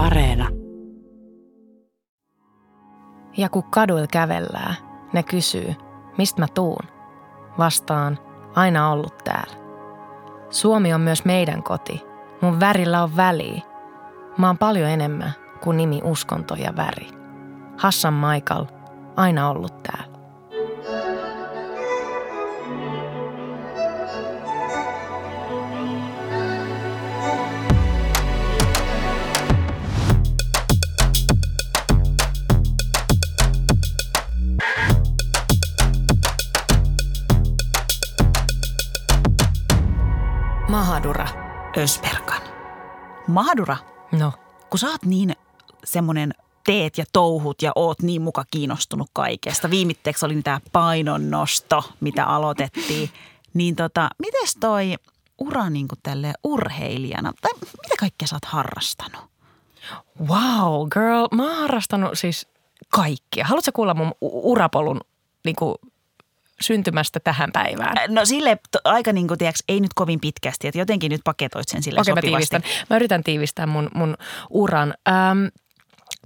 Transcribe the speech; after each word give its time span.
Areena. 0.00 0.48
Ja 3.36 3.48
kun 3.48 3.62
kaduilla 3.70 4.06
kävellään, 4.06 4.74
ne 5.12 5.22
kysyy, 5.22 5.74
mistä 6.18 6.40
mä 6.40 6.46
tuun. 6.54 6.84
Vastaan, 7.58 8.18
aina 8.54 8.90
ollut 8.90 9.18
täällä. 9.24 9.56
Suomi 10.50 10.94
on 10.94 11.00
myös 11.00 11.24
meidän 11.24 11.62
koti. 11.62 12.02
Mun 12.40 12.60
värillä 12.60 13.02
on 13.02 13.16
väliä. 13.16 13.62
Mä 14.38 14.46
oon 14.46 14.58
paljon 14.58 14.90
enemmän 14.90 15.32
kuin 15.60 15.76
nimi, 15.76 16.00
uskonto 16.04 16.54
ja 16.54 16.76
väri. 16.76 17.08
Hassan 17.78 18.14
Michael, 18.14 18.64
aina 19.16 19.48
ollut 19.48 19.82
täällä. 19.82 20.09
Ösperkan. 41.80 42.42
Mahadura, 43.26 43.76
No, 44.12 44.32
kun 44.70 44.78
sä 44.78 44.86
oot 44.88 45.04
niin 45.04 45.36
semmoinen 45.84 46.34
teet 46.66 46.98
ja 46.98 47.04
touhut 47.12 47.62
ja 47.62 47.72
oot 47.74 48.02
niin 48.02 48.22
muka 48.22 48.44
kiinnostunut 48.50 49.10
kaikesta. 49.12 49.70
Viimitteeksi 49.70 50.26
oli 50.26 50.42
tämä 50.42 50.60
painonnosto, 50.72 51.84
mitä 52.00 52.24
aloitettiin. 52.24 53.10
Niin 53.54 53.76
tota, 53.76 54.10
mites 54.18 54.56
toi 54.60 54.94
ura 55.38 55.70
niin 55.70 55.88
kuin 55.88 55.98
tälle 56.02 56.32
urheilijana? 56.44 57.32
Tai 57.40 57.52
mitä 57.60 57.94
kaikkea 58.00 58.28
sä 58.28 58.36
oot 58.36 58.44
harrastanut? 58.44 59.30
wow, 60.28 60.88
girl. 60.88 61.28
Mä 61.32 61.42
oon 61.48 61.56
harrastanut 61.56 62.18
siis 62.18 62.48
kaikkia. 62.88 63.44
Haluatko 63.44 63.70
kuulla 63.74 63.94
mun 63.94 64.12
urapolun 64.20 65.00
niin 65.44 65.56
kuin 65.56 65.74
syntymästä 66.62 67.20
tähän 67.20 67.52
päivään? 67.52 67.96
No 68.08 68.24
sille 68.24 68.58
aika 68.84 69.12
niin 69.12 69.28
kuin, 69.28 69.38
tiiäks, 69.38 69.64
ei 69.68 69.80
nyt 69.80 69.94
kovin 69.94 70.20
pitkästi, 70.20 70.68
että 70.68 70.78
jotenkin 70.78 71.10
nyt 71.10 71.20
paketoit 71.24 71.68
sen 71.68 71.82
sille 71.82 72.00
Okei, 72.00 72.14
mä 72.14 72.20
sopivasti. 72.20 72.56
tiivistän. 72.58 72.86
Mä 72.90 72.96
yritän 72.96 73.24
tiivistää 73.24 73.66
mun, 73.66 73.88
mun 73.94 74.16
uran. 74.50 74.94
Ähm, 75.08 75.46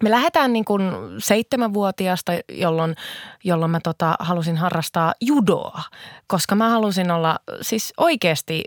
me 0.02 0.10
lähdetään 0.10 0.52
niin 0.52 0.64
kuin 0.64 0.82
seitsemänvuotiaasta, 1.18 2.32
jolloin, 2.48 2.96
jolloin 3.44 3.70
mä 3.70 3.80
tota, 3.80 4.16
halusin 4.18 4.56
harrastaa 4.56 5.14
judoa, 5.20 5.82
koska 6.26 6.54
mä 6.54 6.68
halusin 6.68 7.10
olla 7.10 7.38
siis 7.62 7.92
oikeasti 7.96 8.64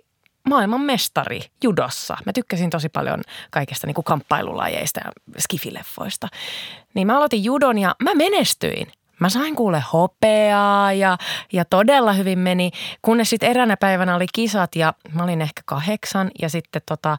maailman 0.49 0.81
mestari 0.81 1.41
judossa. 1.63 2.17
Mä 2.25 2.33
tykkäsin 2.33 2.69
tosi 2.69 2.89
paljon 2.89 3.21
kaikesta 3.51 3.87
niin 3.87 3.95
kuin 3.95 4.05
kamppailulajeista 4.05 4.99
ja 5.05 5.11
skifileffoista. 5.39 6.27
Niin 6.93 7.07
mä 7.07 7.17
aloitin 7.17 7.43
judon 7.43 7.77
ja 7.77 7.95
mä 8.03 8.15
menestyin. 8.15 8.87
Mä 9.19 9.29
sain 9.29 9.55
kuule 9.55 9.83
hopeaa 9.93 10.93
ja, 10.93 11.17
ja 11.53 11.65
todella 11.65 12.13
hyvin 12.13 12.39
meni, 12.39 12.71
kunnes 13.01 13.29
sitten 13.29 13.49
eräänä 13.49 13.77
päivänä 13.77 14.15
oli 14.15 14.25
kisat 14.33 14.75
ja 14.75 14.93
mä 15.13 15.23
olin 15.23 15.41
ehkä 15.41 15.61
kahdeksan 15.65 16.31
ja 16.41 16.49
sitten 16.49 16.81
tota, 16.85 17.17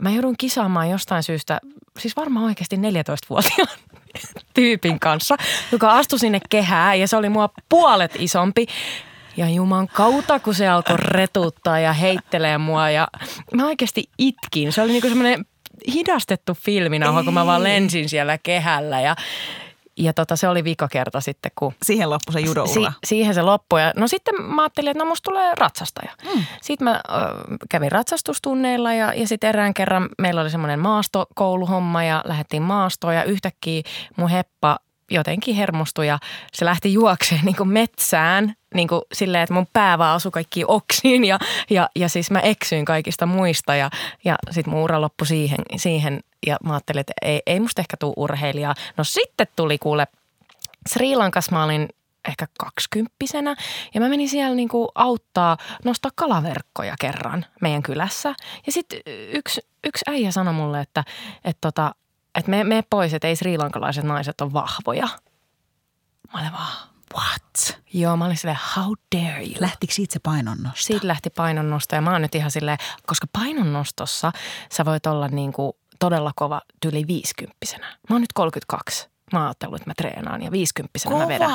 mä 0.00 0.10
joudun 0.10 0.34
kisaamaan 0.38 0.90
jostain 0.90 1.22
syystä, 1.22 1.60
siis 1.98 2.16
varmaan 2.16 2.46
oikeasti 2.46 2.76
14-vuotiaan 2.76 3.78
tyypin 4.54 5.00
kanssa, 5.00 5.36
joka 5.72 5.92
astui 5.92 6.18
sinne 6.18 6.40
kehään 6.48 7.00
ja 7.00 7.08
se 7.08 7.16
oli 7.16 7.28
mua 7.28 7.50
puolet 7.68 8.12
isompi. 8.18 8.66
Ja 9.36 9.48
juman 9.48 9.88
kautta, 9.88 10.40
kun 10.40 10.54
se 10.54 10.68
alkoi 10.68 10.96
retuttaa 10.98 11.78
ja 11.78 11.92
heittelee 11.92 12.58
mua 12.58 12.90
ja 12.90 13.08
mä 13.54 13.66
oikeasti 13.66 14.04
itkin. 14.18 14.72
Se 14.72 14.82
oli 14.82 14.92
niinku 14.92 15.08
semmoinen 15.08 15.46
hidastettu 15.94 16.54
filminauha, 16.54 17.24
kun 17.24 17.34
mä 17.34 17.46
vaan 17.46 17.62
lensin 17.62 18.08
siellä 18.08 18.38
kehällä 18.38 19.00
ja, 19.00 19.16
ja 19.98 20.12
tota, 20.12 20.36
se 20.36 20.48
oli 20.48 20.64
vika 20.64 20.88
kerta 20.88 21.20
sitten, 21.20 21.52
kun 21.54 21.74
Siihen 21.82 22.10
loppui 22.10 22.32
se 22.32 22.40
judoura. 22.40 22.72
Si- 22.72 22.96
siihen 23.04 23.34
se 23.34 23.42
loppui. 23.42 23.80
Ja, 23.80 23.92
no 23.96 24.08
sitten 24.08 24.42
mä 24.42 24.62
ajattelin, 24.62 24.90
että 24.90 25.04
no 25.04 25.08
musta 25.08 25.30
tulee 25.30 25.52
ratsastaja. 25.58 26.12
Mm. 26.34 26.44
Sitten 26.62 26.84
mä 26.84 27.00
ö, 27.08 27.10
kävin 27.70 27.92
ratsastustunneilla 27.92 28.92
ja, 28.92 29.14
ja 29.14 29.28
sitten 29.28 29.48
erään 29.48 29.74
kerran 29.74 30.08
meillä 30.18 30.40
oli 30.40 30.50
semmoinen 30.50 30.80
maastokouluhomma 30.80 32.04
ja 32.04 32.22
lähdettiin 32.26 32.62
maastoon 32.62 33.14
ja 33.14 33.24
yhtäkkiä 33.24 33.82
mun 34.16 34.28
heppa 34.28 34.78
jotenkin 35.10 35.54
hermostui 35.54 36.06
ja 36.06 36.18
se 36.52 36.64
lähti 36.64 36.92
juokseen 36.92 37.40
niin 37.44 37.56
kuin 37.56 37.68
metsään 37.68 38.54
niin 38.74 38.88
kuin 38.88 39.02
silleen, 39.12 39.42
että 39.42 39.54
mun 39.54 39.66
pää 39.72 39.98
vaan 39.98 40.16
osui 40.16 40.30
kaikkiin 40.30 40.66
oksiin 40.68 41.24
ja, 41.24 41.38
ja, 41.70 41.88
ja 41.96 42.08
siis 42.08 42.30
mä 42.30 42.40
eksyin 42.40 42.84
kaikista 42.84 43.26
muista 43.26 43.74
ja, 43.74 43.90
ja 44.24 44.36
sitten 44.50 44.74
mun 44.74 44.82
ura 44.82 45.00
loppui 45.00 45.26
siihen, 45.26 45.58
siihen 45.76 46.20
ja 46.46 46.56
mä 46.64 46.72
ajattelin, 46.72 47.00
että 47.00 47.12
ei, 47.22 47.42
ei 47.46 47.60
musta 47.60 47.82
ehkä 47.82 47.96
tule 47.96 48.14
urheilijaa. 48.16 48.74
No 48.96 49.04
sitten 49.04 49.46
tuli 49.56 49.78
kuule 49.78 50.06
Sri 50.88 51.16
Lankassa 51.16 51.52
mä 51.52 51.64
olin 51.64 51.88
ehkä 52.28 52.46
kaksikymppisenä 52.58 53.56
ja 53.94 54.00
mä 54.00 54.08
menin 54.08 54.28
siellä 54.28 54.54
niinku 54.54 54.88
auttaa 54.94 55.56
nostaa 55.84 56.10
kalaverkkoja 56.14 56.94
kerran 57.00 57.46
meidän 57.60 57.82
kylässä. 57.82 58.34
Ja 58.66 58.72
sitten 58.72 59.00
yksi, 59.32 59.60
yksi 59.84 60.04
äijä 60.08 60.30
sanoi 60.30 60.54
mulle, 60.54 60.80
että, 60.80 61.04
että, 61.44 61.60
tota, 61.60 61.94
että 62.34 62.50
me, 62.50 62.64
me 62.64 62.84
pois, 62.90 63.14
että 63.14 63.28
ei 63.28 63.36
srilankalaiset 63.36 64.04
naiset 64.04 64.40
ole 64.40 64.52
vahvoja. 64.52 65.08
Mä 66.32 66.40
olin 66.40 66.52
vaan, 66.52 66.93
What? 67.16 67.80
joo, 67.92 68.16
mä 68.16 68.24
olin 68.24 68.36
silleen, 68.36 68.58
how 68.76 68.92
dare 69.16 69.42
you? 69.42 69.54
Lähtikö 69.60 69.94
siitä 69.94 70.12
se 70.12 70.18
painonnosto? 70.18 70.82
Siitä 70.82 71.06
lähti 71.06 71.30
painonnosto 71.30 71.94
ja 71.94 72.00
mä 72.00 72.12
oon 72.12 72.22
nyt 72.22 72.34
ihan 72.34 72.50
silleen, 72.50 72.78
koska 73.06 73.26
painonnostossa 73.32 74.32
sä 74.72 74.84
voit 74.84 75.06
olla 75.06 75.28
niinku 75.28 75.78
todella 75.98 76.32
kova 76.36 76.62
tyli 76.80 77.06
viisikymppisenä. 77.06 77.86
Mä 77.86 78.14
oon 78.14 78.20
nyt 78.20 78.32
32. 78.32 79.08
Mä 79.32 79.38
oon 79.38 79.46
ajatellut, 79.46 79.76
että 79.80 79.90
mä 79.90 79.94
treenaan 79.94 80.42
ja 80.42 80.50
viisikymppisenä 80.50 81.16
mä 81.16 81.28
vedän. 81.28 81.50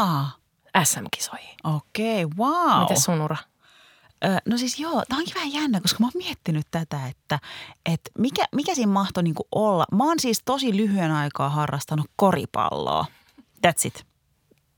SM-kisoihin. 0.83 1.55
Okei, 1.63 2.23
okay, 2.25 2.37
wow. 2.37 2.81
Miten 2.81 3.01
sun 3.01 3.21
ura? 3.21 3.37
Ö, 4.25 4.37
No 4.45 4.57
siis 4.57 4.79
joo, 4.79 5.03
tämä 5.09 5.19
onkin 5.19 5.35
vähän 5.35 5.53
jännä, 5.53 5.81
koska 5.81 5.97
mä 5.99 6.05
oon 6.05 6.23
miettinyt 6.25 6.67
tätä, 6.71 7.07
että, 7.07 7.39
että 7.85 8.11
mikä, 8.17 8.45
mikä 8.55 8.75
siinä 8.75 8.91
mahtoi 8.91 9.23
niinku 9.23 9.47
olla. 9.51 9.85
Mä 9.91 10.03
oon 10.03 10.19
siis 10.19 10.41
tosi 10.45 10.77
lyhyen 10.77 11.11
aikaa 11.11 11.49
harrastanut 11.49 12.07
koripalloa. 12.15 13.05
That's 13.67 13.85
it. 13.85 14.08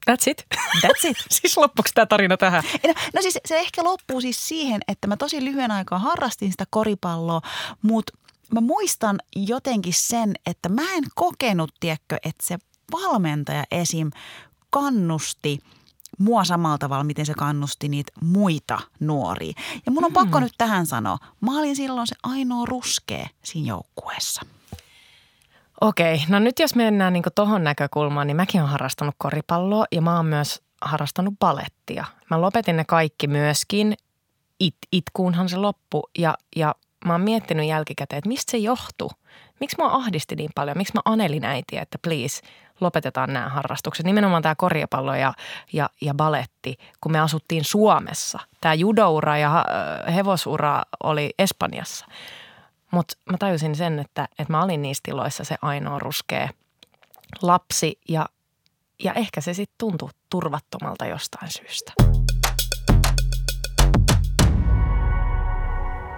That's 0.10 0.32
it. 0.32 0.46
That's 0.86 1.10
it. 1.10 1.18
siis 1.42 1.58
loppuksi 1.58 1.94
tämä 1.94 2.06
tarina 2.06 2.38
tähän? 2.38 2.64
No, 2.88 2.94
no 3.16 3.22
siis 3.22 3.40
se 3.46 3.60
ehkä 3.60 3.84
loppuu 3.84 4.22
siis 4.22 4.48
siihen, 4.48 4.82
että 4.88 5.08
mä 5.08 5.18
tosi 5.18 5.46
lyhyen 5.46 5.72
aikaa 5.72 6.00
harrastin 6.00 6.52
sitä 6.52 6.66
koripalloa, 6.70 7.42
mutta 7.82 8.14
mä 8.54 8.62
muistan 8.62 9.20
jotenkin 9.36 9.94
sen, 9.96 10.34
että 10.46 10.70
mä 10.70 10.82
en 10.94 11.04
kokenut, 11.16 11.72
tiedätkö, 11.80 12.18
että 12.24 12.48
se 12.48 12.58
valmentaja 12.92 13.64
esim. 13.72 14.12
kannusti 14.70 15.60
mua 16.20 16.44
samalla 16.44 16.78
tavalla, 16.78 17.04
miten 17.04 17.26
se 17.26 17.34
kannusti 17.34 17.90
niitä 17.90 18.12
muita 18.22 18.80
nuoria. 19.00 19.54
Ja 19.86 19.92
mun 19.92 20.06
on 20.06 20.14
pakko 20.14 20.40
nyt 20.40 20.54
tähän 20.58 20.86
sanoa, 20.86 21.18
mä 21.42 21.60
olin 21.60 21.76
silloin 21.76 22.08
se 22.08 22.16
ainoa 22.24 22.66
ruskea 22.66 23.28
siinä 23.44 23.68
joukkueessa. 23.68 24.42
Okei, 25.82 26.24
no 26.30 26.40
nyt 26.40 26.60
jos 26.60 26.76
mennään 26.76 27.14
niin 27.14 27.24
tuohon 27.36 27.64
näkökulmaan, 27.64 28.28
niin 28.28 28.38
mäkin 28.38 28.62
olen 28.62 28.72
harrastanut 28.72 29.16
koripalloa 29.18 29.86
ja 29.92 30.02
mä 30.02 30.16
oon 30.16 30.26
myös 30.26 30.62
harrastanut 30.82 31.34
balettia. 31.40 32.06
Mä 32.30 32.42
lopetin 32.42 32.78
ne 32.78 32.84
kaikki 32.86 33.28
myöskin. 33.28 33.94
It, 34.60 34.76
itkuunhan 34.92 35.50
se 35.50 35.58
loppu 35.58 36.04
ja, 36.18 36.38
ja 36.56 36.76
mä 37.06 37.14
oon 37.14 37.22
miettinyt 37.22 37.68
jälkikäteen, 37.68 38.18
että 38.18 38.28
mistä 38.28 38.52
se 38.52 38.58
johtuu. 38.58 39.12
Miksi 39.60 39.76
mua 39.80 39.92
ahdisti 39.92 40.36
niin 40.36 40.50
paljon? 40.56 40.78
Miksi 40.78 40.94
mä 40.94 41.02
anelin 41.06 41.46
äitiä, 41.46 41.82
että 41.82 41.98
please 42.02 42.42
lopetetaan 42.82 43.34
nämä 43.34 43.50
harrastukset. 43.50 44.06
Nimenomaan 44.06 44.44
tämä 44.44 44.56
korjapallo 44.56 45.16
ja, 45.16 45.34
ja, 45.74 45.90
ja 46.02 46.14
baletti, 46.14 46.78
kun 47.02 47.12
me 47.12 47.20
asuttiin 47.20 47.64
Suomessa. 47.64 48.40
Tämä 48.62 48.74
judoura 48.74 49.38
ja 49.38 49.66
hevosura 50.16 50.82
oli 51.04 51.34
Espanjassa. 51.40 52.06
Mutta 52.92 53.14
mä 53.32 53.38
tajusin 53.38 53.76
sen, 53.76 54.00
että, 54.00 54.28
että 54.40 54.54
mä 54.54 54.64
olin 54.64 54.82
niissä 54.82 55.02
tiloissa 55.04 55.44
se 55.44 55.56
ainoa 55.62 56.00
ruskea 56.00 56.50
lapsi 57.42 58.00
ja, 58.10 58.26
ja 59.04 59.14
ehkä 59.14 59.42
se 59.42 59.54
sitten 59.54 59.76
tuntui 59.78 60.10
turvattomalta 60.30 61.06
jostain 61.06 61.52
syystä. 61.52 61.94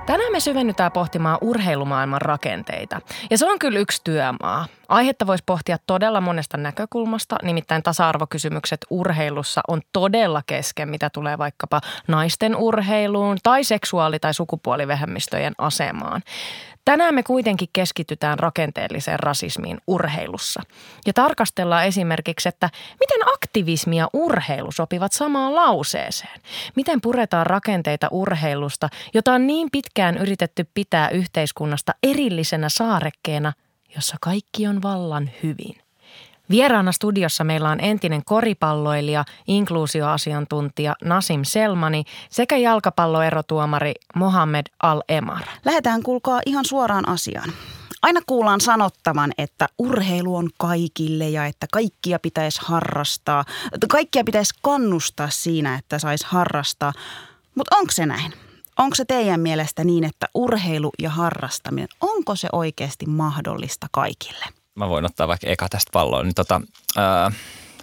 Tänään 0.05 0.31
me 0.31 0.39
syvennytään 0.39 0.91
pohtimaan 0.91 1.37
urheilumaailman 1.41 2.21
rakenteita. 2.21 3.01
Ja 3.29 3.37
se 3.37 3.45
on 3.45 3.59
kyllä 3.59 3.79
yksi 3.79 4.01
työmaa. 4.03 4.65
Aihetta 4.89 5.27
voisi 5.27 5.43
pohtia 5.45 5.77
todella 5.87 6.21
monesta 6.21 6.57
näkökulmasta, 6.57 7.35
nimittäin 7.43 7.83
tasa-arvokysymykset 7.83 8.85
urheilussa 8.89 9.61
on 9.67 9.81
todella 9.93 10.41
kesken, 10.47 10.89
mitä 10.89 11.09
tulee 11.09 11.37
vaikkapa 11.37 11.81
naisten 12.07 12.55
urheiluun 12.55 13.37
tai 13.43 13.63
seksuaali- 13.63 14.19
tai 14.19 14.33
sukupuolivähemmistöjen 14.33 15.53
asemaan. 15.57 16.21
Tänään 16.85 17.15
me 17.15 17.23
kuitenkin 17.23 17.69
keskitytään 17.73 18.39
rakenteelliseen 18.39 19.19
rasismiin 19.19 19.77
urheilussa. 19.87 20.61
Ja 21.05 21.13
tarkastellaan 21.13 21.85
esimerkiksi, 21.85 22.49
että 22.49 22.69
miten 22.99 23.33
aktivismi 23.33 23.97
ja 23.97 24.07
urheilu 24.13 24.71
sopivat 24.71 25.11
samaan 25.11 25.55
lauseeseen. 25.55 26.41
Miten 26.75 27.01
puretaan 27.01 27.45
rakenteita 27.45 28.07
urheilusta, 28.11 28.89
jota 29.13 29.33
on 29.33 29.47
niin 29.47 29.69
pitkään 29.71 30.17
yritetty 30.17 30.67
pitää 30.73 31.09
yhteiskunnasta 31.09 31.93
erillisenä 32.03 32.69
saarekkeena, 32.69 33.53
jossa 33.95 34.17
kaikki 34.21 34.67
on 34.67 34.81
vallan 34.81 35.29
hyvin. 35.43 35.82
Vieraana 36.49 36.91
studiossa 36.91 37.43
meillä 37.43 37.69
on 37.69 37.79
entinen 37.79 38.21
koripalloilija, 38.25 39.25
inkluusioasiantuntija 39.47 40.95
Nasim 41.03 41.43
Selmani 41.43 42.03
sekä 42.29 42.57
jalkapalloerotuomari 42.57 43.93
Mohamed 44.15 44.65
Al-Emar. 44.83 45.41
Lähdetään 45.65 46.03
kuulkaa 46.03 46.41
ihan 46.45 46.65
suoraan 46.65 47.09
asiaan. 47.09 47.49
Aina 48.01 48.21
kuullaan 48.25 48.61
sanottavan, 48.61 49.31
että 49.37 49.67
urheilu 49.79 50.35
on 50.35 50.49
kaikille 50.57 51.29
ja 51.29 51.45
että 51.45 51.67
kaikkia 51.71 52.19
pitäisi 52.19 52.61
harrastaa. 52.63 53.45
Kaikkia 53.89 54.23
pitäisi 54.23 54.53
kannustaa 54.61 55.29
siinä, 55.29 55.75
että 55.75 55.99
saisi 55.99 56.25
harrastaa. 56.27 56.93
Mutta 57.55 57.77
onko 57.77 57.91
se 57.91 58.05
näin? 58.05 58.33
Onko 58.77 58.95
se 58.95 59.05
teidän 59.05 59.39
mielestä 59.39 59.83
niin, 59.83 60.03
että 60.03 60.27
urheilu 60.33 60.91
ja 60.99 61.09
harrastaminen, 61.09 61.89
onko 62.01 62.35
se 62.35 62.47
oikeasti 62.51 63.05
mahdollista 63.05 63.87
kaikille? 63.91 64.45
Mä 64.75 64.89
voin 64.89 65.05
ottaa 65.05 65.27
vaikka 65.27 65.47
eka 65.47 65.69
tästä 65.69 65.89
palloa. 65.93 66.23
Niin 66.23 66.35
tota, 66.35 66.61
ää, 66.97 67.31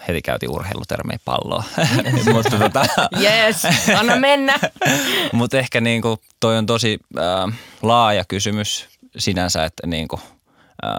heti 0.08 0.22
käytiin 0.22 0.50
urheilutermejä 0.50 1.18
palloa. 1.24 1.64
Mutta 2.32 2.58
tota, 2.58 2.84
yes, 3.20 3.62
anna 3.96 4.16
mennä. 4.16 4.58
Mutta 5.32 5.58
ehkä 5.58 5.80
niinku 5.80 6.18
toi 6.40 6.58
on 6.58 6.66
tosi 6.66 6.98
ää, 7.18 7.48
laaja 7.82 8.24
kysymys 8.24 8.88
sinänsä, 9.18 9.64
että 9.64 9.86
niinku, 9.86 10.20
ää, 10.82 10.92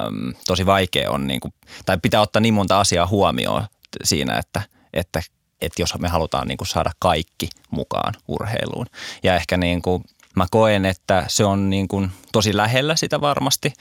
tosi 0.48 0.66
vaikea 0.66 1.12
on, 1.12 1.28
niinku, 1.28 1.54
tai 1.86 1.98
pitää 2.02 2.22
ottaa 2.22 2.40
niin 2.40 2.54
monta 2.54 2.80
asiaa 2.80 3.08
huomioon 3.08 3.66
siinä, 4.04 4.38
että, 4.38 4.62
että 4.94 5.22
että 5.62 5.82
jos 5.82 6.00
me 6.00 6.08
halutaan 6.08 6.48
niin 6.48 6.58
kuin 6.58 6.68
saada 6.68 6.92
kaikki 7.00 7.50
mukaan 7.72 8.14
urheiluun. 8.28 8.86
Ja 9.24 9.36
ehkä 9.36 9.58
niin 9.58 9.82
kuin 9.82 10.04
mä 10.36 10.46
koen, 10.52 10.86
että 10.86 11.26
se 11.28 11.46
on 11.46 11.70
niin 11.70 11.88
kuin 11.88 12.12
tosi 12.32 12.58
lähellä 12.58 12.96
sitä 12.96 13.22
varmasti, 13.22 13.74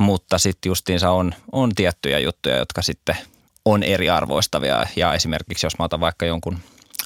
mutta 0.00 0.38
sitten 0.38 0.70
justiinsa 0.70 1.10
on, 1.10 1.34
on 1.52 1.74
tiettyjä 1.74 2.18
juttuja, 2.18 2.56
jotka 2.56 2.82
sitten 2.82 3.16
on 3.64 3.82
eriarvoistavia. 3.82 4.86
Ja 4.96 5.14
esimerkiksi 5.14 5.66
jos 5.66 5.78
mä 5.78 5.84
otan 5.84 6.00
vaikka 6.00 6.26
jonkun 6.26 6.58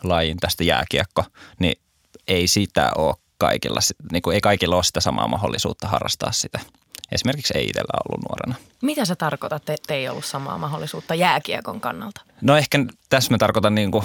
lajin 0.02 0.36
tästä 0.36 0.64
jääkiekko, 0.64 1.24
niin 1.58 1.80
ei 2.28 2.48
sitä 2.48 2.90
ole 2.96 3.14
kaikilla, 3.38 3.80
niin 4.12 4.22
kuin 4.22 4.34
ei 4.34 4.40
kaikilla 4.40 4.76
ole 4.76 4.84
sitä 4.84 5.00
samaa 5.00 5.28
mahdollisuutta 5.28 5.88
harrastaa 5.88 6.32
sitä– 6.32 6.60
esimerkiksi 7.12 7.58
ei 7.58 7.66
itsellä 7.66 8.00
ollut 8.08 8.24
nuorena. 8.28 8.54
Mitä 8.82 9.04
sä 9.04 9.16
tarkoitat, 9.16 9.70
että 9.70 9.94
ei 9.94 10.08
ollut 10.08 10.24
samaa 10.24 10.58
mahdollisuutta 10.58 11.14
jääkiekon 11.14 11.80
kannalta? 11.80 12.20
No 12.40 12.56
ehkä 12.56 12.78
tässä 13.08 13.30
mä 13.30 13.38
tarkoitan 13.38 13.74
niin 13.74 13.90
kuin 13.90 14.04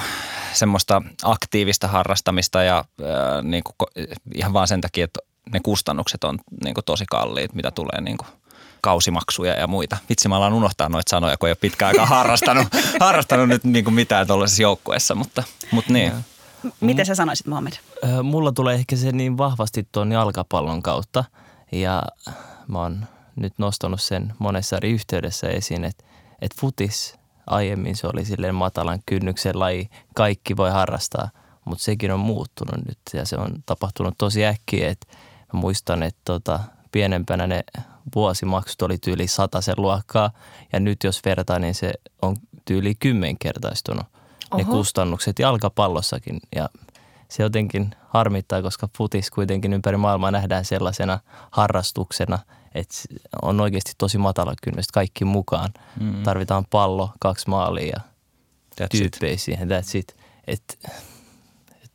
semmoista 0.54 1.02
aktiivista 1.24 1.88
harrastamista 1.88 2.64
ja 2.64 2.78
äh, 2.78 3.44
niin 3.44 3.64
kuin, 3.64 3.76
ihan 4.36 4.54
vaan 4.54 4.68
sen 4.68 4.82
takia, 4.82 5.06
että 5.06 5.20
ne 5.54 5.60
kustannukset 5.64 6.24
on 6.24 6.40
niin 6.64 6.74
kuin 6.74 6.86
tosi 6.86 7.06
kalliit, 7.10 7.54
mitä 7.54 7.72
tulee 7.72 8.02
niin 8.02 8.18
kuin 8.18 8.28
kausimaksuja 8.82 9.54
ja 9.54 9.68
muita. 9.68 9.98
Vitsi, 10.10 10.30
mä 10.30 10.36
alan 10.36 10.54
unohtaa 10.54 10.90
noita 10.90 11.10
sanoja, 11.10 11.38
kun 11.38 11.50
ei 11.50 11.52
ole 11.52 11.58
pitkään 11.62 11.88
aikaa 11.88 12.06
harrastanut, 12.06 12.68
harrastanut 13.00 13.48
nyt 13.48 13.64
niin 13.64 13.84
kuin 13.84 13.94
mitään 13.94 14.28
tuollaisessa 14.28 14.62
joukkueessa, 14.62 15.16
mutta, 15.16 15.44
mutta 15.72 15.94
niin. 15.94 16.14
Miten 16.80 17.06
sä 17.06 17.16
sanoisit, 17.16 17.48
Mohamed? 17.48 17.74
Mulla 18.24 18.52
tulee 18.52 18.76
ehkä 18.76 18.96
se 18.96 19.12
niin 19.12 19.38
vahvasti 19.38 19.88
tuon 19.92 20.12
jalkapallon 20.12 20.84
kautta 20.84 21.24
ja 21.72 22.04
mä 22.68 22.80
oon 22.80 23.06
nyt 23.36 23.54
nostanut 23.58 24.02
sen 24.02 24.34
monessa 24.40 24.78
eri 24.78 24.92
yhteydessä 24.92 25.48
esiin, 25.48 25.84
että, 25.84 26.04
että 26.42 26.58
futis 26.62 27.20
aiemmin 27.48 27.96
se 27.96 28.08
oli 28.08 28.26
silleen 28.26 28.56
matalan 28.56 29.00
kynnyksen 29.06 29.60
laji, 29.60 29.90
kaikki 30.16 30.58
voi 30.58 30.72
harrastaa, 30.72 31.30
mutta 31.66 31.84
sekin 31.84 32.12
on 32.12 32.20
muuttunut 32.20 32.86
nyt 32.88 33.00
ja 33.14 33.26
se 33.26 33.36
on 33.36 33.64
tapahtunut 33.66 34.14
tosi 34.18 34.46
äkkiä, 34.46 34.90
että 34.90 35.08
mä 35.54 35.60
muistan, 35.60 36.04
että 36.04 36.22
tota, 36.26 36.60
pienempänä 36.92 37.48
ne 37.48 37.64
vuosimaksut 38.16 38.82
oli 38.82 38.98
tyyli 38.98 39.26
sen 39.60 39.76
luokkaa 39.78 40.32
ja 40.74 40.80
nyt 40.80 41.04
jos 41.04 41.22
vertaa, 41.26 41.60
niin 41.60 41.76
se 41.76 41.94
on 42.22 42.36
tyyli 42.66 42.96
kymmenkertaistunut 42.96 44.06
Oho. 44.52 44.58
ne 44.58 44.64
kustannukset 44.64 45.40
jalkapallossakin 45.40 46.40
ja 46.56 46.70
se 47.30 47.44
jotenkin 47.44 47.96
harmittaa, 48.08 48.62
koska 48.62 48.90
futis 48.98 49.32
kuitenkin 49.32 49.74
ympäri 49.74 49.98
maailmaa 49.98 50.32
nähdään 50.32 50.66
sellaisena 50.66 51.20
harrastuksena, 51.52 52.40
että 52.76 52.96
on 53.42 53.62
oikeasti 53.62 53.92
tosi 53.98 54.18
matala 54.18 54.54
kynnys 54.64 54.88
kaikki 54.88 55.26
mukaan. 55.26 55.70
Mm. 56.00 56.24
Tarvitaan 56.24 56.66
pallo, 56.70 57.12
kaksi 57.20 57.50
maalia 57.50 57.88
ja 57.96 58.02
that's 58.82 58.98
tyyppejä 58.98 59.34
it. 59.34 59.40
siihen. 59.40 59.70
That's 59.70 59.98
it. 59.98 60.16
Et, 60.48 60.80
et 60.84 60.92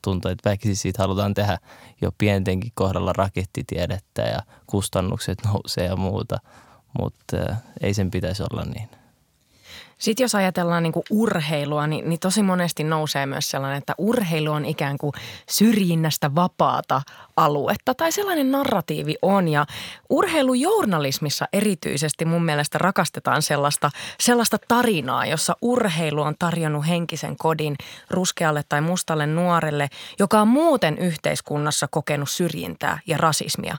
tuntuu, 0.05 0.31
että 0.31 0.51
väkisin 0.51 0.77
siitä 0.77 1.03
halutaan 1.03 1.35
tehdä 1.35 1.59
jo 2.03 2.13
pientenkin 2.19 2.73
kohdalla 2.75 3.13
rakettitiedettä 3.13 4.23
ja 4.23 4.39
kustannukset 4.67 5.39
nousee 5.45 5.85
ja 5.85 5.97
muuta, 5.97 6.39
mutta 6.99 7.37
äh, 7.51 7.63
ei 7.81 7.95
sen 7.95 8.11
pitäisi 8.11 8.43
olla 8.43 8.65
niin. 8.65 8.89
Sitten 10.05 10.25
jos 10.25 10.35
ajatellaan 10.35 10.83
niin 10.83 10.93
kuin 10.93 11.05
urheilua, 11.11 11.87
niin, 11.87 12.09
niin 12.09 12.21
tosi 12.21 12.43
monesti 12.43 12.85
nousee 12.85 13.27
myös 13.27 13.51
sellainen, 13.51 13.79
että 13.79 13.95
urheilu 13.99 14.51
on 14.51 14.65
ikään 14.65 14.99
kuin 14.99 15.13
syrjinnästä 15.49 16.35
vapaata 16.35 17.03
aluetta 17.37 17.95
tai 17.95 18.13
sellainen 18.13 18.51
narratiivi 18.51 19.15
on. 19.23 19.49
Ja 19.49 19.67
urheilujournalismissa 20.11 21.49
erityisesti 21.53 22.25
mun 22.25 22.45
mielestä 22.45 22.79
rakastetaan 22.79 23.43
sellaista, 23.43 23.91
sellaista 24.21 24.57
tarinaa, 24.69 25.27
jossa 25.27 25.57
urheilu 25.63 26.23
on 26.23 26.35
tarjonnut 26.39 26.89
henkisen 26.89 27.37
kodin 27.37 27.77
ruskealle 28.11 28.63
tai 28.69 28.81
mustalle 28.81 29.27
nuorelle, 29.27 29.89
joka 30.19 30.41
on 30.41 30.49
muuten 30.49 30.99
yhteiskunnassa 30.99 31.89
kokenut 31.91 32.31
syrjintää 32.31 32.99
ja 33.07 33.17
rasismia 33.17 33.77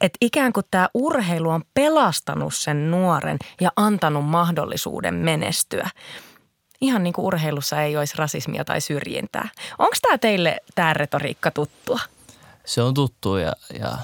että 0.00 0.18
ikään 0.20 0.52
kuin 0.52 0.66
tämä 0.70 0.88
urheilu 0.94 1.50
on 1.50 1.62
pelastanut 1.74 2.54
sen 2.54 2.90
nuoren 2.90 3.38
ja 3.60 3.70
antanut 3.76 4.26
mahdollisuuden 4.28 5.14
menestyä. 5.14 5.90
Ihan 6.80 7.02
niin 7.02 7.12
kuin 7.12 7.24
urheilussa 7.24 7.82
ei 7.82 7.96
olisi 7.96 8.16
rasismia 8.16 8.64
tai 8.64 8.80
syrjintää. 8.80 9.48
Onko 9.78 9.96
tämä 10.02 10.18
teille 10.18 10.60
tämä 10.74 10.94
retoriikka 10.94 11.50
tuttua? 11.50 12.00
Se 12.64 12.82
on 12.82 12.94
tuttu 12.94 13.36
ja, 13.36 13.52
ja 13.80 13.98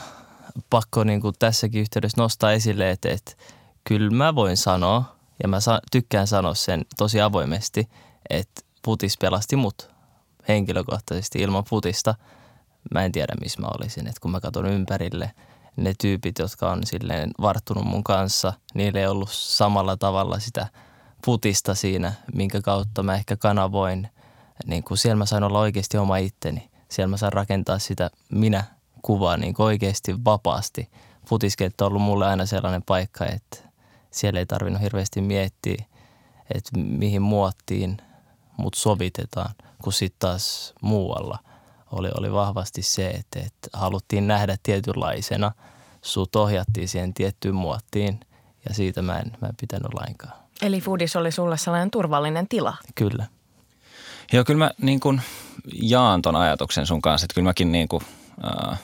pakko 0.70 1.04
niin 1.04 1.20
kuin 1.20 1.34
tässäkin 1.38 1.80
yhteydessä 1.80 2.20
nostaa 2.20 2.52
esille, 2.52 2.90
että, 2.90 3.08
että 3.08 3.32
kyllä 3.84 4.10
mä 4.10 4.34
voin 4.34 4.56
sanoa, 4.56 5.16
ja 5.42 5.48
mä 5.48 5.60
sa- 5.60 5.80
tykkään 5.92 6.26
sanoa 6.26 6.54
sen 6.54 6.84
tosi 6.96 7.20
avoimesti, 7.20 7.88
että 8.30 8.60
putis 8.84 9.18
pelasti 9.18 9.56
mut 9.56 9.90
henkilökohtaisesti 10.48 11.38
ilman 11.38 11.64
putista. 11.70 12.14
Mä 12.94 13.04
en 13.04 13.12
tiedä, 13.12 13.34
missä 13.40 13.60
mä 13.60 13.68
olisin, 13.78 14.06
että 14.06 14.20
kun 14.20 14.30
mä 14.30 14.40
katson 14.40 14.66
ympärille– 14.66 15.30
ne 15.76 15.92
tyypit, 16.00 16.38
jotka 16.38 16.70
on 16.70 16.86
silleen 16.86 17.30
varttunut 17.40 17.84
mun 17.84 18.04
kanssa, 18.04 18.52
niillä 18.74 19.00
ei 19.00 19.06
ollut 19.06 19.30
samalla 19.32 19.96
tavalla 19.96 20.38
sitä 20.38 20.66
putista 21.24 21.74
siinä, 21.74 22.12
minkä 22.34 22.60
kautta 22.60 23.02
mä 23.02 23.14
ehkä 23.14 23.36
kanavoin. 23.36 24.08
Niin 24.66 24.82
kuin 24.82 24.98
siellä 24.98 25.16
mä 25.16 25.26
sain 25.26 25.44
olla 25.44 25.58
oikeasti 25.58 25.98
oma 25.98 26.16
itteni. 26.16 26.70
Siellä 26.88 27.10
mä 27.10 27.16
sain 27.16 27.32
rakentaa 27.32 27.78
sitä 27.78 28.10
minä 28.32 28.64
kuvaa 29.02 29.36
niin 29.36 29.54
oikeasti 29.58 30.24
vapaasti. 30.24 30.90
Futiskenttä 31.26 31.84
on 31.84 31.88
ollut 31.88 32.02
mulle 32.02 32.26
aina 32.26 32.46
sellainen 32.46 32.82
paikka, 32.82 33.26
että 33.26 33.58
siellä 34.10 34.40
ei 34.40 34.46
tarvinnut 34.46 34.82
hirveästi 34.82 35.20
miettiä, 35.20 35.84
että 36.54 36.78
mihin 36.78 37.22
muottiin 37.22 37.96
mut 38.56 38.74
sovitetaan, 38.74 39.54
kun 39.82 39.92
sitten 39.92 40.18
taas 40.18 40.74
muualla– 40.82 41.38
oli, 41.92 42.10
oli 42.18 42.32
vahvasti 42.32 42.82
se, 42.82 43.10
että, 43.10 43.38
että 43.38 43.68
haluttiin 43.72 44.26
nähdä 44.26 44.56
tietynlaisena. 44.62 45.52
Sut 46.02 46.36
ohjattiin 46.36 46.88
siihen 46.88 47.14
tiettyyn 47.14 47.54
muottiin 47.54 48.20
ja 48.68 48.74
siitä 48.74 49.02
mä 49.02 49.18
en, 49.18 49.32
mä 49.40 49.48
en 49.48 49.56
pitänyt 49.60 49.94
lainkaan. 49.94 50.32
Eli 50.62 50.80
foodis 50.80 51.16
oli 51.16 51.32
sulle 51.32 51.58
sellainen 51.58 51.90
turvallinen 51.90 52.48
tila? 52.48 52.76
Kyllä. 52.94 53.26
Joo, 54.32 54.44
kyllä 54.44 54.58
mä 54.58 54.70
niin 54.82 55.00
kuin 55.00 55.20
jaan 55.72 56.22
ton 56.22 56.36
ajatuksen 56.36 56.86
sun 56.86 57.02
kanssa, 57.02 57.24
että 57.24 57.34
kyllä 57.34 57.48
mäkin 57.48 57.72
niin 57.72 57.88
kuin, 57.88 58.02
äh, 58.44 58.80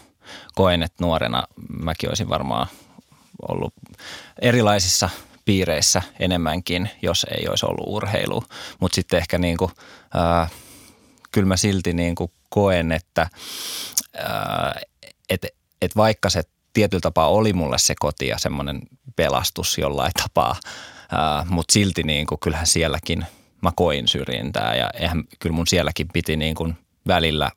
koen, 0.54 0.82
että 0.82 1.04
nuorena 1.04 1.44
mäkin 1.80 2.10
olisin 2.10 2.28
varmaan 2.28 2.66
ollut 3.48 3.74
erilaisissa 4.42 5.10
piireissä 5.44 6.02
enemmänkin, 6.20 6.90
jos 7.02 7.26
ei 7.30 7.48
olisi 7.48 7.66
ollut 7.66 7.86
urheilu. 7.86 8.44
Mutta 8.80 8.94
sitten 8.94 9.18
ehkä 9.18 9.38
niin 9.38 9.56
kuin, 9.56 9.70
äh, 10.16 10.50
kyllä 11.30 11.48
mä 11.48 11.56
silti 11.56 11.92
niin 11.92 12.14
kuin 12.14 12.30
koen, 12.48 12.92
että 12.92 13.30
et, 15.28 15.46
et 15.82 15.96
vaikka 15.96 16.30
se 16.30 16.42
tietyllä 16.72 17.00
tapaa 17.00 17.28
oli 17.28 17.52
mulle 17.52 17.78
se 17.78 17.94
koti 18.00 18.26
ja 18.26 18.38
semmoinen 18.38 18.82
pelastus 19.16 19.78
jollain 19.78 20.12
tapaa, 20.22 20.56
mutta 21.48 21.72
silti 21.72 22.02
niin 22.02 22.26
kuin, 22.26 22.38
kyllähän 22.40 22.66
sielläkin 22.66 23.26
mä 23.62 23.72
koin 23.76 24.08
syrjintää 24.08 24.76
ja 24.76 24.90
eihän, 24.90 25.24
kyllä 25.38 25.54
mun 25.54 25.66
sielläkin 25.66 26.08
piti 26.12 26.36
niin 26.36 26.54
kuin 26.54 26.76
välillä 27.06 27.50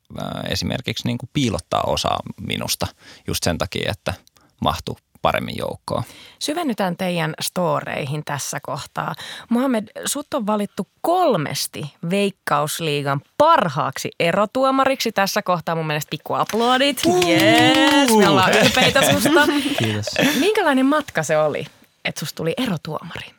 esimerkiksi 0.50 1.08
niin 1.08 1.18
kuin 1.18 1.30
piilottaa 1.34 1.82
osaa 1.82 2.20
minusta 2.42 2.88
just 3.28 3.44
sen 3.44 3.58
takia, 3.58 3.92
että 3.92 4.14
mahtuu 4.62 4.98
paremmin 5.22 5.58
joukkoon. 5.58 6.04
Syvennytään 6.40 6.98
teidän 6.98 7.34
storeihin 7.42 8.22
tässä 8.26 8.60
kohtaa. 8.64 9.16
Mohamed, 9.50 9.88
sut 10.06 10.34
on 10.34 10.48
valittu 10.48 10.88
kolmesti 11.02 11.94
Veikkausliigan 12.10 13.22
parhaaksi 13.38 14.12
erotuomariksi. 14.20 15.12
Tässä 15.12 15.42
kohtaa 15.42 15.76
mun 15.76 15.88
mielestä 15.88 16.10
pikku 16.10 16.34
aplodit. 16.34 17.02
Yes, 17.28 18.18
me 18.18 18.30
ollaan 18.30 18.52
ylpeitä 18.64 19.12
susta. 19.12 19.48
Kiitos. 19.80 20.06
Minkälainen 20.40 20.86
matka 20.86 21.24
se 21.24 21.38
oli? 21.38 21.66
että 22.06 22.20
susta 22.20 22.36
tuli 22.36 22.54
erotuomari? 22.58 23.32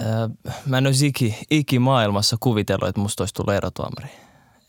Öö, 0.00 0.28
mä 0.66 0.78
en 0.78 0.86
olisi 0.86 1.06
iki, 1.06 1.38
iki 1.50 1.78
maailmassa 1.78 2.36
kuvitellut, 2.40 2.88
että 2.88 3.00
musta 3.00 3.22
olisi 3.22 3.34
tullut 3.34 3.54
erotuomari. 3.54 4.08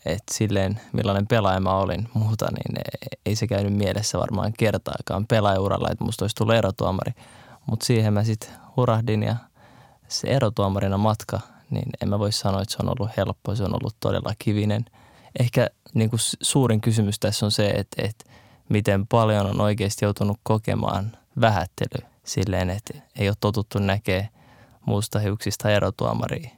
Et 0.06 0.22
silleen, 0.30 0.80
millainen 0.92 1.26
pelaaja 1.26 1.60
mä 1.60 1.76
olin 1.76 2.08
muuta, 2.14 2.46
niin 2.50 2.84
ei 3.26 3.36
se 3.36 3.46
käynyt 3.46 3.72
mielessä 3.72 4.18
varmaan 4.18 4.52
kertaakaan 4.58 5.26
pelaajauralla, 5.26 5.88
että 5.90 6.04
musta 6.04 6.24
olisi 6.24 6.36
tullut 6.36 6.54
erotuomari. 6.54 7.12
Mutta 7.66 7.86
siihen 7.86 8.12
mä 8.12 8.24
sitten 8.24 8.50
hurahdin 8.76 9.22
ja 9.22 9.36
se 10.08 10.28
erotuomarina 10.28 10.98
matka, 10.98 11.40
niin 11.70 11.88
en 12.02 12.08
mä 12.08 12.18
voi 12.18 12.32
sanoa, 12.32 12.62
että 12.62 12.72
se 12.72 12.78
on 12.82 12.94
ollut 12.98 13.16
helppo, 13.16 13.54
se 13.54 13.64
on 13.64 13.74
ollut 13.74 13.96
todella 14.00 14.34
kivinen. 14.38 14.84
Ehkä 15.38 15.68
niin 15.94 16.10
kuin 16.10 16.20
suurin 16.42 16.80
kysymys 16.80 17.18
tässä 17.18 17.46
on 17.46 17.52
se, 17.52 17.66
että, 17.66 18.02
että 18.02 18.24
miten 18.68 19.06
paljon 19.06 19.46
on 19.46 19.60
oikeasti 19.60 20.04
joutunut 20.04 20.36
kokemaan 20.42 21.16
vähättely 21.40 22.06
silleen, 22.24 22.70
että 22.70 22.94
ei 23.18 23.28
ole 23.28 23.36
totuttu 23.40 23.78
näkee 23.78 24.28
muusta 24.86 25.18
hiuksista 25.18 25.70
erotuomaria 25.70 26.50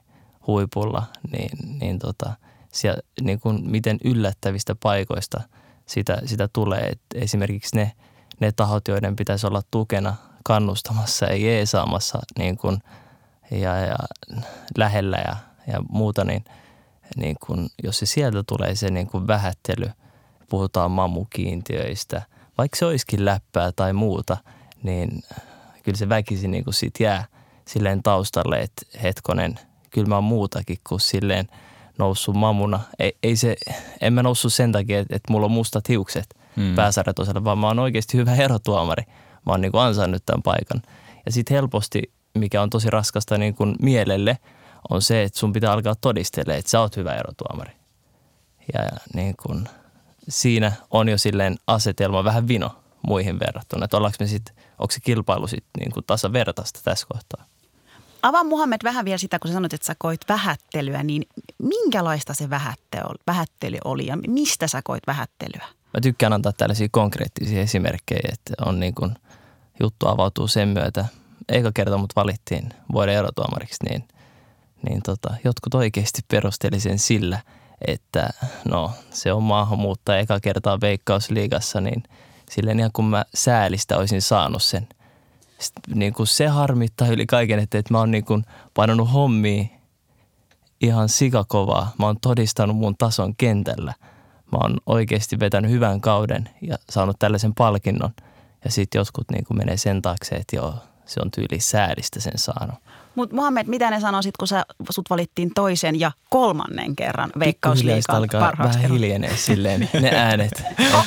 huipulla, 0.47 1.03
niin, 1.31 1.79
niin 1.79 1.99
tota, 1.99 2.33
siellä, 2.71 3.01
niin 3.21 3.39
kuin 3.39 3.71
miten 3.71 3.97
yllättävistä 4.03 4.75
paikoista 4.75 5.41
sitä, 5.85 6.21
sitä 6.25 6.49
tulee. 6.53 6.87
Et 6.87 7.01
esimerkiksi 7.15 7.75
ne, 7.75 7.91
ne 8.39 8.51
tahot, 8.51 8.87
joiden 8.87 9.15
pitäisi 9.15 9.47
olla 9.47 9.61
tukena 9.71 10.15
kannustamassa 10.43 11.25
ja 11.25 11.35
jeesaamassa 11.35 12.19
niin 12.37 12.57
kuin, 12.57 12.77
ja, 13.51 13.77
ja 13.77 13.95
lähellä 14.77 15.17
ja, 15.17 15.35
ja 15.73 15.81
muuta, 15.89 16.23
niin, 16.23 16.45
niin 17.15 17.35
kuin, 17.45 17.69
jos 17.83 17.99
se 17.99 18.05
sieltä 18.05 18.43
tulee 18.47 18.75
se 18.75 18.91
niin 18.91 19.07
kuin 19.07 19.27
vähättely, 19.27 19.89
puhutaan 20.49 20.91
mamukiintiöistä, 20.91 22.21
vaikka 22.57 22.77
se 22.77 22.85
olisikin 22.85 23.25
läppää 23.25 23.71
tai 23.75 23.93
muuta, 23.93 24.37
niin 24.83 25.23
kyllä 25.83 25.97
se 25.97 26.09
väkisin 26.09 26.51
niin 26.51 26.63
kuin 26.63 26.73
siitä 26.73 27.03
jää 27.03 27.25
silleen 27.67 28.03
taustalle, 28.03 28.59
että 28.59 28.81
hetkonen, 29.03 29.59
kyllä 29.89 30.07
mä 30.07 30.15
oon 30.15 30.23
muutakin 30.23 30.77
kuin 30.87 31.01
silleen 31.01 31.47
noussut 31.99 32.35
mamuna. 32.35 32.79
Ei, 32.99 33.17
ei 33.23 33.35
se, 33.35 33.55
en 34.01 34.13
mä 34.13 34.23
noussut 34.23 34.53
sen 34.53 34.71
takia, 34.71 34.99
että, 34.99 35.15
että 35.15 35.33
mulla 35.33 35.45
on 35.45 35.51
mustat 35.51 35.89
hiukset 35.89 36.25
hmm. 36.55 36.75
pääsarjatosella, 36.75 37.43
vaan 37.43 37.57
mä 37.57 37.67
oon 37.67 37.79
oikeasti 37.79 38.17
hyvä 38.17 38.35
erotuomari– 38.35 39.03
mä 39.47 39.53
oon 39.53 39.61
niin 39.61 39.71
kuin 39.71 39.81
ansainnut 39.81 40.25
tämän 40.25 40.43
paikan. 40.43 40.81
Ja 41.25 41.31
sitten 41.31 41.55
helposti, 41.55 42.11
mikä 42.33 42.61
on 42.61 42.69
tosi 42.69 42.89
raskasta 42.89 43.37
niin 43.37 43.55
kuin 43.55 43.75
mielelle, 43.81 44.37
on 44.89 45.01
se, 45.01 45.23
että 45.23 45.39
sun 45.39 45.53
pitää 45.53 45.71
alkaa 45.71 45.95
todistella, 45.95 46.53
että 46.53 46.71
sä 46.71 46.79
oot 46.79 46.95
hyvä 46.95 47.15
erotuomari. 47.15 47.71
Ja 48.73 48.79
niin 49.13 49.35
kuin, 49.43 49.69
siinä 50.29 50.71
on 50.91 51.09
jo 51.09 51.17
silleen 51.17 51.55
asetelma 51.67 52.23
vähän 52.23 52.47
vino 52.47 52.75
muihin 53.07 53.39
verrattuna. 53.39 53.85
Että 53.85 53.97
ollaanko 53.97 54.17
me 54.19 54.27
sitten, 54.27 54.55
onko 54.79 54.91
se 54.91 54.99
kilpailu 54.99 55.47
sitten 55.47 55.79
niin 55.79 55.91
kuin 55.91 56.03
tasavertaista 56.07 56.79
tässä 56.83 57.07
kohtaa? 57.13 57.45
Avaa 58.21 58.43
Muhammed 58.43 58.79
vähän 58.83 59.05
vielä 59.05 59.17
sitä, 59.17 59.39
kun 59.39 59.49
sä 59.49 59.53
sanoit, 59.53 59.73
että 59.73 59.87
sä 59.87 59.95
koit 59.97 60.21
vähättelyä, 60.29 61.03
niin 61.03 61.23
minkälaista 61.57 62.33
se 62.33 62.49
vähättely 63.27 63.77
oli 63.85 64.05
ja 64.05 64.17
mistä 64.27 64.67
sä 64.67 64.81
koit 64.83 65.03
vähättelyä? 65.07 65.65
Mä 65.93 66.01
tykkään 66.01 66.33
antaa 66.33 66.53
tällaisia 66.53 66.87
konkreettisia 66.91 67.61
esimerkkejä, 67.61 68.29
että 68.33 68.53
on 68.65 68.79
niin 68.79 68.95
kuin 68.95 69.15
juttu 69.79 70.07
avautuu 70.07 70.47
sen 70.47 70.67
myötä. 70.69 71.05
Eka 71.49 71.71
kerta 71.73 71.97
mut 71.97 72.15
valittiin 72.15 72.69
vuoden 72.91 73.15
erotuomariksi, 73.15 73.83
niin, 73.89 74.07
niin 74.89 75.01
tota, 75.01 75.33
jotkut 75.43 75.73
oikeasti 75.73 76.21
perusteli 76.27 76.79
sen 76.79 76.99
sillä, 76.99 77.39
että 77.87 78.29
no 78.65 78.91
se 79.11 79.33
on 79.33 79.43
maahanmuuttaja 79.43 80.19
eka 80.19 80.39
kertaa 80.39 80.81
veikkausliigassa, 80.81 81.81
niin 81.81 82.03
silleen 82.49 82.79
ihan 82.79 82.91
kun 82.93 83.05
mä 83.05 83.25
säälistä 83.35 83.97
olisin 83.97 84.21
saanut 84.21 84.63
sen. 84.63 84.87
Niin 85.95 86.13
kuin 86.13 86.27
se 86.27 86.47
harmittaa 86.47 87.07
yli 87.07 87.25
kaiken, 87.25 87.59
että, 87.59 87.77
että 87.77 87.93
mä 87.93 87.99
oon 87.99 88.11
niin 88.11 88.25
kuin 88.25 88.45
painanut 88.73 89.13
hommia 89.13 89.65
ihan 90.81 91.09
sikakovaa. 91.09 91.91
Mä 91.99 92.05
oon 92.05 92.19
todistanut 92.21 92.77
mun 92.77 92.97
tason 92.97 93.35
kentällä. 93.35 93.93
Mä 94.51 94.57
oon 94.61 94.77
oikeasti 94.85 95.39
vetänyt 95.39 95.71
hyvän 95.71 96.01
kauden 96.01 96.49
ja 96.61 96.77
saanut 96.89 97.19
tällaisen 97.19 97.55
palkinnon– 97.55 98.11
ja 98.65 98.71
sitten 98.71 98.99
jotkut 98.99 99.31
niin 99.31 99.45
kuin 99.45 99.57
menee 99.57 99.77
sen 99.77 100.01
taakse, 100.01 100.35
että 100.35 100.55
joo, 100.55 100.73
se 101.05 101.19
on 101.23 101.31
tyyli 101.31 101.59
säälistä 101.59 102.19
sen 102.19 102.33
saanut. 102.35 102.75
Mutta 103.15 103.35
Mohamed, 103.35 103.67
mitä 103.67 103.89
ne 103.89 103.99
sanoisit, 103.99 104.37
kun 104.37 104.47
sä, 104.47 104.65
sut 104.89 105.09
valittiin 105.09 105.51
toisen 105.55 105.99
ja 105.99 106.11
kolmannen 106.29 106.95
kerran 106.95 107.31
Veikkausliikan 107.39 108.15
alkaa 108.15 108.53
vähän 108.59 108.91
hiljenee 108.91 109.37
silleen 109.37 109.89
ne 110.01 110.11
äänet. 110.15 110.63
o, 110.95 110.97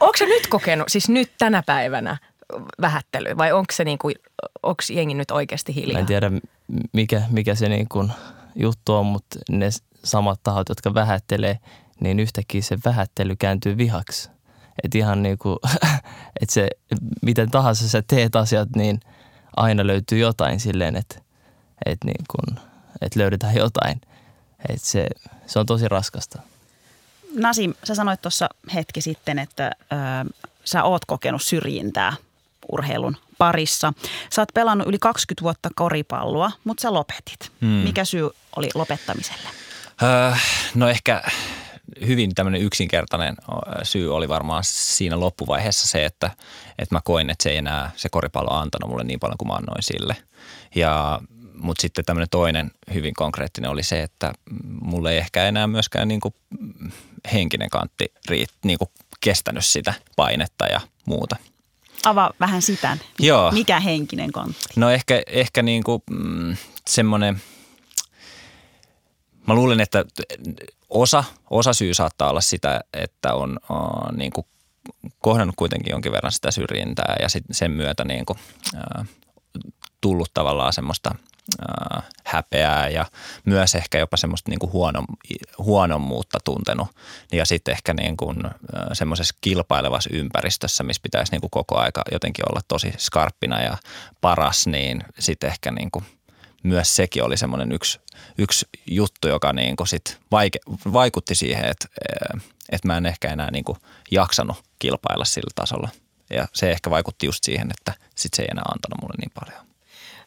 onko 0.00 0.16
se 0.16 0.26
nyt 0.26 0.46
kokenut, 0.46 0.88
siis 0.88 1.08
nyt 1.08 1.32
tänä 1.38 1.62
päivänä 1.66 2.16
vähättely 2.80 3.36
vai 3.36 3.52
onko 3.52 3.72
se 3.72 3.84
niin 3.84 3.98
kuin, 3.98 4.14
onko 4.62 4.82
jengi 4.92 5.14
nyt 5.14 5.30
oikeasti 5.30 5.74
hiljaa? 5.74 5.92
Mä 5.92 6.00
en 6.00 6.06
tiedä 6.06 6.30
mikä, 6.92 7.22
mikä 7.30 7.54
se 7.54 7.68
niin 7.68 7.88
kuin 7.88 8.12
juttu 8.56 8.94
on, 8.94 9.06
mutta 9.06 9.38
ne 9.50 9.68
samat 10.04 10.40
tahot, 10.42 10.68
jotka 10.68 10.94
vähättelee, 10.94 11.58
niin 12.00 12.20
yhtäkkiä 12.20 12.62
se 12.62 12.78
vähättely 12.84 13.36
kääntyy 13.36 13.76
vihaksi. 13.76 14.30
Että 14.84 14.98
ihan 14.98 15.22
niin 15.22 15.38
kuin, 15.38 15.56
että 16.40 16.52
se, 16.52 16.68
miten 17.22 17.50
tahansa 17.50 17.88
sä 17.88 18.02
teet 18.06 18.36
asiat, 18.36 18.68
niin 18.76 19.00
aina 19.56 19.86
löytyy 19.86 20.18
jotain 20.18 20.60
silleen, 20.60 20.96
että, 20.96 21.20
että, 21.86 22.06
niin 22.06 22.24
kuin, 22.30 22.58
että 23.00 23.20
löydetään 23.20 23.54
jotain. 23.54 24.00
Että 24.68 24.86
se, 24.88 25.06
se 25.46 25.58
on 25.58 25.66
tosi 25.66 25.88
raskasta. 25.88 26.42
Nasim, 27.34 27.74
sä 27.84 27.94
sanoit 27.94 28.22
tuossa 28.22 28.48
hetki 28.74 29.00
sitten, 29.00 29.38
että 29.38 29.70
ö, 29.92 30.30
sä 30.64 30.84
oot 30.84 31.04
kokenut 31.04 31.42
syrjintää 31.42 32.12
urheilun 32.72 33.16
parissa. 33.38 33.92
Sä 34.32 34.42
oot 34.42 34.48
pelannut 34.54 34.88
yli 34.88 34.98
20 34.98 35.42
vuotta 35.42 35.68
koripalloa, 35.74 36.52
mutta 36.64 36.82
sä 36.82 36.94
lopetit. 36.94 37.52
Hmm. 37.60 37.68
Mikä 37.68 38.04
syy 38.04 38.30
oli 38.56 38.68
lopettamiselle? 38.74 39.48
Öö, 40.02 40.32
no 40.74 40.88
ehkä 40.88 41.22
hyvin 42.06 42.34
tämmöinen 42.34 42.62
yksinkertainen 42.62 43.36
syy 43.82 44.14
oli 44.14 44.28
varmaan 44.28 44.64
siinä 44.64 45.20
loppuvaiheessa 45.20 45.88
se, 45.88 46.04
että, 46.04 46.30
että 46.78 46.94
mä 46.94 47.00
koin, 47.04 47.30
että 47.30 47.42
se 47.42 47.50
ei 47.50 47.56
enää 47.56 47.90
se 47.96 48.08
koripallo 48.08 48.50
antanut 48.50 48.90
mulle 48.90 49.04
niin 49.04 49.20
paljon 49.20 49.38
kuin 49.38 49.48
mä 49.48 49.54
annoin 49.54 49.82
sille. 49.82 50.16
Ja, 50.74 51.20
mutta 51.54 51.82
sitten 51.82 52.04
tämmöinen 52.04 52.30
toinen 52.30 52.70
hyvin 52.94 53.14
konkreettinen 53.14 53.70
oli 53.70 53.82
se, 53.82 54.02
että 54.02 54.32
mulle 54.80 55.12
ei 55.12 55.18
ehkä 55.18 55.44
enää 55.44 55.66
myöskään 55.66 56.08
niin 56.08 56.20
kuin 56.20 56.34
henkinen 57.32 57.70
kantti 57.70 58.12
riit, 58.28 58.50
niin 58.64 58.78
kuin 58.78 58.90
kestänyt 59.20 59.64
sitä 59.64 59.94
painetta 60.16 60.66
ja 60.66 60.80
muuta. 61.06 61.36
Avaa 62.04 62.32
vähän 62.40 62.62
sitä. 62.62 62.98
Joo. 63.18 63.52
Mikä 63.52 63.80
henkinen 63.80 64.32
kantti? 64.32 64.64
No 64.76 64.90
ehkä, 64.90 65.22
ehkä 65.26 65.62
niin 65.62 65.84
kuin, 65.84 66.02
mm, 66.10 66.56
semmoinen– 66.86 67.42
Mä 69.46 69.54
luulen, 69.54 69.80
että 69.80 70.04
osa, 70.90 71.24
osa 71.50 71.72
syy 71.72 71.94
saattaa 71.94 72.30
olla 72.30 72.40
sitä, 72.40 72.80
että 72.92 73.34
on 73.34 73.58
uh, 73.70 74.16
niin 74.16 74.32
kuin 74.32 74.46
kohdannut 75.18 75.56
kuitenkin 75.56 75.90
jonkin 75.90 76.12
verran 76.12 76.32
sitä 76.32 76.50
syrjintää 76.50 77.16
ja 77.20 77.28
sit 77.28 77.44
sen 77.50 77.70
myötä 77.70 78.04
niin 78.04 78.26
kuin, 78.26 78.38
uh, 78.74 79.06
tullut 80.02 80.30
tavallaan 80.34 80.72
semmoista 80.72 81.14
uh, 81.14 82.02
häpeää 82.24 82.88
ja 82.88 83.06
myös 83.44 83.74
ehkä 83.74 83.98
jopa 83.98 84.16
semmoista 84.16 84.50
niin 84.50 84.58
kuin 84.58 84.72
huono, 84.72 85.04
huonommuutta 85.58 86.38
tuntenut. 86.44 86.88
Ja 87.32 87.46
sitten 87.46 87.72
ehkä 87.72 87.94
niin 87.94 88.16
kuin, 88.16 88.46
uh, 88.46 88.52
semmoisessa 88.92 89.34
kilpailevassa 89.40 90.10
ympäristössä, 90.12 90.84
missä 90.84 91.02
pitäisi 91.02 91.32
niin 91.32 91.40
kuin 91.40 91.50
koko 91.50 91.78
aika 91.78 92.02
jotenkin 92.12 92.44
olla 92.50 92.60
tosi 92.68 92.92
skarppina 92.98 93.62
ja 93.62 93.76
paras, 94.20 94.66
niin 94.66 95.04
sitten 95.18 95.50
ehkä 95.50 95.70
niin 95.70 95.90
kuin– 95.90 96.04
myös 96.62 96.96
sekin 96.96 97.24
oli 97.24 97.36
semmoinen 97.36 97.72
yksi, 97.72 98.00
yksi 98.38 98.66
juttu, 98.86 99.28
joka 99.28 99.52
niin 99.52 99.76
kuin 99.76 99.88
sit 99.88 100.20
vaike, 100.30 100.58
vaikutti 100.92 101.34
siihen, 101.34 101.64
että, 101.64 101.88
että 102.68 102.88
mä 102.88 102.96
en 102.96 103.06
ehkä 103.06 103.32
enää 103.32 103.50
niin 103.50 103.64
kuin 103.64 103.78
jaksanut 104.10 104.56
kilpailla 104.78 105.24
sillä 105.24 105.50
tasolla. 105.54 105.88
Ja 106.30 106.48
se 106.52 106.70
ehkä 106.70 106.90
vaikutti 106.90 107.26
just 107.26 107.44
siihen, 107.44 107.70
että 107.70 107.92
sit 108.14 108.34
se 108.34 108.42
ei 108.42 108.48
enää 108.50 108.64
antanut 108.72 109.02
mulle 109.02 109.14
niin 109.18 109.32
paljon. 109.40 109.71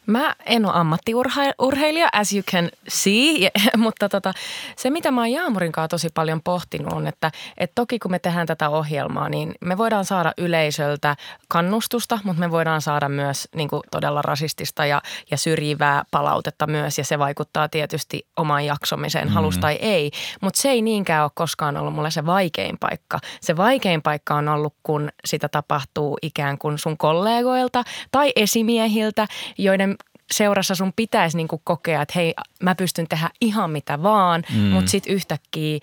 Mä 0.06 0.34
en 0.46 0.66
ole 0.66 0.74
ammattiurheilija, 0.74 2.08
as 2.12 2.32
you 2.32 2.42
can 2.42 2.68
see, 2.88 3.50
mutta 3.76 4.08
tota, 4.08 4.32
se 4.76 4.90
mitä 4.90 5.10
mä 5.10 5.20
oon 5.20 5.32
Jaamurin 5.32 5.72
kanssa 5.72 5.88
tosi 5.88 6.08
paljon 6.14 6.40
pohtinut 6.42 6.92
on, 6.92 7.06
että, 7.06 7.30
että 7.58 7.74
toki 7.74 7.98
kun 7.98 8.10
me 8.10 8.18
tehdään 8.18 8.46
tätä 8.46 8.68
ohjelmaa, 8.68 9.28
niin 9.28 9.54
me 9.60 9.78
voidaan 9.78 10.04
saada 10.04 10.32
yleisöltä 10.38 11.16
kannustusta, 11.48 12.18
mutta 12.24 12.40
me 12.40 12.50
voidaan 12.50 12.82
saada 12.82 13.08
myös 13.08 13.48
niin 13.54 13.68
kuin 13.68 13.82
todella 13.90 14.22
rasistista 14.22 14.86
ja, 14.86 15.02
ja 15.30 15.36
syrjivää 15.36 16.04
palautetta 16.10 16.66
myös 16.66 16.98
ja 16.98 17.04
se 17.04 17.18
vaikuttaa 17.18 17.68
tietysti 17.68 18.26
omaan 18.36 18.64
jaksomiseen, 18.64 19.28
halusta 19.28 19.58
mm. 19.58 19.62
tai 19.62 19.74
ei. 19.74 20.10
Mutta 20.40 20.60
se 20.60 20.70
ei 20.70 20.82
niinkään 20.82 21.22
ole 21.22 21.30
koskaan 21.34 21.76
ollut 21.76 21.94
mulle 21.94 22.10
se 22.10 22.26
vaikein 22.26 22.78
paikka. 22.78 23.18
Se 23.40 23.56
vaikein 23.56 24.02
paikka 24.02 24.34
on 24.34 24.48
ollut, 24.48 24.74
kun 24.82 25.08
sitä 25.24 25.48
tapahtuu 25.48 26.18
ikään 26.22 26.58
kuin 26.58 26.78
sun 26.78 26.96
kollegoilta 26.96 27.82
tai 28.10 28.32
esimiehiltä, 28.36 29.26
joiden 29.58 29.95
seurassa 30.30 30.74
sun 30.74 30.92
pitäisi 30.96 31.36
niin 31.36 31.48
kokea, 31.64 32.02
että 32.02 32.12
hei, 32.16 32.34
mä 32.62 32.74
pystyn 32.74 33.08
tehdä 33.08 33.30
ihan 33.40 33.70
mitä 33.70 34.02
vaan, 34.02 34.42
mm. 34.52 34.58
mutta 34.58 34.90
sitten 34.90 35.12
yhtäkkiä 35.12 35.78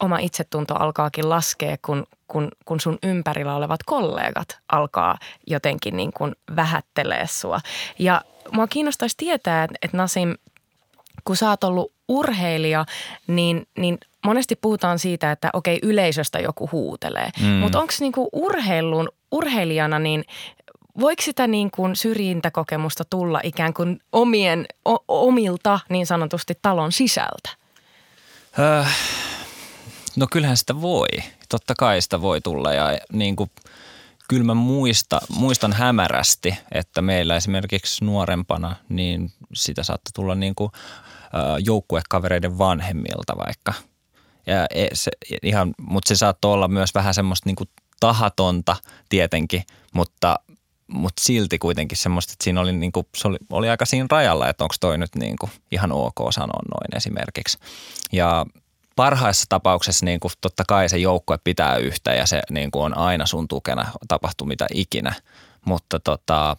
oma 0.00 0.18
itsetunto 0.18 0.74
alkaakin 0.74 1.28
laskea, 1.28 1.76
kun 1.82 2.06
kun, 2.28 2.48
kun 2.64 2.80
sun 2.80 2.98
ympärillä 3.02 3.54
olevat 3.54 3.82
kollegat 3.82 4.58
alkaa 4.72 5.18
jotenkin 5.46 5.96
niin 5.96 6.12
kuin 6.12 6.34
vähättelee 6.56 7.26
sua. 7.26 7.60
Ja 7.98 8.22
mua 8.52 8.66
kiinnostaisi 8.66 9.16
tietää, 9.16 9.64
että, 9.64 9.76
että 9.82 9.96
Nasim, 9.96 10.34
kun 11.24 11.36
sä 11.36 11.48
oot 11.48 11.64
ollut 11.64 11.92
urheilija, 12.08 12.86
niin, 13.26 13.66
niin 13.78 13.98
monesti 14.24 14.56
puhutaan 14.56 14.98
siitä, 14.98 15.32
että 15.32 15.50
okei 15.52 15.78
yleisöstä 15.82 16.38
joku 16.38 16.68
huutelee. 16.72 17.30
Mm. 17.40 17.46
Mutta 17.46 17.80
onko 17.80 17.92
niinku 18.00 18.28
urheilun, 18.32 19.08
urheilijana 19.32 19.98
niin 19.98 20.24
voiko 21.00 21.22
sitä 21.22 21.46
niin 21.46 21.70
kuin 21.70 21.96
syrjintäkokemusta 21.96 23.04
tulla 23.04 23.40
ikään 23.42 23.74
kuin 23.74 24.00
omien, 24.12 24.66
o, 24.88 24.96
omilta 25.08 25.80
niin 25.88 26.06
sanotusti 26.06 26.58
talon 26.62 26.92
sisältä? 26.92 27.50
Öö, 28.58 28.84
no 30.16 30.26
kyllähän 30.32 30.56
sitä 30.56 30.80
voi. 30.80 31.08
Totta 31.48 31.74
kai 31.78 32.00
sitä 32.00 32.20
voi 32.20 32.40
tulla 32.40 32.72
ja 32.72 32.98
niin 33.12 33.36
kuin, 33.36 33.50
kyllä 34.28 34.44
mä 34.44 34.54
muista, 34.54 35.20
muistan 35.28 35.72
hämärästi, 35.72 36.54
että 36.72 37.02
meillä 37.02 37.36
esimerkiksi 37.36 38.04
nuorempana 38.04 38.76
niin 38.88 39.32
sitä 39.54 39.82
saattaa 39.82 40.10
tulla 40.14 40.34
niin 40.34 40.54
kuin, 40.54 40.72
joukkuekavereiden 41.64 42.58
vanhemmilta 42.58 43.36
vaikka. 43.46 43.72
Ja 44.46 44.66
e, 44.70 44.88
se, 44.92 45.10
ihan, 45.42 45.74
mutta 45.78 46.08
se 46.08 46.16
saattoi 46.16 46.52
olla 46.52 46.68
myös 46.68 46.94
vähän 46.94 47.14
semmoista 47.14 47.48
niin 47.48 47.56
kuin 47.56 47.68
tahatonta 48.00 48.76
tietenkin, 49.08 49.62
mutta, 49.94 50.38
mutta 50.88 51.22
silti 51.24 51.58
kuitenkin 51.58 51.98
semmoista, 51.98 52.32
että 52.32 52.44
siinä 52.44 52.60
oli, 52.60 52.72
niin 52.72 52.92
kuin, 52.92 53.06
se 53.16 53.28
oli, 53.28 53.36
oli 53.50 53.68
aika 53.68 53.86
siinä 53.86 54.06
rajalla, 54.10 54.48
että 54.48 54.64
onko 54.64 54.74
toi 54.80 54.98
nyt 54.98 55.14
niin 55.14 55.36
kuin 55.40 55.52
ihan 55.72 55.92
ok 55.92 56.16
sanoa 56.30 56.60
noin 56.70 56.96
esimerkiksi. 56.96 57.58
Ja 58.12 58.46
parhaissa 58.96 59.46
tapauksessa 59.48 60.04
niin 60.04 60.20
kuin 60.20 60.32
totta 60.40 60.64
kai 60.68 60.88
se 60.88 60.98
joukkue 60.98 61.38
pitää 61.44 61.76
yhtä 61.76 62.14
ja 62.14 62.26
se 62.26 62.40
niin 62.50 62.70
kuin 62.70 62.84
on 62.84 62.96
aina 62.96 63.26
sun 63.26 63.48
tukena, 63.48 63.92
tapahtuu 64.08 64.46
mitä 64.46 64.66
ikinä. 64.74 65.12
Mutta 65.64 66.00
tota, 66.00 66.56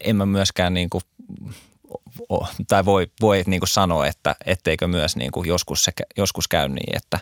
en 0.00 0.16
mä 0.16 0.26
myöskään 0.26 0.74
niin 0.74 0.90
kuin, 0.90 1.02
tai 2.68 2.84
voi, 2.84 3.06
voi 3.20 3.42
niin 3.46 3.60
kuin 3.60 3.68
sanoa, 3.68 4.06
että 4.06 4.36
etteikö 4.46 4.88
myös 4.88 5.16
niin 5.16 5.32
kuin 5.32 5.48
joskus, 5.48 5.84
se, 5.84 5.92
joskus 6.16 6.48
käy 6.48 6.68
niin, 6.68 6.96
että, 6.96 7.18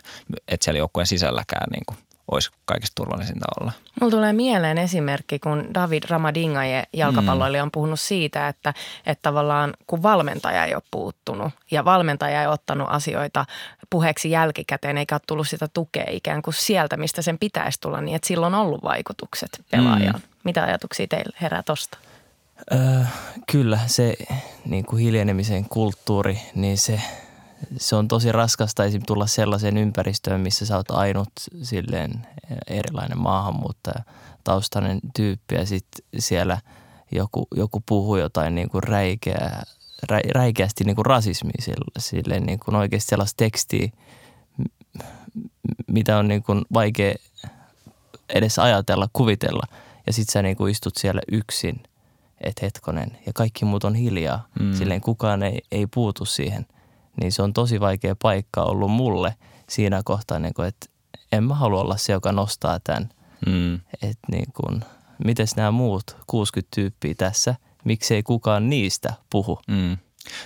että 0.47 0.63
siellä 0.63 0.79
joukkueen 0.79 1.07
sisälläkään 1.07 1.67
niin 1.71 1.83
kuin 1.85 1.97
olisi 2.31 2.51
kaikista 2.65 2.95
turvallisinta 2.95 3.45
olla. 3.61 3.71
Mulla 4.01 4.11
tulee 4.11 4.33
mieleen 4.33 4.77
esimerkki, 4.77 5.39
kun 5.39 5.73
David 5.73 6.03
Ramadingaje 6.09 6.83
jalkapalloilija 6.93 7.63
on 7.63 7.71
puhunut 7.71 7.99
siitä, 7.99 8.47
että, 8.47 8.73
että 9.05 9.21
tavallaan 9.21 9.73
kun 9.87 10.03
valmentaja 10.03 10.65
ei 10.65 10.75
ole 10.75 10.83
puuttunut 10.91 11.53
ja 11.71 11.85
valmentaja 11.85 12.41
ei 12.41 12.47
ottanut 12.47 12.87
asioita 12.91 13.45
puheeksi 13.89 14.31
jälkikäteen 14.31 14.97
eikä 14.97 15.15
ole 15.15 15.21
tullut 15.27 15.47
sitä 15.47 15.67
tukea 15.67 16.05
ikään 16.09 16.41
kuin 16.41 16.53
sieltä, 16.53 16.97
mistä 16.97 17.21
sen 17.21 17.39
pitäisi 17.39 17.81
tulla, 17.81 18.01
niin 18.01 18.15
että 18.15 18.27
silloin 18.27 18.55
on 18.55 18.61
ollut 18.61 18.83
vaikutukset 18.83 19.61
pelaajaan. 19.71 20.19
Mm. 20.19 20.37
Mitä 20.43 20.63
ajatuksia 20.63 21.07
teillä 21.07 21.37
herää 21.41 21.63
tosta? 21.63 21.97
Öö, 22.73 23.03
kyllä, 23.51 23.79
se 23.85 24.15
niin 24.65 24.85
kuin 24.85 25.01
hiljenemisen 25.01 25.65
kulttuuri, 25.69 26.39
niin 26.55 26.77
se– 26.77 27.01
se 27.77 27.95
on 27.95 28.07
tosi 28.07 28.31
raskasta 28.31 28.85
esim. 28.85 29.01
tulla 29.07 29.27
sellaiseen 29.27 29.77
ympäristöön, 29.77 30.41
missä 30.41 30.65
sä 30.65 30.77
oot 30.77 30.91
ainut 30.91 31.29
silleen 31.61 32.27
erilainen 32.67 33.17
maahanmuuttaja 33.17 34.03
taustainen 34.43 34.99
tyyppi 35.15 35.55
ja 35.55 35.65
sitten 35.65 36.05
siellä 36.19 36.57
joku, 37.11 37.47
joku 37.55 37.83
puhuu 37.85 38.17
jotain 38.17 38.55
niin 38.55 38.69
kuin 38.69 38.83
räikeä, 38.83 39.61
rä, 40.09 40.21
räikeästi 40.33 40.83
niin 40.83 40.95
kuin 40.95 41.05
rasismia 41.05 41.77
silleen 41.97 42.45
niin 42.45 42.59
kuin 42.59 42.75
oikeasti 42.75 43.09
sellaista 43.09 43.37
tekstiä, 43.37 43.89
mitä 45.87 46.17
on 46.17 46.27
niin 46.27 46.43
kuin 46.43 46.65
vaikea 46.73 47.15
edes 48.29 48.59
ajatella, 48.59 49.09
kuvitella. 49.13 49.63
Ja 50.07 50.13
sitten 50.13 50.33
sä 50.33 50.41
niin 50.41 50.57
kuin 50.57 50.71
istut 50.71 50.97
siellä 50.97 51.21
yksin, 51.31 51.83
että 52.41 52.65
hetkonen, 52.65 53.17
ja 53.25 53.33
kaikki 53.33 53.65
muut 53.65 53.83
on 53.83 53.95
hiljaa. 53.95 54.47
Mm. 54.59 54.73
Silleen 54.73 55.01
kukaan 55.01 55.43
ei, 55.43 55.61
ei 55.71 55.87
puutu 55.87 56.25
siihen– 56.25 56.65
niin 57.21 57.31
se 57.31 57.41
on 57.41 57.53
tosi 57.53 57.79
vaikea 57.79 58.15
paikka 58.21 58.63
ollut 58.63 58.91
mulle 58.91 59.35
siinä 59.69 60.01
kohtaa, 60.05 60.39
niin 60.39 60.53
kuin, 60.53 60.67
että 60.67 60.85
en 61.31 61.43
mä 61.43 61.55
halua 61.55 61.81
olla 61.81 61.97
se, 61.97 62.13
joka 62.13 62.31
nostaa 62.31 62.79
tämän. 62.79 63.09
Mm. 63.45 63.75
Että 64.01 64.27
niin 64.31 64.51
kuin, 64.53 64.81
mites 65.25 65.55
nämä 65.55 65.71
muut 65.71 66.17
60 66.27 66.75
tyyppiä 66.75 67.13
tässä, 67.17 67.55
miksei 67.83 68.23
kukaan 68.23 68.69
niistä 68.69 69.13
puhu? 69.29 69.59
Mm. 69.67 69.97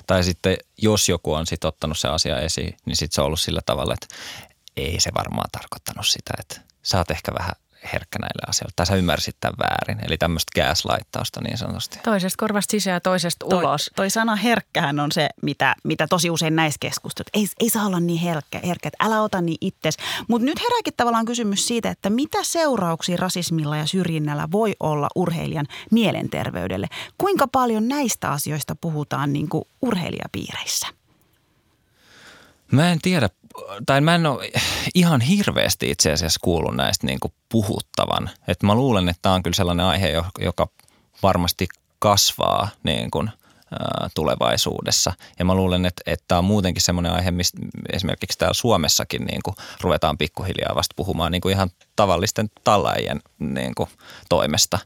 Tai 0.08 0.24
sitten 0.24 0.58
jos 0.78 1.10
joku 1.10 1.34
on 1.34 1.48
sitten 1.48 1.68
ottanut 1.68 1.98
se 1.98 2.08
asia 2.08 2.40
esiin, 2.40 2.78
niin 2.86 2.96
sitten 2.96 3.16
se 3.16 3.22
on 3.22 3.28
ollut 3.28 3.40
sillä 3.40 3.62
tavalla, 3.66 3.94
että 3.94 4.08
ei 4.78 5.00
se 5.00 5.12
varmaan 5.18 5.50
tarkoittanut 5.52 6.08
sitä, 6.08 6.34
että 6.40 6.62
sä 6.84 6.98
oot 6.98 7.12
ehkä 7.12 7.34
vähän 7.40 7.56
herkkä 7.94 8.20
näille 8.20 8.42
asioille. 8.48 8.74
Tai 8.76 8.86
sä 8.86 8.96
ymmärsit 8.96 9.36
tämän 9.40 9.56
väärin. 9.60 10.06
Eli 10.06 10.18
tämmöistä 10.18 10.62
gaslighttausta 10.62 11.42
niin 11.42 11.58
sanotusti. 11.58 12.00
Toisesta 12.04 12.38
korvasta 12.38 12.72
sisään 12.72 12.94
ja 12.94 13.02
toisesta 13.02 13.46
ulos. 13.46 13.86
Toi, 13.86 13.96
toi 13.96 14.10
sana 14.10 14.36
herkkähän 14.36 15.00
on 15.00 15.12
se, 15.12 15.30
mitä, 15.42 15.76
mitä 15.84 16.08
tosi 16.08 16.30
usein 16.30 16.56
näissä 16.56 16.78
keskusteluissa. 16.80 17.40
Ei, 17.40 17.66
ei 17.66 17.70
saa 17.70 17.86
olla 17.86 18.00
niin 18.00 18.20
herkkä, 18.20 18.60
herkkä 18.66 18.88
että 18.88 19.06
älä 19.06 19.22
ota 19.22 19.42
niin 19.42 19.58
itses. 19.62 19.98
Mutta 20.28 20.46
nyt 20.46 20.60
herääkin 20.60 20.94
tavallaan 20.98 21.26
kysymys 21.26 21.68
siitä, 21.68 21.90
että 21.90 22.10
mitä 22.10 22.38
seurauksia 22.44 23.18
rasismilla 23.18 23.78
ja 23.78 23.86
syrjinnällä 23.86 24.48
voi 24.52 24.76
olla 24.80 25.08
urheilijan 25.16 25.68
mielenterveydelle. 25.92 26.88
Kuinka 27.18 27.48
paljon 27.48 27.88
näistä 27.88 28.32
asioista 28.32 28.76
puhutaan 28.76 29.34
niin 29.34 29.50
kuin 29.50 29.64
urheilijapiireissä? 29.82 30.88
Mä 32.72 32.92
en 32.92 33.00
tiedä 33.02 33.30
tai 33.86 34.02
mä 34.02 34.16
en 34.16 34.26
ole 34.26 34.52
ihan 34.96 35.22
hirveästi 35.22 35.90
itse 35.90 36.12
asiassa 36.12 36.40
kuullut 36.44 36.76
näistä 36.76 37.08
niin 37.08 37.20
kuin 37.20 37.34
puhuttavan. 37.50 38.30
Et 38.48 38.64
mä 38.64 38.76
luulen, 38.76 39.10
että 39.10 39.20
tämä 39.22 39.36
on 39.36 39.44
kyllä 39.44 39.56
sellainen 39.56 39.86
aihe, 39.86 40.10
joka 40.40 40.68
varmasti 41.24 41.68
kasvaa 42.00 42.70
niin 42.84 43.12
kuin, 43.12 43.30
tulevaisuudessa. 44.14 45.14
Ja 45.40 45.46
mä 45.46 45.56
luulen, 45.56 45.86
että, 45.86 46.02
että 46.06 46.26
tämä 46.28 46.40
on 46.40 46.46
muutenkin 46.46 46.82
semmoinen 46.82 47.12
aihe, 47.12 47.32
mistä 47.32 47.58
esimerkiksi 47.94 48.38
täällä 48.38 48.54
Suomessakin 48.54 49.26
niin 49.26 49.42
kuin 49.44 49.56
ruvetaan 49.82 50.18
pikkuhiljaa 50.18 50.76
vasta 50.76 50.94
puhumaan 50.96 51.32
niin 51.32 51.42
kuin 51.42 51.54
ihan 51.54 51.70
tavallisten 51.96 52.50
tallaajien 52.64 53.22
niin 53.40 53.76
kuin 53.76 53.90
toimesta. 54.30 54.80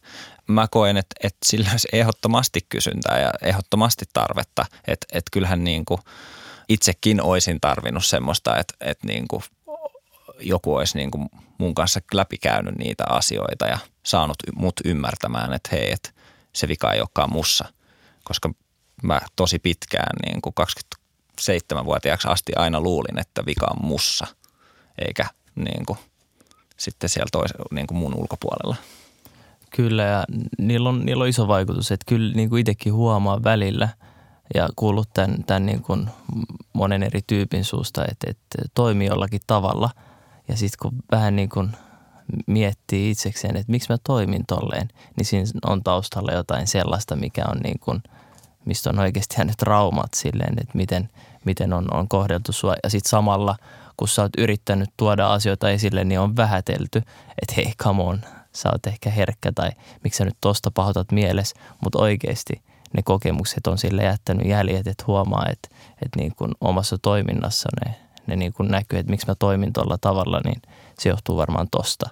Mä 0.48 0.68
koen, 0.72 0.98
että, 0.98 1.16
että 1.24 1.40
sillä 1.46 1.70
olisi 1.72 1.88
ehdottomasti 1.94 2.66
kysyntää 2.70 3.20
ja 3.20 3.32
ehdottomasti 3.42 4.06
tarvetta. 4.14 4.66
Että, 4.88 5.08
että 5.12 5.30
kyllähän 5.32 5.64
niin 5.64 5.86
kuin– 5.86 6.00
itsekin 6.70 7.22
olisin 7.22 7.62
tarvinnut 7.62 8.06
semmoista, 8.06 8.58
että, 8.58 8.74
että 8.80 9.08
niin 9.08 9.28
kuin 9.28 9.44
joku 10.40 10.76
olisi 10.76 10.98
niin 10.98 11.12
kuin 11.12 11.30
mun 11.58 11.76
kanssa 11.76 12.00
läpikäynyt 12.14 12.76
niitä 12.78 13.04
asioita 13.10 13.68
ja 13.68 13.78
saanut 14.04 14.38
mut 14.56 14.76
ymmärtämään, 14.86 15.54
että 15.54 15.70
hei, 15.72 15.92
että 15.92 16.10
se 16.54 16.68
vika 16.68 16.94
ei 16.94 17.00
olekaan 17.00 17.32
mussa. 17.34 17.66
Koska 18.24 18.50
mä 19.04 19.22
tosi 19.36 19.60
pitkään 19.60 20.16
niin 20.26 20.42
kuin 20.42 20.54
27-vuotiaaksi 20.62 22.28
asti 22.28 22.52
aina 22.56 22.82
luulin, 22.82 23.20
että 23.20 23.46
vika 23.46 23.68
on 23.70 23.88
mussa, 23.88 24.28
eikä 25.08 25.26
niin 25.56 25.86
kuin 25.86 26.00
sitten 26.78 27.10
siellä 27.10 27.30
tois, 27.32 27.52
niin 27.72 27.88
kuin 27.88 27.98
mun 27.98 28.16
ulkopuolella. 28.16 28.76
Kyllä 29.76 30.04
ja 30.04 30.24
niillä 30.58 30.90
on, 30.90 31.06
niillä 31.06 31.22
on 31.22 31.30
iso 31.30 31.48
vaikutus, 31.48 31.92
että 31.92 32.06
kyllä 32.08 32.34
niin 32.36 32.50
kuin 32.50 32.60
itsekin 32.60 32.94
huomaa 32.94 33.44
välillä– 33.44 33.90
ja 34.54 34.70
kuullut 34.76 35.10
tämän, 35.14 35.44
tämän 35.44 35.66
niin 35.66 35.82
kuin 35.82 36.10
monen 36.74 37.04
eri 37.04 37.22
tyypin 37.28 37.66
suusta, 37.66 38.06
että, 38.12 38.28
että 38.30 38.70
toimii 38.74 39.08
jollakin 39.08 39.42
tavalla. 39.48 39.90
Ja 40.48 40.58
sitten 40.58 40.78
kun 40.82 41.04
vähän 41.12 41.36
niin 41.36 41.50
kuin 41.50 41.72
miettii 42.48 43.12
itsekseen, 43.12 43.58
että 43.58 43.72
miksi 43.72 43.94
mä 43.94 43.98
toimin 44.04 44.46
tolleen, 44.48 44.88
niin 45.18 45.26
siinä 45.26 45.46
on 45.66 45.84
taustalla 45.84 46.32
jotain 46.32 46.68
sellaista, 46.68 47.16
mikä 47.16 47.44
on 47.52 47.58
niin 47.58 47.80
kuin, 47.80 48.04
mistä 48.66 48.90
on 48.90 49.00
oikeasti 49.00 49.36
jäänyt 49.38 49.58
traumat 49.58 50.14
silleen, 50.14 50.54
että 50.60 50.72
miten, 50.74 51.10
miten 51.46 51.74
on, 51.74 51.94
on 51.94 52.08
kohdeltu 52.08 52.52
sua. 52.52 52.76
Ja 52.84 52.90
sitten 52.90 53.10
samalla, 53.10 53.56
kun 53.98 54.08
sä 54.08 54.22
oot 54.22 54.32
yrittänyt 54.38 54.90
tuoda 54.98 55.34
asioita 55.34 55.70
esille, 55.70 56.04
niin 56.04 56.20
on 56.20 56.36
vähätelty, 56.36 56.98
että 57.42 57.54
hei, 57.58 57.74
come 57.84 58.04
on, 58.04 58.22
sä 58.54 58.70
oot 58.72 58.88
ehkä 58.88 59.10
herkkä 59.10 59.52
tai 59.52 59.70
miksi 60.04 60.18
sä 60.18 60.26
nyt 60.26 60.38
tosta 60.42 60.72
pahoitat 60.72 61.12
mielessä, 61.12 61.56
mutta 61.82 62.00
oikeasti– 62.00 62.62
ne 62.96 63.04
kokemukset 63.04 63.68
on 63.68 63.78
sille 63.78 64.04
jättänyt 64.04 64.48
jäljet, 64.48 64.88
että 64.88 65.04
huomaa, 65.08 65.46
että, 65.52 65.70
että 65.92 66.20
niin 66.20 66.36
kuin 66.36 66.52
omassa 66.62 66.98
toiminnassa 66.98 67.70
ne, 67.86 67.96
ne 68.28 68.36
niin 68.36 68.54
kuin 68.54 68.72
näkyy, 68.72 69.00
että 69.00 69.10
miksi 69.10 69.28
mä 69.28 69.36
toimin 69.36 69.74
tuolla 69.74 69.98
tavalla, 69.98 70.42
niin 70.46 70.62
se 71.00 71.10
johtuu 71.10 71.38
varmaan 71.38 71.68
tosta. 71.72 72.10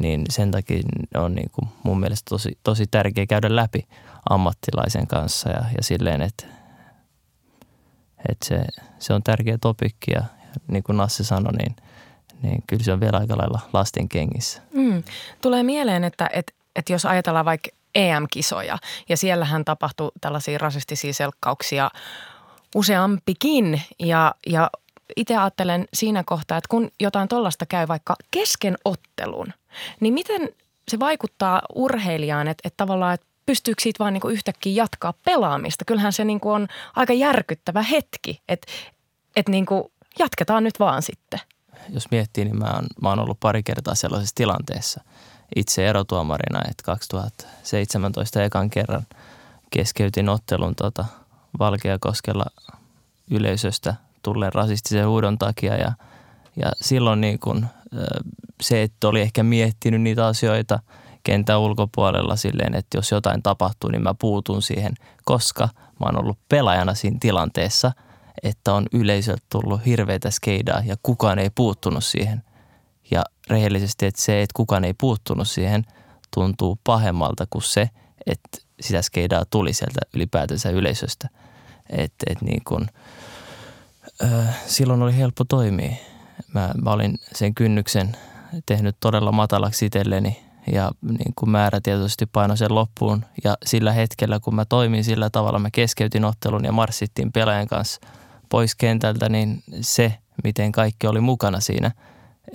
Niin 0.00 0.24
sen 0.30 0.50
takia 0.50 0.82
on 1.14 1.34
niin 1.34 1.50
kuin 1.52 1.68
mun 1.82 2.00
mielestä 2.00 2.28
tosi, 2.28 2.58
tosi 2.62 2.86
tärkeä 2.90 3.26
käydä 3.26 3.56
läpi 3.56 3.86
ammattilaisen 4.30 5.06
kanssa 5.06 5.50
ja, 5.50 5.64
ja 5.76 5.82
silleen, 5.82 6.22
että, 6.22 6.46
että 8.28 8.46
se, 8.46 8.64
se 8.98 9.14
on 9.14 9.22
tärkeä 9.22 9.58
topikki 9.58 10.10
ja 10.10 10.22
niin 10.68 10.82
kuin 10.82 10.96
Nassi 10.96 11.24
sanoi, 11.24 11.52
niin, 11.52 11.76
niin 12.42 12.62
kyllä 12.66 12.84
se 12.84 12.92
on 12.92 13.00
vielä 13.00 13.18
aika 13.18 13.38
lailla 13.38 13.60
lasten 13.72 14.08
kengissä. 14.08 14.62
Mm. 14.74 15.02
Tulee 15.40 15.62
mieleen, 15.62 16.04
että, 16.04 16.30
että, 16.32 16.52
että 16.76 16.92
jos 16.92 17.06
ajatellaan 17.06 17.44
vaikka 17.44 17.70
EM-kisoja. 17.94 18.78
Ja 19.08 19.16
siellähän 19.16 19.64
tapahtui 19.64 20.12
tällaisia 20.20 20.58
rasistisia 20.58 21.12
selkkauksia 21.12 21.90
useampikin. 22.74 23.82
Ja, 23.98 24.34
ja 24.46 24.70
itse 25.16 25.36
ajattelen 25.36 25.88
siinä 25.94 26.22
kohtaa, 26.26 26.58
että 26.58 26.68
kun 26.68 26.90
jotain 27.00 27.28
tollasta 27.28 27.66
käy 27.66 27.88
vaikka 27.88 28.16
kesken 28.30 28.78
ottelun, 28.84 29.52
niin 30.00 30.14
miten 30.14 30.48
se 30.88 30.98
vaikuttaa 30.98 31.62
urheilijaan, 31.74 32.48
että, 32.48 32.62
että 32.64 32.76
tavallaan, 32.76 33.14
että 33.14 33.26
pystyykö 33.46 33.82
siitä 33.82 33.98
vaan 33.98 34.12
niin 34.12 34.20
kuin 34.20 34.34
yhtäkkiä 34.34 34.72
jatkaa 34.82 35.14
pelaamista. 35.24 35.84
Kyllähän 35.84 36.12
se 36.12 36.24
niin 36.24 36.40
kuin 36.40 36.54
on 36.54 36.68
aika 36.96 37.12
järkyttävä 37.12 37.82
hetki, 37.82 38.42
että, 38.48 38.72
että 39.36 39.52
niin 39.52 39.66
kuin 39.66 39.84
jatketaan 40.18 40.64
nyt 40.64 40.80
vaan 40.80 41.02
sitten. 41.02 41.40
Jos 41.88 42.10
miettii, 42.10 42.44
niin 42.44 42.58
mä 42.58 42.70
oon, 42.74 42.86
mä 43.02 43.08
oon 43.08 43.18
ollut 43.18 43.40
pari 43.40 43.62
kertaa 43.62 43.94
sellaisessa 43.94 44.34
tilanteessa 44.34 45.00
itse 45.56 45.88
erotuomarina, 45.88 46.62
että 46.70 46.82
2017 46.84 48.42
ekan 48.42 48.70
kerran 48.70 49.06
keskeytin 49.70 50.28
ottelun 50.28 50.74
tota 50.74 51.04
Valkeakoskella 51.58 52.46
yleisöstä 53.30 53.94
tulleen 54.22 54.52
rasistisen 54.52 55.08
huudon 55.08 55.38
takia 55.38 55.76
ja, 55.76 55.92
ja 56.56 56.72
silloin 56.80 57.20
niin 57.20 57.38
kun, 57.38 57.66
se, 58.60 58.82
että 58.82 59.08
oli 59.08 59.20
ehkä 59.20 59.42
miettinyt 59.42 60.02
niitä 60.02 60.26
asioita– 60.26 60.78
kentän 61.24 61.60
ulkopuolella 61.60 62.36
silleen, 62.36 62.74
että 62.74 62.98
jos 62.98 63.10
jotain 63.10 63.42
tapahtuu, 63.42 63.90
niin 63.90 64.02
mä 64.02 64.14
puutun 64.14 64.62
siihen, 64.62 64.94
koska 65.24 65.68
mä 66.00 66.06
oon 66.06 66.18
ollut 66.18 66.38
pelaajana 66.48 66.94
siinä 66.94 67.16
tilanteessa, 67.20 67.92
että 68.42 68.74
on 68.74 68.86
yleisöltä 68.92 69.42
tullut 69.48 69.86
hirveitä 69.86 70.30
skeidaa 70.30 70.82
ja 70.84 70.96
kukaan 71.02 71.38
ei 71.38 71.50
puuttunut 71.54 72.04
siihen. 72.04 72.42
Ja 73.12 73.24
rehellisesti, 73.50 74.06
että 74.06 74.22
se, 74.22 74.42
että 74.42 74.52
kukaan 74.56 74.84
ei 74.84 74.94
puuttunut 74.94 75.48
siihen, 75.48 75.84
tuntuu 76.34 76.78
pahemmalta 76.84 77.46
kuin 77.50 77.62
se, 77.62 77.90
että 78.26 78.58
sitä 78.80 79.02
skeidaa 79.02 79.44
tuli 79.50 79.72
sieltä 79.72 80.00
ylipäätänsä 80.14 80.70
yleisöstä. 80.70 81.28
Että 81.90 82.26
et 82.28 82.42
niin 82.42 82.62
kun, 82.68 82.86
ö, 84.22 84.26
silloin 84.66 85.02
oli 85.02 85.16
helppo 85.16 85.44
toimia. 85.44 85.96
Mä, 86.54 86.70
mä 86.82 86.90
olin 86.90 87.18
sen 87.34 87.54
kynnyksen 87.54 88.16
tehnyt 88.66 88.96
todella 89.00 89.32
matalaksi 89.32 89.86
itselleni 89.86 90.40
ja 90.72 90.90
niin 91.02 91.32
kuin 91.36 91.50
määrätietoisesti 91.50 92.26
paino 92.26 92.56
sen 92.56 92.74
loppuun. 92.74 93.24
Ja 93.44 93.56
sillä 93.64 93.92
hetkellä, 93.92 94.40
kun 94.40 94.54
mä 94.54 94.64
toimin 94.64 95.04
sillä 95.04 95.30
tavalla, 95.30 95.58
mä 95.58 95.70
keskeytin 95.70 96.24
ottelun 96.24 96.64
ja 96.64 96.72
marssittiin 96.72 97.32
pelaajan 97.32 97.66
kanssa 97.68 98.00
pois 98.48 98.74
kentältä, 98.74 99.28
niin 99.28 99.62
se, 99.80 100.14
miten 100.44 100.72
kaikki 100.72 101.06
oli 101.06 101.20
mukana 101.20 101.60
siinä, 101.60 101.90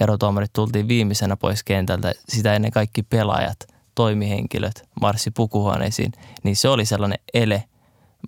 erotuomarit 0.01 0.53
tultiin 0.53 0.87
viimeisenä 0.87 1.37
pois 1.37 1.63
kentältä, 1.63 2.13
sitä 2.29 2.53
ennen 2.53 2.71
kaikki 2.71 3.03
pelaajat, 3.03 3.57
toimihenkilöt, 3.95 4.89
marssi 5.01 5.31
pukuhuoneisiin, 5.31 6.11
niin 6.43 6.55
se 6.55 6.69
oli 6.69 6.85
sellainen 6.85 7.19
ele 7.33 7.63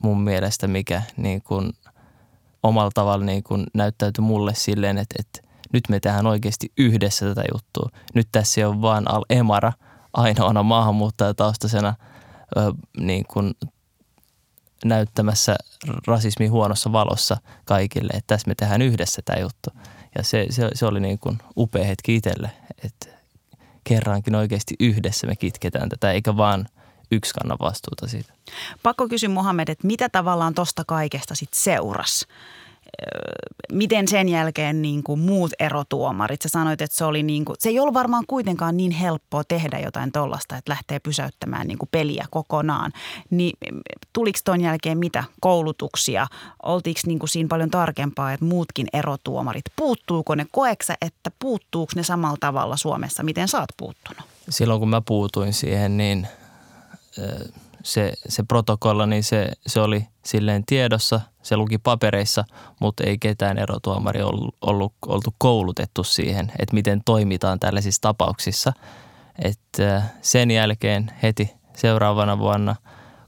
mun 0.03 0.21
mielestä, 0.21 0.67
mikä 0.67 1.01
niin 1.17 1.41
kuin 1.41 1.73
omalla 2.63 2.91
tavalla 2.93 3.25
niin 3.25 3.43
kuin 3.43 3.63
näyttäytyi 3.73 4.21
mulle 4.21 4.55
silleen, 4.55 4.97
että, 4.97 5.15
että 5.19 5.49
nyt 5.73 5.83
me 5.89 5.99
tehdään 5.99 6.27
oikeasti 6.27 6.71
yhdessä 6.77 7.25
tätä 7.25 7.43
juttua. 7.53 7.89
Nyt 8.13 8.27
tässä 8.31 8.61
ei 8.61 8.65
ole 8.65 8.81
vaan 8.81 9.11
Al 9.11 9.25
Emara 9.29 9.73
ainoana 10.13 10.63
maahanmuuttajataustaisena 10.63 11.95
ö, 12.57 12.73
niin 12.97 13.25
kuin 13.27 13.53
näyttämässä 14.85 15.55
rasismi 16.07 16.47
huonossa 16.47 16.91
valossa 16.91 17.37
kaikille, 17.65 18.11
että 18.13 18.27
tässä 18.27 18.47
me 18.47 18.55
tehdään 18.55 18.81
yhdessä 18.81 19.21
tämä 19.25 19.39
juttu. 19.39 19.69
Ja 20.17 20.23
se, 20.23 20.45
se, 20.49 20.69
se 20.73 20.85
oli 20.85 20.99
niin 20.99 21.19
kuin 21.19 21.37
upea 21.57 21.83
hetki 21.83 22.15
itselle, 22.15 22.51
että 22.85 23.07
kerrankin 23.83 24.35
oikeasti 24.35 24.75
yhdessä 24.79 25.27
me 25.27 25.35
kitketään 25.35 25.89
tätä, 25.89 26.11
eikä 26.11 26.37
vaan 26.37 26.67
yksi 27.11 27.33
kannan 27.33 27.57
vastuuta 27.61 28.07
siitä. 28.07 28.33
Pakko 28.83 29.07
kysyä 29.07 29.29
Mohamed, 29.29 29.67
että 29.67 29.87
mitä 29.87 30.09
tavallaan 30.09 30.55
tuosta 30.55 30.83
kaikesta 30.87 31.35
sitten 31.35 31.59
seurasi? 31.59 32.25
Miten 33.71 34.07
sen 34.07 34.29
jälkeen 34.29 34.81
niin 34.81 35.03
kuin 35.03 35.19
muut 35.19 35.51
erotuomarit, 35.59 36.41
sä 36.41 36.49
sanoit, 36.49 36.81
että 36.81 36.97
se 36.97 37.05
oli 37.05 37.23
niin 37.23 37.45
kuin, 37.45 37.55
se 37.59 37.69
ei 37.69 37.79
ollut 37.79 37.93
varmaan 37.93 38.23
kuitenkaan 38.27 38.77
niin 38.77 38.91
helppoa 38.91 39.43
tehdä 39.43 39.79
jotain 39.79 40.11
tollasta, 40.11 40.57
että 40.57 40.71
lähtee 40.71 40.99
pysäyttämään 40.99 41.67
niin 41.67 41.77
kuin 41.77 41.89
peliä 41.91 42.25
kokonaan. 42.29 42.91
Niin 43.29 43.57
tuliko 44.13 44.39
ton 44.43 44.61
jälkeen 44.61 44.97
mitä 44.97 45.23
koulutuksia? 45.41 46.27
Oltiinko 46.63 46.99
niin 47.05 47.19
kuin 47.19 47.29
siinä 47.29 47.47
paljon 47.47 47.69
tarkempaa, 47.69 48.33
että 48.33 48.45
muutkin 48.45 48.87
erotuomarit, 48.93 49.65
puuttuuko 49.75 50.35
ne? 50.35 50.45
Koeksä, 50.51 50.95
että 51.01 51.31
puuttuuko 51.39 51.91
ne 51.95 52.03
samalla 52.03 52.37
tavalla 52.39 52.77
Suomessa? 52.77 53.23
Miten 53.23 53.47
sä 53.47 53.59
oot 53.59 53.69
puuttunut? 53.77 54.23
Silloin 54.49 54.79
kun 54.79 54.89
mä 54.89 55.01
puutuin 55.01 55.53
siihen, 55.53 55.97
niin 55.97 56.27
se, 57.83 58.13
se 58.27 58.43
protokolla, 58.43 59.05
niin 59.05 59.23
se, 59.23 59.51
se 59.67 59.79
oli 59.79 60.07
silleen 60.29 60.65
tiedossa, 60.65 61.21
se 61.41 61.57
luki 61.57 61.77
papereissa, 61.77 62.43
mutta 62.79 63.03
ei 63.03 63.17
ketään 63.17 63.57
erotuomari 63.57 64.21
ollut, 64.21 64.55
ollut, 64.61 64.93
oltu 65.07 65.35
koulutettu 65.37 66.03
siihen, 66.03 66.51
että 66.59 66.75
miten 66.75 67.01
toimitaan 67.05 67.59
tällaisissa 67.59 68.01
tapauksissa. 68.01 68.73
Et 69.43 69.59
sen 70.21 70.51
jälkeen 70.51 71.11
heti 71.23 71.53
seuraavana 71.75 72.39
vuonna 72.39 72.75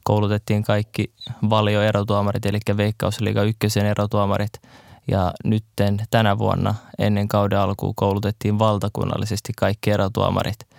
koulutettiin 0.03 0.63
kaikki 0.63 1.13
valioerotuomarit, 1.49 2.45
eli 2.45 2.59
Veikkausliiga 2.77 3.43
ykkösen 3.43 3.85
erotuomarit. 3.85 4.53
Ja 5.07 5.33
nytten 5.43 5.97
tänä 6.11 6.37
vuonna 6.37 6.75
ennen 6.99 7.27
kauden 7.27 7.59
alkuun 7.59 7.95
koulutettiin 7.95 8.59
valtakunnallisesti 8.59 9.53
kaikki 9.57 9.91
erotuomarit– 9.91 10.59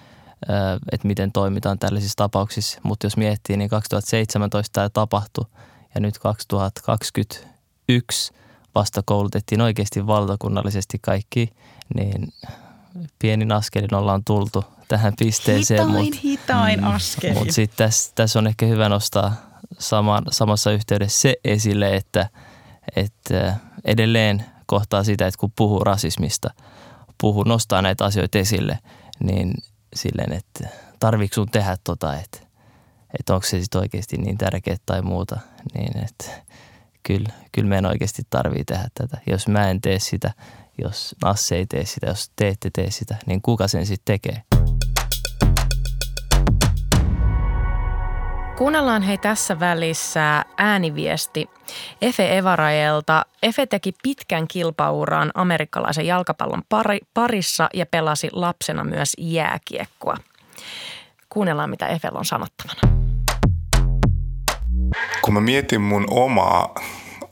että 0.92 1.08
miten 1.08 1.32
toimitaan 1.32 1.78
tällaisissa 1.78 2.16
tapauksissa. 2.16 2.80
Mutta 2.82 3.06
jos 3.06 3.16
miettii, 3.16 3.56
niin 3.56 3.70
2017 3.70 4.72
tämä 4.72 4.88
tapahtui 4.88 5.44
ja 5.94 6.00
nyt 6.00 6.18
2021 6.18 8.33
vasta 8.74 9.02
koulutettiin 9.05 9.61
oikeasti 9.61 10.07
valtakunnallisesti 10.07 10.98
kaikki, 11.02 11.48
niin 11.94 12.33
pienin 13.18 13.52
askelin 13.52 13.94
ollaan 13.94 14.24
tultu 14.24 14.64
tähän 14.88 15.12
pisteeseen. 15.18 15.88
Hitain, 15.88 16.05
mut, 16.05 16.22
hitain 16.22 16.81
mm, 16.81 16.87
askelin. 16.87 17.38
Mutta 17.38 17.55
sitten 17.55 17.87
tässä, 17.87 18.12
tässä 18.14 18.38
on 18.38 18.46
ehkä 18.46 18.66
hyvä 18.66 18.88
nostaa 18.88 19.35
saman, 19.78 20.24
samassa 20.31 20.72
yhteydessä 20.72 21.20
se 21.20 21.37
esille, 21.44 21.96
että, 21.96 22.28
että 22.96 23.57
edelleen 23.85 24.44
kohtaa 24.66 25.05
sitä, 25.05 25.26
että 25.26 25.38
kun 25.38 25.52
puhuu 25.57 25.78
rasismista, 25.78 26.50
puhuu, 27.20 27.42
nostaa 27.42 27.83
näitä 27.83 28.05
asioita 28.05 28.38
esille, 28.38 28.78
niin 29.20 29.55
silleen, 29.94 30.33
että 30.33 30.68
tarviiko 31.00 31.35
sun 31.35 31.50
tehdä 31.50 31.76
tota, 31.85 32.16
että, 32.16 32.38
että 33.18 33.35
onko 33.35 33.46
se 33.46 33.61
sitten 33.61 33.81
oikeasti 33.81 34.16
niin 34.16 34.38
tärkeää 34.38 34.76
tai 34.87 35.02
muuta, 35.02 35.40
niin 35.75 36.05
että 36.05 36.25
kyllä, 37.03 37.29
kyllä 37.53 37.68
meidän 37.68 37.87
oikeasti 37.87 38.22
tarvii 38.31 38.64
tehdä 38.64 38.88
tätä. 38.94 39.18
Jos 39.27 39.48
mä 39.48 39.70
en 39.70 39.81
tee 39.81 39.98
sitä, 39.98 40.31
jos 40.79 41.16
Nasse 41.25 41.57
ei 41.57 41.66
tee 41.66 41.85
sitä, 41.85 42.07
jos 42.07 42.31
te 42.37 42.48
ette 42.48 42.70
tee 42.72 42.90
sitä, 42.90 43.16
niin 43.27 43.42
kuka 43.42 43.68
sen 43.68 43.87
sitten 43.87 44.14
tekee? 44.14 44.42
Kuunnellaan 48.59 49.03
hei 49.03 49.18
tässä 49.18 49.61
välissä 49.61 50.44
ääniviesti 50.57 51.51
Efe 52.03 52.38
Evarajelta. 52.38 53.27
Efe 53.42 53.66
teki 53.66 53.92
pitkän 54.03 54.48
kilpauran 54.48 55.31
amerikkalaisen 55.35 56.07
jalkapallon 56.07 56.62
pari, 56.68 56.98
parissa 57.14 57.68
ja 57.75 57.87
pelasi 57.87 58.29
lapsena 58.33 58.85
myös 58.85 59.12
jääkiekkoa. 59.18 60.16
Kuunnellaan, 61.29 61.70
mitä 61.70 61.87
Efellä 61.87 62.18
on 62.18 62.25
sanottavana. 62.25 62.91
Kun 65.22 65.35
mä 65.35 65.40
mietin 65.40 65.81
mun 65.81 66.07
omaa 66.11 66.74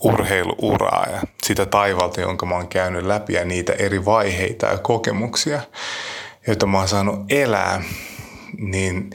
urheiluuraa 0.05 1.07
ja 1.13 1.21
sitä 1.43 1.67
taivalta, 1.67 2.21
jonka 2.21 2.47
mä 2.47 2.55
oon 2.55 2.69
käynyt 2.69 3.07
läpi 3.07 3.33
ja 3.33 3.45
niitä 3.45 3.73
eri 3.73 4.05
vaiheita 4.05 4.67
ja 4.67 4.79
kokemuksia, 4.79 5.61
joita 6.47 6.67
mä 6.67 6.79
oon 6.79 6.89
saanut 6.89 7.33
elää, 7.33 7.83
niin– 8.59 9.11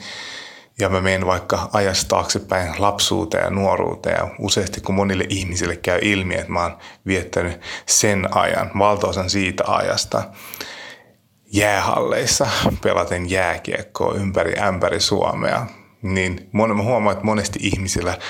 ja 0.78 0.88
mä 0.88 1.00
menen 1.00 1.26
vaikka 1.26 1.68
ajasta 1.72 2.08
taaksepäin 2.08 2.74
lapsuuteen 2.78 3.44
ja 3.44 3.50
nuoruuteen 3.50 4.16
ja 4.16 4.28
useasti 4.38 4.80
kun 4.80 4.94
monille 4.94 5.26
ihmisille 5.28 5.76
käy 5.76 5.98
ilmi, 6.02 6.34
että 6.34 6.52
mä 6.52 6.62
oon 6.62 6.78
viettänyt 7.06 7.60
sen 7.86 8.36
ajan, 8.36 8.70
valtaosan 8.78 9.30
siitä 9.30 9.64
ajasta 9.66 10.22
jäähalleissa 11.52 12.46
pelaten 12.82 13.30
jääkiekkoa 13.30 14.14
ympäri 14.14 14.58
ämpäri 14.58 15.00
Suomea, 15.00 15.66
niin 16.02 16.48
mä 16.52 16.82
huomaan, 16.82 17.12
että 17.12 17.24
monesti 17.26 17.58
ihmisillä– 17.62 18.18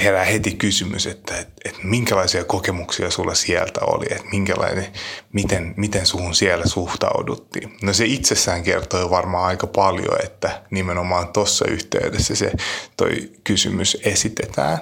herää 0.00 0.24
heti 0.24 0.50
kysymys, 0.50 1.06
että, 1.06 1.38
että, 1.38 1.52
että 1.64 1.80
minkälaisia 1.82 2.44
kokemuksia 2.44 3.10
sulla 3.10 3.34
sieltä 3.34 3.80
oli, 3.84 4.06
että 4.10 4.28
minkälainen, 4.32 4.86
miten, 5.32 5.74
miten 5.76 6.06
suhun 6.06 6.34
siellä 6.34 6.66
suhtauduttiin. 6.66 7.76
No 7.82 7.92
se 7.92 8.04
itsessään 8.04 8.62
kertoo 8.62 9.10
varmaan 9.10 9.44
aika 9.44 9.66
paljon, 9.66 10.24
että 10.24 10.62
nimenomaan 10.70 11.28
tuossa 11.28 11.64
yhteydessä 11.68 12.34
se 12.34 12.52
toi 12.96 13.32
kysymys 13.44 13.96
esitetään. 14.04 14.78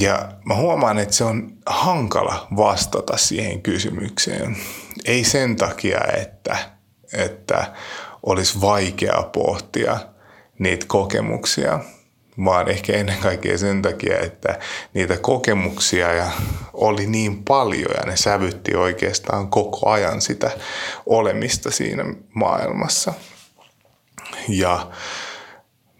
Ja 0.00 0.32
mä 0.44 0.54
huomaan, 0.54 0.98
että 0.98 1.14
se 1.14 1.24
on 1.24 1.52
hankala 1.66 2.46
vastata 2.56 3.16
siihen 3.16 3.62
kysymykseen. 3.62 4.56
Ei 5.04 5.24
sen 5.24 5.56
takia, 5.56 6.00
että, 6.20 6.56
että 7.12 7.72
olisi 8.22 8.60
vaikea 8.60 9.28
pohtia 9.32 9.98
niitä 10.60 10.86
kokemuksia– 10.88 11.78
vaan 12.44 12.68
ehkä 12.68 12.92
ennen 12.92 13.18
kaikkea 13.18 13.58
sen 13.58 13.82
takia, 13.82 14.18
että 14.18 14.58
niitä 14.94 15.16
kokemuksia 15.16 16.12
ja 16.12 16.30
oli 16.72 17.06
niin 17.06 17.44
paljon 17.44 17.90
ja 17.96 18.06
ne 18.06 18.16
sävytti 18.16 18.74
oikeastaan 18.74 19.48
koko 19.48 19.90
ajan 19.90 20.20
sitä 20.20 20.50
olemista 21.06 21.70
siinä 21.70 22.04
maailmassa. 22.34 23.12
Ja 24.48 24.90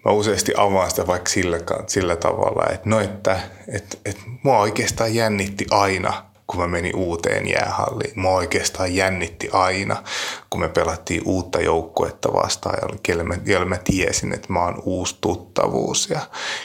mä 0.04 0.12
useasti 0.12 0.52
avaan 0.56 0.90
sitä 0.90 1.06
vaikka 1.06 1.30
sillä, 1.30 1.58
sillä 1.86 2.16
tavalla, 2.16 2.66
että 2.72 2.90
no 2.90 3.00
että, 3.00 3.40
että, 3.68 3.96
että 4.04 4.22
mua 4.42 4.58
oikeastaan 4.58 5.14
jännitti 5.14 5.66
aina– 5.70 6.24
kun 6.50 6.60
mä 6.60 6.66
menin 6.66 6.96
uuteen 6.96 7.48
jäähalliin. 7.48 8.12
Mua 8.14 8.34
oikeastaan 8.34 8.94
jännitti 8.94 9.48
aina, 9.52 10.02
kun 10.50 10.60
me 10.60 10.68
pelattiin 10.68 11.22
uutta 11.24 11.60
joukkuetta 11.60 12.32
vastaan, 12.32 12.78
jolle 13.08 13.24
mä, 13.24 13.34
jolle 13.44 13.66
mä 13.66 13.78
tiesin, 13.84 14.32
että 14.32 14.52
mä 14.52 14.64
oon 14.64 14.82
uusi 14.84 15.16
tuttavuus 15.20 16.10
ja 16.10 16.20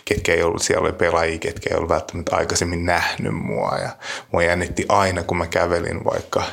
ketkä 0.06 0.34
ei 0.34 0.44
ollut, 0.44 0.62
siellä 0.62 0.86
oli 0.86 0.94
pelaajia, 0.94 1.40
ketkä 1.40 1.70
ei 1.70 1.78
ollut 1.78 1.90
välttämättä 1.90 2.36
aikaisemmin 2.36 2.86
nähnyt 2.86 3.34
mua 3.36 3.78
ja 3.82 3.90
mua 4.32 4.44
jännitti 4.44 4.86
aina, 4.90 5.24
kun 5.24 5.38
mä 5.38 5.48
kävelin 5.48 6.06
vaikka 6.06 6.44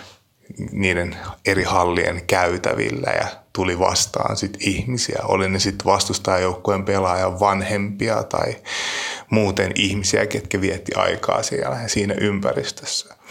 niiden 0.72 1.16
eri 1.46 1.62
hallien 1.62 2.22
käytävillä 2.26 3.10
ja 3.10 3.26
tuli 3.52 3.78
vastaan 3.78 4.36
sit 4.36 4.56
ihmisiä. 4.60 5.20
Oli 5.22 5.48
ne 5.48 5.58
sitten 5.58 5.84
vastustajajoukkueen 5.84 6.84
pelaajan 6.84 7.40
vanhempia 7.40 8.22
tai 8.22 8.56
muuten 9.30 9.72
ihmisiä, 9.74 10.26
ketkä 10.26 10.60
vietti 10.60 10.92
aikaa 10.94 11.42
siellä 11.42 11.78
siinä 11.86 12.14
ympäristössä. 12.20 13.21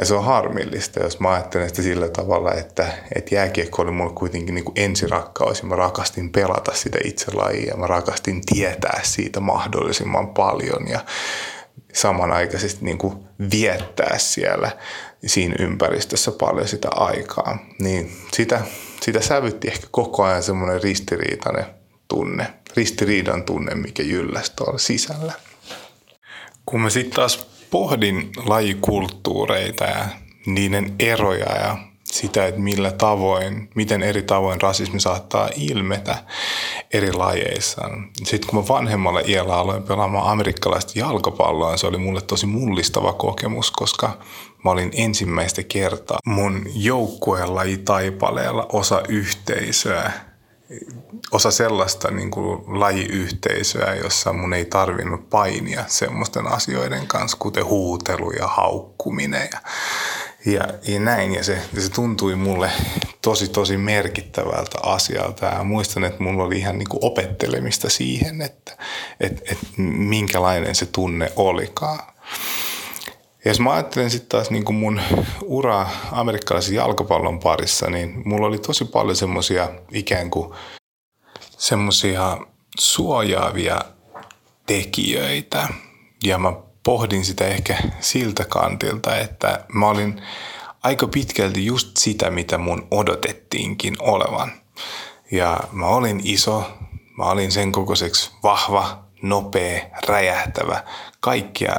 Ja 0.00 0.06
se 0.06 0.14
on 0.14 0.24
harmillista, 0.24 1.00
jos 1.00 1.20
mä 1.20 1.32
ajattelen 1.32 1.68
sitä 1.68 1.82
sillä 1.82 2.08
tavalla, 2.08 2.52
että, 2.52 2.86
että 3.14 3.34
jääkiekko 3.34 3.82
oli 3.82 3.90
mulle 3.90 4.12
kuitenkin 4.12 4.54
niin 4.54 4.64
kuin 4.64 4.80
ensirakkaus 4.80 5.62
ja 5.62 5.68
mä 5.68 5.76
rakastin 5.76 6.32
pelata 6.32 6.74
sitä 6.74 6.98
itse 7.04 7.26
lajia 7.34 7.70
ja 7.70 7.76
mä 7.76 7.86
rakastin 7.86 8.42
tietää 8.46 9.00
siitä 9.02 9.40
mahdollisimman 9.40 10.28
paljon 10.28 10.88
ja 10.88 11.00
samanaikaisesti 11.92 12.84
niin 12.84 12.98
kuin 12.98 13.14
viettää 13.52 14.18
siellä 14.18 14.70
siinä 15.26 15.54
ympäristössä 15.58 16.32
paljon 16.32 16.68
sitä 16.68 16.88
aikaa. 16.90 17.58
Niin 17.78 18.16
sitä, 18.32 18.60
sitä 19.00 19.20
sävytti 19.20 19.68
ehkä 19.68 19.86
koko 19.90 20.24
ajan 20.24 20.42
semmoinen 20.42 20.82
ristiriitainen 20.82 21.64
tunne, 22.08 22.46
ristiriidan 22.76 23.42
tunne, 23.42 23.74
mikä 23.74 24.02
jylläsi 24.02 24.52
tuolla 24.56 24.78
sisällä. 24.78 25.32
Kun 26.66 26.80
mä 26.80 26.90
sitten 26.90 27.14
taas 27.14 27.49
pohdin 27.70 28.30
lajikulttuureita 28.46 29.84
ja 29.84 30.04
niiden 30.46 30.94
eroja 30.98 31.56
ja 31.56 31.78
sitä, 32.04 32.46
että 32.46 32.60
millä 32.60 32.92
tavoin, 32.92 33.70
miten 33.74 34.02
eri 34.02 34.22
tavoin 34.22 34.60
rasismi 34.60 35.00
saattaa 35.00 35.48
ilmetä 35.56 36.16
eri 36.92 37.12
lajeissa. 37.12 37.90
Sitten 38.24 38.50
kun 38.50 38.58
mä 38.58 38.68
vanhemmalla 38.68 39.20
iällä 39.20 39.54
aloin 39.54 39.82
pelaamaan 39.82 40.30
amerikkalaista 40.30 40.98
jalkapalloa, 40.98 41.76
se 41.76 41.86
oli 41.86 41.98
mulle 41.98 42.20
tosi 42.20 42.46
mullistava 42.46 43.12
kokemus, 43.12 43.70
koska 43.70 44.18
mä 44.64 44.70
olin 44.70 44.90
ensimmäistä 44.94 45.62
kertaa 45.62 46.18
mun 46.24 46.66
joukkueella 46.74 47.62
taipaleella 47.84 48.66
osa 48.72 49.02
yhteisöä, 49.08 50.12
osa 51.30 51.50
sellaista 51.50 52.10
niin 52.10 52.30
kuin 52.30 52.80
lajiyhteisöä, 52.80 53.94
jossa 53.94 54.32
mun 54.32 54.54
ei 54.54 54.64
tarvinnut 54.64 55.30
painia 55.30 55.84
semmoisten 55.86 56.46
asioiden 56.46 57.06
kanssa, 57.06 57.36
kuten 57.40 57.64
huutelu 57.64 58.30
ja 58.30 58.46
haukkuminen 58.46 59.48
ja, 59.52 59.60
ja, 60.52 60.68
ja 60.82 61.00
näin. 61.00 61.34
Ja 61.34 61.44
se, 61.44 61.58
ja 61.74 61.82
se 61.82 61.90
tuntui 61.90 62.36
mulle 62.36 62.70
tosi, 63.22 63.48
tosi 63.48 63.76
merkittävältä 63.76 64.78
asialta. 64.82 65.46
Ja 65.46 65.64
muistan, 65.64 66.04
että 66.04 66.22
mulla 66.22 66.44
oli 66.44 66.58
ihan 66.58 66.78
niin 66.78 66.88
kuin 66.88 67.04
opettelemista 67.04 67.90
siihen, 67.90 68.42
että 68.42 68.76
et, 69.20 69.42
et 69.50 69.58
minkälainen 69.76 70.74
se 70.74 70.86
tunne 70.86 71.32
olikaan. 71.36 71.98
Ja 73.44 73.50
jos 73.50 73.60
mä 73.60 73.72
ajattelen 73.72 74.10
sitten 74.10 74.28
taas 74.28 74.50
niin 74.50 74.74
mun 74.74 75.00
ura 75.42 75.86
amerikkalaisen 76.12 76.74
jalkapallon 76.74 77.40
parissa, 77.40 77.90
niin 77.90 78.22
mulla 78.24 78.46
oli 78.46 78.58
tosi 78.58 78.84
paljon 78.84 79.16
semmoisia 79.16 79.68
ikään 79.92 80.30
kuin 80.30 80.54
semmoisia 81.38 82.38
suojaavia 82.78 83.80
tekijöitä. 84.66 85.68
Ja 86.24 86.38
mä 86.38 86.52
pohdin 86.82 87.24
sitä 87.24 87.46
ehkä 87.46 87.78
siltä 88.00 88.44
kantilta, 88.44 89.16
että 89.16 89.64
mä 89.72 89.88
olin 89.88 90.22
aika 90.82 91.06
pitkälti 91.06 91.66
just 91.66 91.96
sitä, 91.96 92.30
mitä 92.30 92.58
mun 92.58 92.86
odotettiinkin 92.90 93.96
olevan. 93.98 94.52
Ja 95.30 95.60
mä 95.72 95.86
olin 95.86 96.20
iso, 96.24 96.70
mä 97.18 97.24
olin 97.24 97.52
sen 97.52 97.72
kokoiseksi 97.72 98.30
vahva, 98.42 99.04
nopea, 99.22 99.82
räjähtävä, 100.06 100.84
kaikkia 101.20 101.76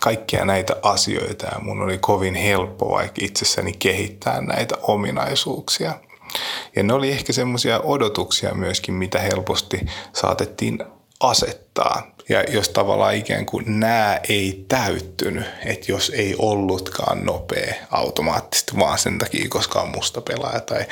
kaikkia 0.00 0.44
näitä 0.44 0.76
asioita 0.82 1.46
ja 1.46 1.58
mun 1.60 1.82
oli 1.82 1.98
kovin 1.98 2.34
helppo 2.34 2.90
vaikka 2.90 3.20
itsessäni 3.20 3.72
kehittää 3.72 4.40
näitä 4.40 4.76
ominaisuuksia. 4.82 5.94
Ja 6.76 6.82
ne 6.82 6.94
oli 6.94 7.10
ehkä 7.10 7.32
semmoisia 7.32 7.80
odotuksia 7.80 8.54
myöskin, 8.54 8.94
mitä 8.94 9.18
helposti 9.18 9.80
saatettiin 10.12 10.78
asettaa. 11.20 12.14
Ja 12.28 12.42
jos 12.42 12.68
tavallaan 12.68 13.14
ikään 13.14 13.46
kuin 13.46 13.80
nämä 13.80 14.20
ei 14.28 14.64
täyttynyt, 14.68 15.46
että 15.64 15.92
jos 15.92 16.10
ei 16.14 16.34
ollutkaan 16.38 17.24
nopea 17.24 17.74
automaattisesti 17.90 18.72
vaan 18.78 18.98
sen 18.98 19.18
takia, 19.18 19.48
koska 19.48 19.80
on 19.80 19.88
musta 19.88 20.20
pelaaja 20.20 20.60
tai 20.60 20.84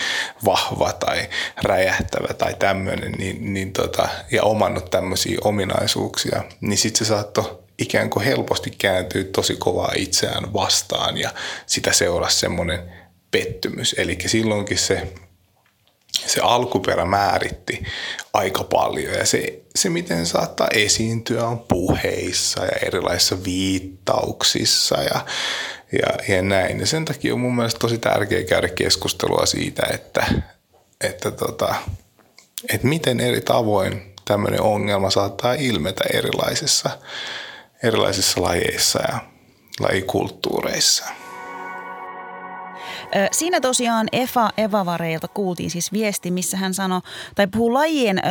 vahva 0.45 0.93
tai 0.93 1.29
räjähtävä 1.63 2.35
tai 2.35 2.55
tämmöinen, 2.55 3.13
niin, 3.13 3.55
niin 3.55 3.73
tota, 3.73 4.09
ja 4.31 4.43
omannut 4.43 4.91
tämmöisiä 4.91 5.39
ominaisuuksia, 5.45 6.43
niin 6.61 6.79
sitten 6.79 6.99
se 6.99 7.05
saattoi 7.09 7.62
ikään 7.79 8.11
kuin 8.11 8.25
helposti 8.25 8.71
kääntyy 8.71 9.25
tosi 9.25 9.57
kovaa 9.57 9.93
itseään 9.97 10.53
vastaan 10.53 11.19
ja 11.19 11.31
sitä 11.67 11.93
seurasi 11.93 12.41
semmoinen 12.41 12.93
pettymys. 13.31 13.95
Eli 13.99 14.19
silloinkin 14.27 14.79
se, 14.79 15.13
se 16.27 16.41
alkuperä 16.41 17.05
määritti 17.05 17.83
aika 18.33 18.65
paljon 18.65 19.15
ja 19.15 19.27
se, 19.27 19.63
se, 19.75 19.91
miten 19.91 20.27
saattaa 20.27 20.69
esiintyä 20.75 21.47
on 21.47 21.59
puheissa 21.59 22.65
ja 22.65 22.73
erilaisissa 22.87 23.45
viittauksissa 23.45 25.03
ja, 25.03 25.27
ja, 25.93 26.35
ja 26.35 26.43
näin. 26.43 26.81
Ja 26.81 26.87
sen 26.87 27.05
takia 27.05 27.35
on 27.35 27.41
mun 27.41 27.57
mielestä 27.57 27.79
tosi 27.79 27.99
tärkeää 27.99 28.43
käydä 28.45 28.69
keskustelua 28.69 29.47
siitä, 29.47 29.83
että, 29.95 30.27
että, 31.01 31.31
tota, 31.31 31.75
että 32.73 32.87
miten 32.87 33.21
eri 33.21 33.41
tavoin 33.41 34.15
tämmöinen 34.25 34.61
ongelma 34.61 35.11
saattaa 35.11 35.55
ilmetä 35.55 36.05
erilaisissa 36.13 36.91
erilaisissa 37.83 38.43
lajeissa 38.43 39.01
ja 39.13 39.19
lajikulttuureissa. 39.81 41.05
Siinä 43.33 43.61
tosiaan 43.61 44.09
Eva 44.13 44.51
Evavareilta 44.57 45.29
kuultiin 45.29 45.71
siis 45.71 45.93
viesti, 45.93 46.31
missä 46.31 46.57
hän 46.57 46.75
sanoi, 46.75 47.01
tai 47.35 47.47
puhuu 47.47 47.75
lajien 47.75 48.19
ö, 48.19 48.23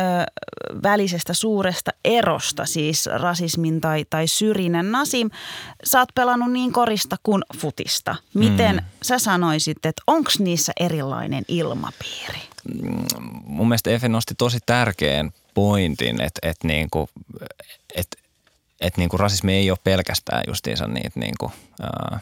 välisestä 0.82 1.34
suuresta 1.34 1.90
erosta, 2.04 2.66
siis 2.66 3.06
rasismin 3.06 3.80
tai, 3.80 4.04
tai 4.10 4.26
syrjinnän. 4.26 4.92
Nasim, 4.92 5.30
sä 5.84 5.98
oot 5.98 6.08
pelannut 6.14 6.52
niin 6.52 6.72
korista 6.72 7.16
kuin 7.22 7.42
futista. 7.58 8.16
Miten 8.34 8.76
mm. 8.76 8.82
sä 9.02 9.18
sanoisit, 9.18 9.86
että 9.86 10.02
onko 10.06 10.30
niissä 10.38 10.72
erilainen 10.80 11.44
ilmapiiri? 11.48 12.38
Mm, 12.82 13.04
mun 13.44 13.68
mielestä 13.68 13.90
Efe 13.90 14.08
nosti 14.08 14.34
tosi 14.34 14.58
tärkeän 14.66 15.30
pointin, 15.54 16.20
että, 16.20 16.48
että, 16.48 16.68
niin 16.68 16.90
kuin, 16.90 17.08
että 17.94 18.21
että 18.82 19.00
niin 19.00 19.08
kuin 19.08 19.20
rasismi 19.20 19.54
ei 19.54 19.70
ole 19.70 19.78
pelkästään 19.84 20.42
justiinsa 20.46 20.86
niitä 20.86 21.20
niin 21.20 21.34
kuin, 21.38 21.52
ää, 21.82 22.20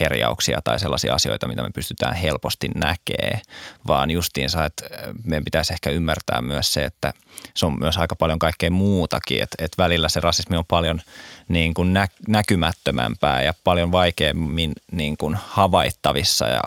herjauksia 0.00 0.60
tai 0.64 0.80
sellaisia 0.80 1.14
asioita, 1.14 1.48
mitä 1.48 1.62
me 1.62 1.70
pystytään 1.74 2.14
helposti 2.14 2.68
näkee, 2.74 3.40
vaan 3.86 4.10
justiinsa, 4.10 4.64
että 4.64 4.84
meidän 5.24 5.44
pitäisi 5.44 5.72
ehkä 5.72 5.90
ymmärtää 5.90 6.42
myös 6.42 6.72
se, 6.72 6.84
että 6.84 7.12
se 7.54 7.66
on 7.66 7.78
myös 7.78 7.98
aika 7.98 8.16
paljon 8.16 8.38
kaikkea 8.38 8.70
muutakin, 8.70 9.42
että, 9.42 9.64
että 9.64 9.82
välillä 9.82 10.08
se 10.08 10.20
rasismi 10.20 10.56
on 10.56 10.64
paljon 10.68 11.00
niin 11.48 11.74
kuin 11.74 11.92
nä, 11.92 12.08
näkymättömämpää 12.28 13.42
ja 13.42 13.54
paljon 13.64 13.92
vaikeammin 13.92 14.72
niin 14.92 15.16
kuin 15.16 15.38
havaittavissa 15.46 16.46
ja, 16.46 16.62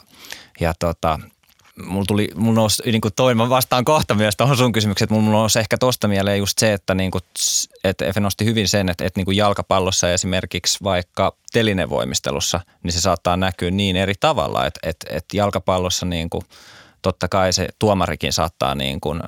ja 0.59 0.73
tota, 0.79 1.19
mulla 1.85 2.05
tuli, 2.07 2.29
mulla 2.35 2.55
nousi 2.55 2.83
niin 2.85 3.01
kuin 3.01 3.13
toinen, 3.15 3.37
mä 3.37 3.49
vastaan 3.49 3.85
kohta 3.85 4.15
myös 4.15 4.35
tuohon 4.37 4.57
sun 4.57 4.71
kysymykseen, 4.71 5.05
että 5.05 5.15
mulla 5.21 5.37
nousi 5.37 5.59
ehkä 5.59 5.77
tosta 5.77 6.07
mieleen 6.07 6.39
just 6.39 6.57
se, 6.57 6.73
että, 6.73 6.95
niin 6.95 7.11
kuin, 7.11 7.21
että 7.83 8.05
Efe 8.05 8.19
nosti 8.19 8.45
hyvin 8.45 8.67
sen, 8.67 8.89
että, 8.89 9.05
että 9.05 9.19
niin 9.19 9.25
kuin 9.25 9.37
jalkapallossa 9.37 10.11
esimerkiksi 10.11 10.79
vaikka 10.83 11.35
telinevoimistelussa, 11.53 12.59
niin 12.83 12.91
se 12.91 13.01
saattaa 13.01 13.37
näkyä 13.37 13.71
niin 13.71 13.95
eri 13.95 14.13
tavalla, 14.19 14.65
että, 14.65 14.79
että, 14.83 15.07
että 15.09 15.37
jalkapallossa 15.37 16.05
niin 16.05 16.29
kuin, 16.29 16.45
totta 17.01 17.27
kai 17.27 17.53
se 17.53 17.67
tuomarikin 17.79 18.33
saattaa 18.33 18.75
niin 18.75 19.01
kuin, 19.01 19.21
ä, 19.21 19.25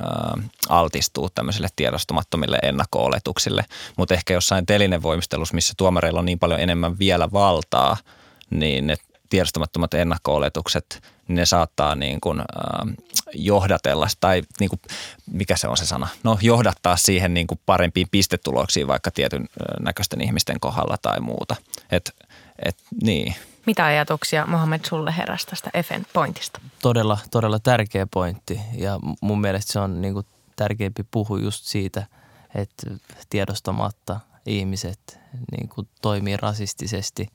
altistua 0.69 1.29
tämmöisille 1.36 1.67
tiedostamattomille 1.75 2.60
ennakko-oletuksille, 2.63 3.65
mutta 3.97 4.13
ehkä 4.13 4.34
jossain 4.34 4.65
telinevoimistelussa, 4.65 5.55
missä 5.55 5.73
tuomareilla 5.77 6.19
on 6.19 6.25
niin 6.25 6.39
paljon 6.39 6.60
enemmän 6.60 6.99
vielä 6.99 7.31
valtaa, 7.31 7.97
niin 8.49 8.88
ne 8.88 8.95
tiedostamattomat 9.36 9.93
ennakko-oletukset, 9.93 11.02
niin 11.28 11.36
ne 11.36 11.45
saattaa 11.45 11.95
niin 11.95 12.21
kuin, 12.21 12.39
äh, 12.39 12.95
johdatella 13.34 14.08
tai 14.19 14.41
niin 14.60 14.69
kuin, 14.69 14.80
mikä 15.32 15.58
se 15.58 15.67
on 15.67 15.78
se 15.78 15.86
sana, 15.86 16.08
no 16.24 16.38
johdattaa 16.41 16.98
siihen 16.98 17.34
niin 17.34 17.48
kuin 17.48 17.60
parempiin 17.65 18.08
pistetuloksiin 18.12 18.88
vaikka 18.88 19.12
tietyn 19.12 19.50
näköisten 19.80 20.21
ihmisten 20.21 20.60
kohdalla 20.60 20.98
tai 21.02 21.19
muuta. 21.19 21.56
Et, 21.91 22.15
et, 22.65 22.78
niin. 23.04 23.36
Mitä 23.65 23.86
ajatuksia 23.86 24.45
Mohamed 24.45 24.80
sulle 24.88 25.13
heräsi 25.17 25.48
tästä 25.48 25.69
Efen 25.74 26.06
pointista? 26.13 26.62
Todella, 26.82 27.17
todella 27.32 27.60
tärkeä 27.60 28.08
pointti 28.12 28.60
ja 28.74 29.00
mun 29.21 29.41
mielestä 29.41 29.74
se 29.74 29.80
on 29.80 30.02
niin 30.02 30.13
kuin 30.13 30.26
tärkeämpi 30.56 31.04
puhua 31.12 31.39
just 31.39 31.65
siitä, 31.65 32.06
että 32.56 32.91
tiedostamatta 33.30 34.19
ihmiset 34.45 35.19
niin 35.52 35.69
kuin 35.69 35.88
toimii 36.02 36.38
rasistisesti 36.38 37.28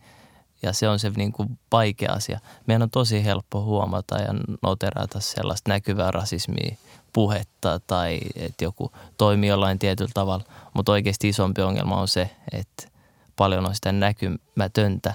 ja 0.62 0.72
se 0.72 0.88
on 0.88 0.98
se 0.98 1.10
niin 1.16 1.32
kuin 1.32 1.58
vaikea 1.72 2.12
asia. 2.12 2.40
Meidän 2.66 2.82
on 2.82 2.90
tosi 2.90 3.24
helppo 3.24 3.62
huomata 3.62 4.18
ja 4.18 4.34
noterata 4.62 5.20
sellaista 5.20 5.70
näkyvää 5.70 6.10
rasismia 6.10 6.76
puhetta 7.12 7.80
tai 7.86 8.20
että 8.36 8.64
joku 8.64 8.92
toimii 9.16 9.48
jollain 9.48 9.78
tietyllä 9.78 10.10
tavalla, 10.14 10.44
mutta 10.74 10.92
oikeasti 10.92 11.28
isompi 11.28 11.62
ongelma 11.62 12.00
on 12.00 12.08
se, 12.08 12.30
että 12.52 12.88
paljon 13.36 13.66
on 13.66 13.74
sitä 13.74 13.92
näkymätöntä 13.92 15.14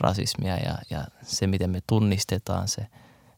rasismia 0.00 0.56
ja, 0.56 0.78
ja 0.90 1.04
se, 1.22 1.46
miten 1.46 1.70
me 1.70 1.80
tunnistetaan 1.86 2.68
se, 2.68 2.86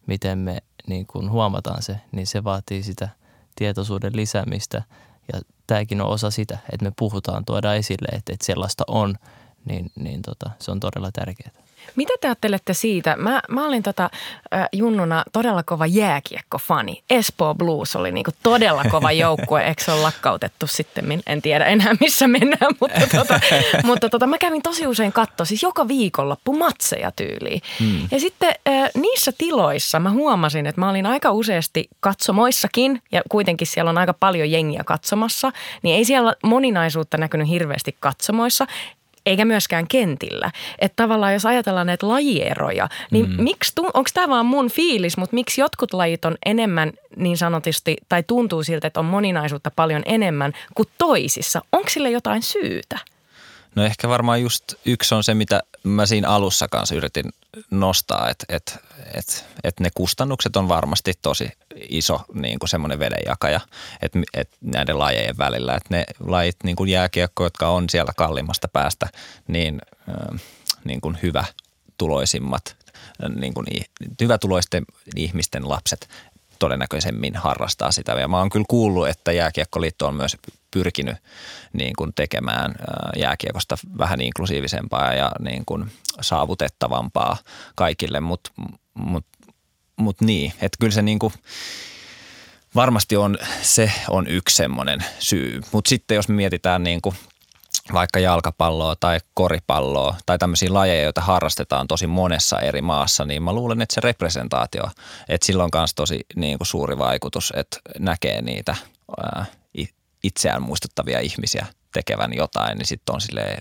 miten 0.06 0.38
me 0.38 0.58
niin 0.86 1.06
kuin 1.06 1.30
huomataan 1.30 1.82
se, 1.82 2.00
niin 2.12 2.26
se 2.26 2.44
vaatii 2.44 2.82
sitä 2.82 3.08
tietoisuuden 3.56 4.16
lisäämistä. 4.16 4.82
Ja 5.32 5.40
tämäkin 5.66 6.00
on 6.00 6.08
osa 6.08 6.30
sitä, 6.30 6.58
että 6.72 6.84
me 6.84 6.92
puhutaan, 6.98 7.44
tuoda 7.44 7.74
esille, 7.74 8.08
että, 8.12 8.32
että 8.32 8.46
sellaista 8.46 8.84
on, 8.88 9.14
niin, 9.64 9.90
niin 9.94 10.22
tota, 10.22 10.50
se 10.58 10.70
on 10.70 10.80
todella 10.80 11.10
tärkeää. 11.12 11.62
Mitä 11.96 12.12
te 12.20 12.28
ajattelette 12.28 12.74
siitä? 12.74 13.16
Mä, 13.16 13.42
mä 13.48 13.66
olin 13.66 13.82
tota, 13.82 14.10
äh, 14.54 14.68
junnuna 14.72 15.24
todella 15.32 15.62
kova 15.62 15.86
jääkiekko-fani. 15.86 17.02
Espoo 17.10 17.54
Blues 17.54 17.96
oli 17.96 18.12
niinku 18.12 18.30
todella 18.42 18.84
kova 18.90 19.12
joukkue. 19.22 19.66
Eikö 19.66 19.84
se 19.84 19.92
ole 19.92 20.00
lakkautettu 20.00 20.66
sitten? 20.66 21.22
En 21.26 21.42
tiedä 21.42 21.64
enää 21.64 21.94
missä 22.00 22.28
mennään, 22.28 22.74
mutta, 22.80 23.00
tota, 23.16 23.40
mutta 23.84 24.08
tota, 24.08 24.26
mä 24.26 24.38
kävin 24.38 24.62
tosi 24.62 24.86
usein 24.86 25.12
katsoa, 25.12 25.46
siis 25.46 25.62
joka 25.62 25.88
viikonloppu 25.88 26.52
matseja 26.52 27.10
tyyliin. 27.10 27.60
Hmm. 27.80 28.08
Ja 28.10 28.20
sitten 28.20 28.54
äh, 28.68 28.90
niissä 28.94 29.32
tiloissa 29.38 30.00
mä 30.00 30.10
huomasin, 30.10 30.66
että 30.66 30.80
mä 30.80 30.90
olin 30.90 31.06
aika 31.06 31.30
useasti 31.30 31.88
katsomoissakin 32.00 33.02
ja 33.12 33.22
kuitenkin 33.28 33.66
siellä 33.66 33.88
on 33.88 33.98
aika 33.98 34.14
paljon 34.14 34.50
jengiä 34.50 34.82
katsomassa, 34.84 35.52
niin 35.82 35.96
ei 35.96 36.04
siellä 36.04 36.34
moninaisuutta 36.44 37.16
näkynyt 37.16 37.48
hirveästi 37.48 37.96
katsomoissa 38.00 38.66
eikä 39.26 39.44
myöskään 39.44 39.88
kentillä. 39.88 40.50
Että 40.78 40.96
tavallaan 40.96 41.32
jos 41.32 41.46
ajatellaan 41.46 41.86
näitä 41.86 42.08
lajieroja, 42.08 42.88
niin 43.10 43.30
mm. 43.30 43.42
miksi, 43.42 43.72
onko 43.94 44.10
tämä 44.14 44.28
vaan 44.28 44.46
mun 44.46 44.70
fiilis, 44.70 45.16
mutta 45.16 45.34
miksi 45.34 45.60
jotkut 45.60 45.92
lajit 45.92 46.24
on 46.24 46.36
enemmän 46.46 46.92
niin 47.16 47.36
sanotusti, 47.36 47.96
tai 48.08 48.22
tuntuu 48.22 48.62
siltä, 48.62 48.86
että 48.86 49.00
on 49.00 49.06
moninaisuutta 49.06 49.70
paljon 49.76 50.02
enemmän 50.06 50.52
kuin 50.74 50.88
toisissa. 50.98 51.60
Onko 51.72 51.88
sille 51.88 52.10
jotain 52.10 52.42
syytä? 52.42 52.98
No 53.74 53.84
ehkä 53.84 54.08
varmaan 54.08 54.42
just 54.42 54.64
yksi 54.84 55.14
on 55.14 55.24
se, 55.24 55.34
mitä 55.34 55.60
mä 55.84 56.06
siinä 56.06 56.28
alussa 56.28 56.68
kanssa 56.68 56.94
yritin 56.94 57.24
nostaa, 57.70 58.30
että 58.30 58.44
et, 58.48 58.78
et, 59.14 59.44
et 59.64 59.80
ne 59.80 59.88
kustannukset 59.94 60.56
on 60.56 60.68
varmasti 60.68 61.12
tosi 61.22 61.52
iso 61.88 62.20
niin 62.34 62.58
kuin 62.58 62.68
semmoinen 62.68 62.98
vedenjakaja 62.98 63.60
että 64.02 64.18
et 64.34 64.48
näiden 64.60 64.98
lajejen 64.98 65.38
välillä. 65.38 65.74
Että 65.74 65.94
ne 65.94 66.04
lajit, 66.20 66.56
niin 66.64 66.76
kuin 66.76 66.90
jääkiekko, 66.90 67.44
jotka 67.44 67.68
on 67.68 67.88
siellä 67.88 68.12
kalliimmasta 68.16 68.68
päästä, 68.68 69.08
niin, 69.48 69.80
äh, 70.08 70.40
niin 70.84 71.00
kuin 71.00 71.18
hyvä 71.22 71.44
tuloisimmat, 71.98 72.76
niin 73.34 73.54
kuin 73.54 73.66
hyvätuloisten 74.20 74.84
ihmisten 75.16 75.68
lapset 75.68 76.08
todennäköisemmin 76.58 77.36
harrastaa 77.36 77.92
sitä. 77.92 78.12
Ja 78.12 78.28
mä 78.28 78.38
oon 78.38 78.50
kyllä 78.50 78.64
kuullut, 78.68 79.08
että 79.08 79.32
Jääkiekkoliitto 79.32 80.06
on 80.06 80.14
myös 80.14 80.36
pyrkinyt 80.72 81.16
niin 81.72 81.92
kuin 81.98 82.14
tekemään 82.14 82.74
jääkiekosta 83.16 83.76
vähän 83.98 84.20
inklusiivisempaa 84.20 85.14
ja 85.14 85.32
niin 85.40 85.62
kuin 85.66 85.92
saavutettavampaa 86.20 87.36
kaikille, 87.74 88.20
mutta 88.20 88.50
mut, 88.94 89.26
mut 89.96 90.20
niin, 90.20 90.52
että 90.52 90.76
kyllä 90.80 90.92
se 90.92 91.02
niin 91.02 91.18
kuin 91.18 91.32
varmasti 92.74 93.16
on, 93.16 93.38
se 93.62 93.92
on 94.10 94.26
yksi 94.26 94.56
semmoinen 94.56 95.04
syy. 95.18 95.60
Mutta 95.72 95.88
sitten 95.88 96.14
jos 96.14 96.28
mietitään 96.28 96.84
niin 96.84 97.02
kuin 97.02 97.14
vaikka 97.92 98.18
jalkapalloa 98.18 98.96
tai 98.96 99.18
koripalloa 99.34 100.16
tai 100.26 100.38
tämmöisiä 100.38 100.72
lajeja, 100.72 101.02
joita 101.02 101.20
harrastetaan 101.20 101.88
tosi 101.88 102.06
monessa 102.06 102.60
eri 102.60 102.82
maassa, 102.82 103.24
niin 103.24 103.42
mä 103.42 103.52
luulen, 103.52 103.82
että 103.82 103.94
se 103.94 104.00
representaatio, 104.00 104.82
että 105.28 105.46
sillä 105.46 105.64
on 105.64 105.70
myös 105.74 105.94
tosi 105.94 106.20
niin 106.36 106.58
kuin 106.58 106.66
suuri 106.66 106.98
vaikutus, 106.98 107.52
että 107.56 107.78
näkee 107.98 108.42
niitä 108.42 108.76
ää, 109.22 109.46
itseään 110.22 110.62
muistuttavia 110.62 111.20
ihmisiä 111.20 111.66
tekevän 111.92 112.32
jotain, 112.36 112.78
niin 112.78 112.86
sitten 112.86 113.14
on 113.14 113.20
silleen, 113.20 113.58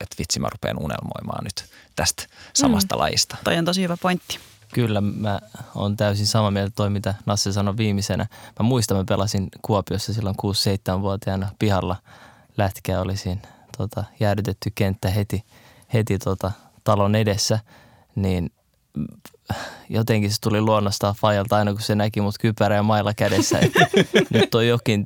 että 0.00 0.16
vitsi 0.18 0.40
mä 0.40 0.48
rupean 0.52 0.78
unelmoimaan 0.78 1.44
nyt 1.44 1.64
tästä 1.96 2.26
samasta 2.54 2.94
mm. 2.94 2.98
lajista. 2.98 3.36
Toi 3.44 3.58
on 3.58 3.64
tosi 3.64 3.82
hyvä 3.82 3.96
pointti. 3.96 4.38
Kyllä, 4.74 5.00
mä 5.00 5.40
oon 5.74 5.96
täysin 5.96 6.26
samaa 6.26 6.50
mieltä 6.50 6.72
toi, 6.76 6.90
mitä 6.90 7.14
Nasse 7.26 7.52
sanoi 7.52 7.76
viimeisenä. 7.76 8.26
Mä 8.60 8.66
muistan, 8.66 8.96
mä 8.96 9.04
pelasin 9.08 9.48
Kuopiossa 9.62 10.12
silloin 10.14 10.36
6-7-vuotiaana 10.96 11.48
pihalla. 11.58 11.96
Lätkää 12.56 13.00
oli 13.00 13.16
siinä 13.16 13.40
tota, 13.76 14.04
jäädytetty 14.20 14.72
kenttä 14.74 15.10
heti, 15.10 15.44
heti 15.92 16.18
tota, 16.18 16.52
talon 16.84 17.14
edessä, 17.14 17.58
niin 18.14 18.50
jotenkin 19.88 20.30
se 20.30 20.36
tuli 20.40 20.60
luonnostaan 20.60 21.14
Fajalta 21.14 21.56
aina, 21.56 21.72
kun 21.72 21.82
se 21.82 21.94
näki 21.94 22.20
mut 22.20 22.34
kypärä 22.40 22.76
ja 22.76 22.82
mailla 22.82 23.14
kädessä. 23.14 23.58
Että 23.58 23.86
nyt 24.38 24.54
on 24.54 24.66
jokin, 24.66 25.04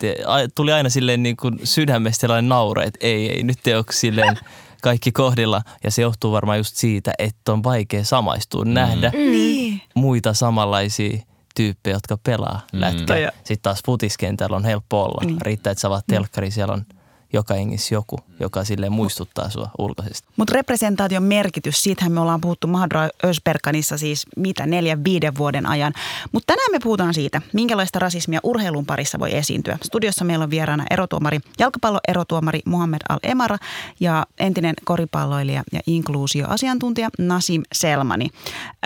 tuli 0.55 0.73
aina 0.73 0.89
silleen 0.89 1.23
niin 1.23 1.37
kuin 1.37 1.61
sydämestä 1.65 2.21
sellainen 2.21 2.49
naure, 2.49 2.85
että 2.85 2.99
ei, 3.07 3.33
ei, 3.33 3.43
nyt 3.43 3.67
ei 3.67 3.75
ole 3.75 3.85
silleen 3.91 4.39
kaikki 4.83 5.13
kohdilla. 5.13 5.63
Ja 5.85 5.91
se 5.91 6.03
johtuu 6.03 6.33
varmaan 6.33 6.59
just 6.59 6.77
siitä, 6.77 7.13
että 7.19 7.53
on 7.53 7.63
vaikea 7.63 8.05
samaistua, 8.05 8.65
mm. 8.65 8.71
nähdä 8.71 9.13
mm. 9.15 9.81
muita 9.95 10.35
samanlaisia 10.35 11.19
tyyppejä, 11.55 11.97
jotka 11.97 12.19
pelaa 12.23 12.61
mm. 12.73 12.81
lätkää. 12.81 13.33
Sitten 13.37 13.63
taas 13.63 13.83
futiskentällä 13.87 14.57
on 14.57 14.65
helppo 14.65 15.05
olla. 15.05 15.31
Mm. 15.31 15.37
Riittää, 15.43 15.71
että 15.71 15.83
sä 15.83 15.91
vaat 15.91 16.07
telkkari, 16.07 16.51
siellä 16.51 16.75
on– 16.75 16.85
joka 17.33 17.55
hengissä 17.55 17.95
joku, 17.95 18.19
joka 18.41 18.65
sille 18.65 18.91
muistuttaa 18.91 19.51
sua 19.51 19.71
ulkoisesti. 19.79 20.29
Mutta 20.37 20.55
representaation 20.55 21.23
merkitys, 21.23 21.83
siitähän 21.83 22.13
me 22.13 22.21
ollaan 22.21 22.41
puhuttu 22.41 22.67
Mahadra 22.67 23.09
Ösperkanissa 23.25 23.99
siis 23.99 24.27
mitä 24.37 24.67
neljän, 24.67 25.05
viiden 25.05 25.37
vuoden 25.39 25.67
ajan. 25.67 25.93
Mutta 26.33 26.47
tänään 26.47 26.73
me 26.73 26.79
puhutaan 26.83 27.15
siitä, 27.15 27.43
minkälaista 27.53 27.99
rasismia 27.99 28.41
urheilun 28.43 28.87
parissa 28.87 29.19
voi 29.19 29.37
esiintyä. 29.37 29.79
Studiossa 29.83 30.25
meillä 30.25 30.43
on 30.43 30.51
vieraana 30.51 30.85
erotuomari, 30.91 31.41
jalkapalloerotuomari 31.59 32.61
Muhammed 32.65 33.01
Al-Emara 33.09 33.59
ja 34.01 34.27
entinen 34.39 34.75
koripalloilija 34.85 35.63
ja 35.73 35.81
inkluusioasiantuntija 35.87 37.09
Nasim 37.19 37.63
Selmani. 37.73 38.27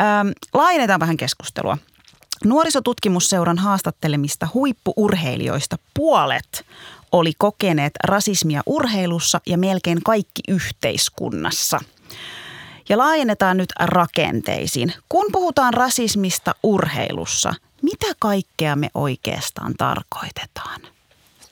Ähm, 0.01 0.29
laajennetaan 0.55 1.01
vähän 1.01 1.17
keskustelua. 1.17 1.79
Nuorisotutkimusseuran 2.45 3.59
haastattelemista 3.59 4.49
huippuurheilijoista 4.55 5.77
puolet 5.95 6.65
oli 7.13 7.33
kokeneet 7.39 7.93
rasismia 8.05 8.63
urheilussa 8.67 9.41
ja 9.47 9.59
melkein 9.59 10.03
kaikki 10.05 10.43
yhteiskunnassa. 10.49 11.81
Ja 12.89 12.99
laajennetaan 12.99 13.57
nyt 13.57 13.73
rakenteisiin. 13.81 14.95
Kun 15.09 15.27
puhutaan 15.33 15.75
rasismista 15.75 16.55
urheilussa, 16.63 17.55
mitä 17.83 18.07
kaikkea 18.19 18.77
me 18.77 18.89
oikeastaan 18.95 19.75
tarkoitetaan? 19.79 20.81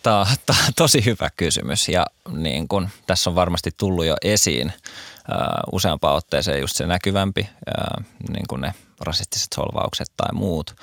Tämä 0.03 0.21
on, 0.21 0.27
on 0.49 0.57
tosi 0.77 1.05
hyvä 1.05 1.31
kysymys 1.37 1.89
ja 1.89 2.07
niin 2.33 2.69
kun, 2.69 2.89
tässä 3.07 3.31
on 3.31 3.37
varmasti 3.37 3.71
tullut 3.77 4.05
jo 4.05 4.17
esiin 4.23 4.67
uh, 4.67 5.75
useampaan 5.75 6.17
otteeseen 6.17 6.61
just 6.61 6.77
se 6.77 6.87
näkyvämpi, 6.87 7.41
uh, 7.41 8.05
niin 8.33 8.47
kuin 8.49 8.61
ne 8.61 8.75
rasistiset 9.01 9.49
solvaukset 9.55 10.13
tai 10.17 10.29
muut. 10.33 10.77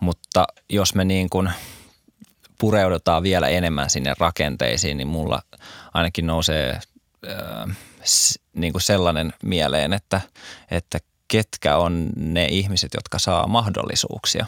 Mutta 0.00 0.46
jos 0.68 0.94
me 0.94 1.04
niin 1.04 1.30
kuin 1.30 1.50
pureudutaan 2.60 3.22
vielä 3.22 3.48
enemmän 3.48 3.90
sinne 3.90 4.14
rakenteisiin, 4.18 4.96
niin 4.96 5.08
mulla 5.08 5.42
ainakin 5.94 6.26
nousee 6.26 6.78
äh, 7.28 7.76
niin 8.54 8.72
kuin 8.72 8.82
sellainen 8.82 9.32
mieleen, 9.42 9.92
että, 9.92 10.20
että 10.70 10.98
ketkä 11.28 11.76
on 11.76 12.08
ne 12.16 12.46
ihmiset, 12.50 12.94
jotka 12.94 13.18
saa 13.18 13.46
mahdollisuuksia. 13.46 14.46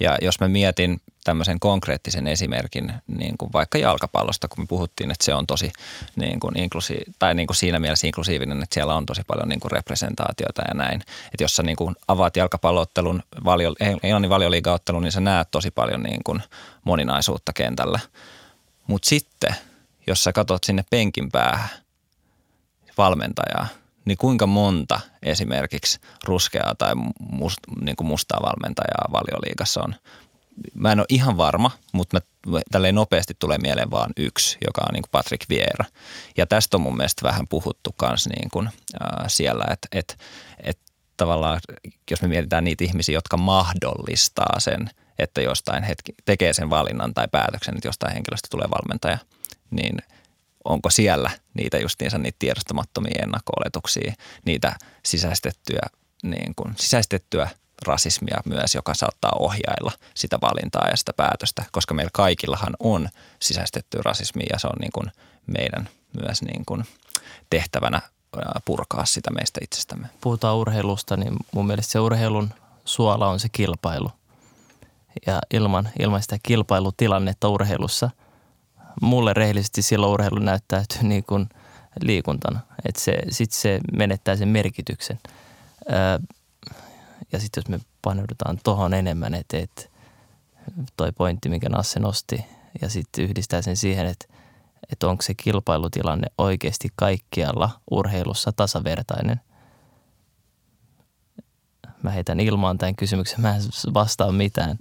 Ja 0.00 0.18
jos 0.22 0.40
mä 0.40 0.48
mietin 0.48 1.00
tämmöisen 1.24 1.60
konkreettisen 1.60 2.26
esimerkin 2.26 2.92
niin 3.06 3.38
kuin 3.38 3.52
vaikka 3.52 3.78
jalkapallosta, 3.78 4.48
kun 4.48 4.64
me 4.64 4.66
puhuttiin, 4.66 5.10
että 5.10 5.24
se 5.24 5.34
on 5.34 5.46
tosi 5.46 5.72
niin 6.16 6.40
kuin 6.40 6.58
inklusi- 6.58 7.04
tai 7.18 7.34
niin 7.34 7.46
kuin 7.46 7.56
siinä 7.56 7.78
mielessä 7.78 8.06
inklusiivinen, 8.06 8.62
että 8.62 8.74
siellä 8.74 8.94
on 8.94 9.06
tosi 9.06 9.22
paljon 9.26 9.48
niin 9.48 9.60
kuin 9.60 9.72
representaatiota 9.72 10.62
ja 10.68 10.74
näin. 10.74 11.00
Että 11.32 11.44
jos 11.44 11.56
sä 11.56 11.62
niin 11.62 11.76
kuin 11.76 11.96
avaat 12.08 12.36
jalkapalloottelun, 12.36 13.22
valio, 13.44 13.74
Englannin 14.02 14.30
valioliigaottelun, 14.30 15.02
niin 15.02 15.12
sä 15.12 15.20
näet 15.20 15.50
tosi 15.50 15.70
paljon 15.70 16.02
niin 16.02 16.20
kuin 16.24 16.42
moninaisuutta 16.84 17.52
kentällä. 17.52 18.00
Mutta 18.86 19.08
sitten, 19.08 19.54
jos 20.06 20.24
sä 20.24 20.32
katsot 20.32 20.64
sinne 20.64 20.84
penkin 20.90 21.30
päähän 21.32 21.68
valmentajaa, 22.98 23.66
niin 24.04 24.18
kuinka 24.18 24.46
monta 24.46 25.00
esimerkiksi 25.22 26.00
ruskeaa 26.24 26.74
tai 26.74 26.92
must, 27.18 27.58
niin 27.80 27.96
kuin 27.96 28.08
mustaa 28.08 28.40
valmentajaa 28.42 29.12
valioliigassa 29.12 29.82
on? 29.82 29.94
Mä 30.74 30.92
en 30.92 30.98
ole 31.00 31.06
ihan 31.08 31.36
varma, 31.36 31.70
mutta 31.92 32.20
mä, 32.46 32.60
tälleen 32.70 32.94
nopeasti 32.94 33.34
tulee 33.38 33.58
mieleen 33.58 33.90
vaan 33.90 34.10
yksi, 34.16 34.58
joka 34.64 34.82
on 34.88 34.92
niin 34.92 35.02
kuin 35.02 35.10
Patrick 35.10 35.48
Vieira. 35.48 35.84
Ja 36.36 36.46
tästä 36.46 36.76
on 36.76 36.80
mun 36.80 36.96
mielestä 36.96 37.28
vähän 37.28 37.48
puhuttu 37.48 37.94
myös 38.02 38.28
niin 38.28 38.50
kuin, 38.52 38.66
äh, 38.66 39.24
siellä, 39.26 39.64
että 39.70 39.88
et, 39.92 40.18
et 40.62 40.78
tavallaan, 41.16 41.60
jos 42.10 42.22
me 42.22 42.28
mietitään 42.28 42.64
niitä 42.64 42.84
ihmisiä, 42.84 43.14
jotka 43.14 43.36
mahdollistaa 43.36 44.60
sen, 44.60 44.90
että 45.18 45.40
jostain 45.42 45.82
hetki 45.82 46.14
tekee 46.24 46.52
sen 46.52 46.70
valinnan 46.70 47.14
tai 47.14 47.28
päätöksen, 47.32 47.74
että 47.74 47.88
jostain 47.88 48.14
henkilöstä 48.14 48.48
tulee 48.50 48.68
valmentaja, 48.70 49.18
niin– 49.70 49.96
onko 50.64 50.90
siellä 50.90 51.30
niitä 51.54 51.78
justiinsa 51.78 52.18
niitä 52.18 52.36
tiedostamattomia 52.38 53.22
ennakko 53.22 53.52
niitä 54.44 54.76
sisäistettyä, 55.04 55.80
niin 56.22 56.54
kuin, 56.54 56.74
sisäistettyä 56.76 57.48
rasismia 57.86 58.40
myös, 58.44 58.74
joka 58.74 58.94
saattaa 58.94 59.32
ohjailla 59.38 59.92
sitä 60.14 60.38
valintaa 60.40 60.88
ja 60.90 60.96
sitä 60.96 61.12
päätöstä, 61.12 61.64
koska 61.72 61.94
meillä 61.94 62.10
kaikillahan 62.12 62.76
on 62.78 63.08
sisäistettyä 63.38 64.00
rasismia 64.04 64.46
ja 64.52 64.58
se 64.58 64.66
on 64.66 64.78
niin 64.80 64.92
kuin 64.92 65.10
meidän 65.46 65.88
myös 66.22 66.42
niin 66.42 66.64
kuin 66.66 66.84
tehtävänä 67.50 68.00
purkaa 68.64 69.04
sitä 69.04 69.30
meistä 69.30 69.60
itsestämme. 69.62 70.08
Puhutaan 70.20 70.56
urheilusta, 70.56 71.16
niin 71.16 71.36
mun 71.52 71.66
mielestä 71.66 71.92
se 71.92 71.98
urheilun 71.98 72.50
suola 72.84 73.28
on 73.28 73.40
se 73.40 73.48
kilpailu. 73.48 74.10
Ja 75.26 75.40
ilman, 75.54 75.88
ilman 75.98 76.22
sitä 76.22 76.38
kilpailutilannetta 76.42 77.48
urheilussa– 77.48 78.10
mulle 79.00 79.32
rehellisesti 79.32 79.82
silloin 79.82 80.12
urheilu 80.12 80.38
näyttäytyy 80.38 81.02
niin 81.08 81.24
kuin 81.24 81.48
liikuntana. 82.00 82.60
Että 82.84 83.00
se, 83.00 83.18
sitten 83.30 83.60
se 83.60 83.80
menettää 83.96 84.36
sen 84.36 84.48
merkityksen. 84.48 85.18
ja 87.32 87.40
sitten 87.40 87.62
jos 87.62 87.68
me 87.68 87.80
paneudutaan 88.02 88.58
tuohon 88.64 88.94
enemmän, 88.94 89.34
että, 89.34 89.58
että 89.58 89.82
toi 90.96 91.12
pointti, 91.12 91.48
mikä 91.48 91.68
Nasse 91.68 92.00
nosti, 92.00 92.44
ja 92.82 92.88
sitten 92.88 93.24
yhdistää 93.24 93.62
sen 93.62 93.76
siihen, 93.76 94.06
että, 94.06 94.26
että 94.92 95.08
onko 95.08 95.22
se 95.22 95.34
kilpailutilanne 95.34 96.26
oikeasti 96.38 96.88
kaikkialla 96.96 97.70
urheilussa 97.90 98.52
tasavertainen. 98.52 99.40
Mä 102.02 102.10
heitän 102.10 102.40
ilmaan 102.40 102.78
tämän 102.78 102.96
kysymyksen, 102.96 103.40
mä 103.40 103.56
en 103.56 103.62
vastaa 103.94 104.32
mitään. 104.32 104.78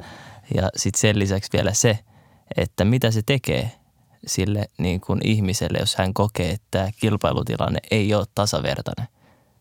Ja 0.55 0.69
sitten 0.75 0.99
sen 0.99 1.19
lisäksi 1.19 1.49
vielä 1.53 1.73
se, 1.73 1.99
että 2.57 2.85
mitä 2.85 3.11
se 3.11 3.21
tekee 3.25 3.71
sille 4.27 4.65
niin 4.77 5.01
kuin 5.01 5.19
ihmiselle, 5.23 5.77
jos 5.79 5.95
hän 5.95 6.13
kokee, 6.13 6.51
että 6.51 6.67
tämä 6.71 6.89
kilpailutilanne 6.99 7.79
ei 7.91 8.13
ole 8.13 8.25
tasavertainen. 8.35 9.07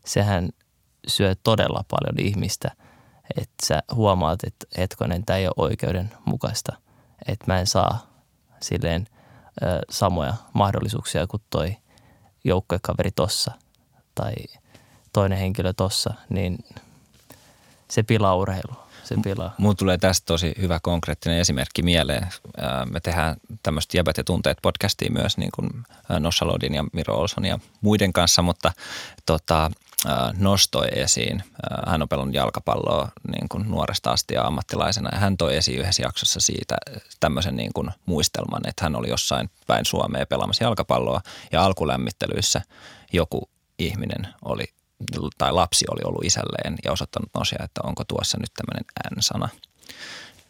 Sehän 0.04 0.50
syö 1.06 1.34
todella 1.34 1.84
paljon 1.90 2.26
ihmistä, 2.26 2.70
että 3.36 3.66
sä 3.66 3.82
huomaat, 3.94 4.44
että 4.44 4.66
hetkonen, 4.78 5.24
tämä 5.24 5.36
ei 5.36 5.46
ole 5.46 5.54
oikeudenmukaista, 5.56 6.76
että 7.26 7.44
mä 7.46 7.60
en 7.60 7.66
saa 7.66 8.06
silleen 8.60 9.06
ö, 9.62 9.66
samoja 9.90 10.34
mahdollisuuksia 10.52 11.26
kuin 11.26 11.42
toi 11.50 11.76
joukkuekaveri 12.44 13.10
tossa 13.10 13.52
tai 14.14 14.34
toinen 15.12 15.38
henkilö 15.38 15.72
tossa, 15.72 16.14
niin 16.28 16.58
se 17.88 18.02
pilaa 18.02 18.36
urheilua 18.36 18.89
se 19.04 19.14
pilaa. 19.22 19.54
Mulla 19.58 19.74
tulee 19.74 19.98
tästä 19.98 20.26
tosi 20.26 20.54
hyvä 20.60 20.80
konkreettinen 20.82 21.38
esimerkki 21.38 21.82
mieleen. 21.82 22.28
Me 22.90 23.00
tehdään 23.00 23.36
tämmöistä 23.62 23.96
Jäbät 23.96 24.16
ja 24.16 24.24
tunteet 24.24 24.58
podcastia 24.62 25.10
myös 25.12 25.38
niin 25.38 25.50
kuin 25.54 25.70
Nossa 26.20 26.46
Lodin 26.46 26.74
ja 26.74 26.84
Miro 26.92 27.16
Olson 27.16 27.44
ja 27.44 27.58
muiden 27.80 28.12
kanssa, 28.12 28.42
mutta 28.42 28.72
tota, 29.26 29.70
nostoi 30.38 30.88
esiin. 30.92 31.42
Hän 31.86 32.02
on 32.02 32.08
pelannut 32.08 32.34
jalkapalloa 32.34 33.08
niin 33.32 33.48
kuin 33.48 33.70
nuoresta 33.70 34.10
asti 34.10 34.34
ja 34.34 34.46
ammattilaisena. 34.46 35.08
Ja 35.12 35.18
hän 35.18 35.36
toi 35.36 35.56
esiin 35.56 35.80
yhdessä 35.80 36.02
jaksossa 36.02 36.40
siitä 36.40 36.76
tämmöisen 37.20 37.56
niin 37.56 37.72
kuin 37.74 37.90
muistelman, 38.06 38.68
että 38.68 38.84
hän 38.84 38.96
oli 38.96 39.08
jossain 39.08 39.50
päin 39.66 39.84
Suomea 39.84 40.26
pelaamassa 40.26 40.64
jalkapalloa 40.64 41.20
ja 41.52 41.64
alkulämmittelyissä 41.64 42.62
joku 43.12 43.48
ihminen 43.78 44.28
oli 44.44 44.64
tai 45.38 45.52
lapsi 45.52 45.84
oli 45.90 46.00
ollut 46.04 46.24
isälleen 46.24 46.76
ja 46.84 46.92
osoittanut 46.92 47.30
Nosia, 47.34 47.64
että 47.64 47.80
onko 47.84 48.04
tuossa 48.04 48.38
nyt 48.40 48.50
tämmöinen 48.54 48.84
N-sana. 49.16 49.48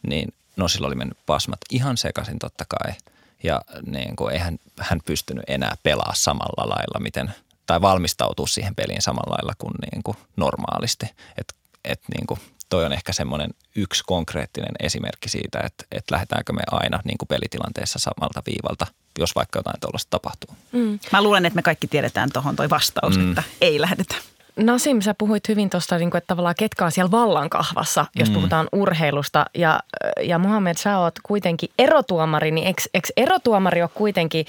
Niin 0.03 0.35
Nosilla 0.57 0.87
oli 0.87 0.95
mennyt 0.95 1.19
pasmat 1.27 1.59
ihan 1.71 1.97
sekaisin 1.97 2.39
totta 2.39 2.65
kai. 2.69 2.95
Ja 3.43 3.61
niin 3.87 4.17
kuin, 4.17 4.35
eihän 4.35 4.59
hän 4.81 5.01
pystynyt 5.05 5.45
enää 5.49 5.77
pelaa 5.83 6.13
samalla 6.15 6.69
lailla, 6.69 7.01
miten, 7.01 7.35
tai 7.67 7.81
valmistautua 7.81 8.47
siihen 8.47 8.75
peliin 8.75 9.03
samalla 9.03 9.35
lailla 9.35 9.53
kuin, 9.59 9.75
niin 9.93 10.03
kuin 10.03 10.17
normaalisti. 10.37 11.07
Että 11.39 11.55
et, 11.85 12.01
niin 12.15 12.27
kuin, 12.27 12.41
toi 12.69 12.85
on 12.85 12.93
ehkä 12.93 13.13
semmoinen 13.13 13.51
yksi 13.77 14.03
konkreettinen 14.07 14.73
esimerkki 14.81 15.29
siitä, 15.29 15.61
että, 15.65 15.85
että 15.93 16.15
lähdetäänkö 16.15 16.53
me 16.53 16.63
aina 16.71 17.01
niin 17.05 17.19
kuin 17.19 17.29
pelitilanteessa 17.29 17.99
samalta 17.99 18.43
viivalta, 18.47 18.87
jos 19.19 19.35
vaikka 19.35 19.59
jotain 19.59 19.81
tuollaista 19.81 20.11
tapahtuu. 20.11 20.57
Mm. 20.73 20.99
Mä 21.13 21.23
luulen, 21.23 21.47
että 21.47 21.57
me 21.57 21.63
kaikki 21.63 21.87
tiedetään 21.87 22.31
tuohon 22.33 22.57
toi 22.57 22.71
vastaus, 22.71 23.19
mm. 23.19 23.29
että 23.29 23.43
ei 23.61 23.81
lähdetä. 23.81 24.15
Nasim, 24.57 25.01
sä 25.01 25.15
puhuit 25.19 25.49
hyvin 25.49 25.71
tuosta, 25.71 25.99
niin 25.99 26.17
että 26.17 26.27
tavallaan 26.27 26.55
ketkä 26.59 26.85
on 26.85 26.93
siellä 26.93 27.11
vallankahvassa, 27.11 28.07
jos 28.15 28.29
mm. 28.29 28.35
puhutaan 28.35 28.69
urheilusta. 28.73 29.47
Ja, 29.55 29.81
ja 30.21 30.39
Mohamed, 30.39 30.77
sä 30.77 30.99
oot 30.99 31.15
kuitenkin 31.23 31.71
erotuomari, 31.79 32.51
niin 32.51 32.67
eikö, 32.67 32.83
eikö 32.95 33.09
erotuomari 33.17 33.83
ole 33.83 33.91
kuitenkin 33.95 34.47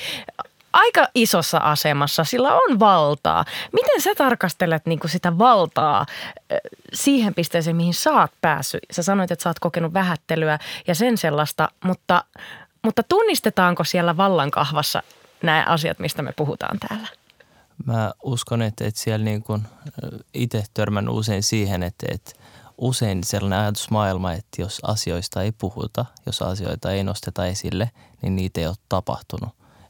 aika 0.73 1.07
isossa 1.15 1.57
asemassa, 1.57 2.23
sillä 2.23 2.53
on 2.53 2.79
valtaa. 2.79 3.45
Miten 3.73 4.01
sä 4.01 4.15
tarkastelet 4.15 4.85
niin 4.85 4.99
kuin 4.99 5.11
sitä 5.11 5.37
valtaa 5.37 6.05
siihen 6.93 7.33
pisteeseen, 7.33 7.75
mihin 7.75 7.93
sä 7.93 8.11
oot 8.11 8.31
päässyt? 8.41 8.83
Sä 8.91 9.03
sanoit, 9.03 9.31
että 9.31 9.43
sä 9.43 9.49
oot 9.49 9.59
kokenut 9.59 9.93
vähättelyä 9.93 10.59
ja 10.87 10.95
sen 10.95 11.17
sellaista, 11.17 11.69
mutta, 11.83 12.23
mutta 12.81 13.03
tunnistetaanko 13.03 13.83
siellä 13.83 14.17
vallankahvassa 14.17 15.03
nämä 15.43 15.65
asiat, 15.67 15.99
mistä 15.99 16.21
me 16.21 16.33
puhutaan 16.35 16.77
täällä? 16.79 17.07
Mä 17.85 18.11
uskon, 18.23 18.61
että, 18.61 18.85
että 18.85 19.01
siellä 19.01 19.23
niin 19.23 19.43
kuin 19.43 19.63
itse 20.33 20.63
törmän 20.73 21.09
usein 21.09 21.43
siihen, 21.43 21.83
että, 21.83 22.05
että 22.09 22.31
usein 22.77 23.23
sellainen 23.23 23.59
ajatusmaailma, 23.59 24.33
että 24.33 24.61
jos 24.61 24.79
asioista 24.83 25.43
ei 25.43 25.51
puhuta, 25.51 26.05
jos 26.25 26.41
asioita 26.41 26.91
ei 26.91 27.03
nosteta 27.03 27.45
esille, 27.45 27.91
niin 28.21 28.35
niitä 28.35 28.59
ei 28.59 28.67
ole 28.67 28.75
tapahtunut. 28.89 29.49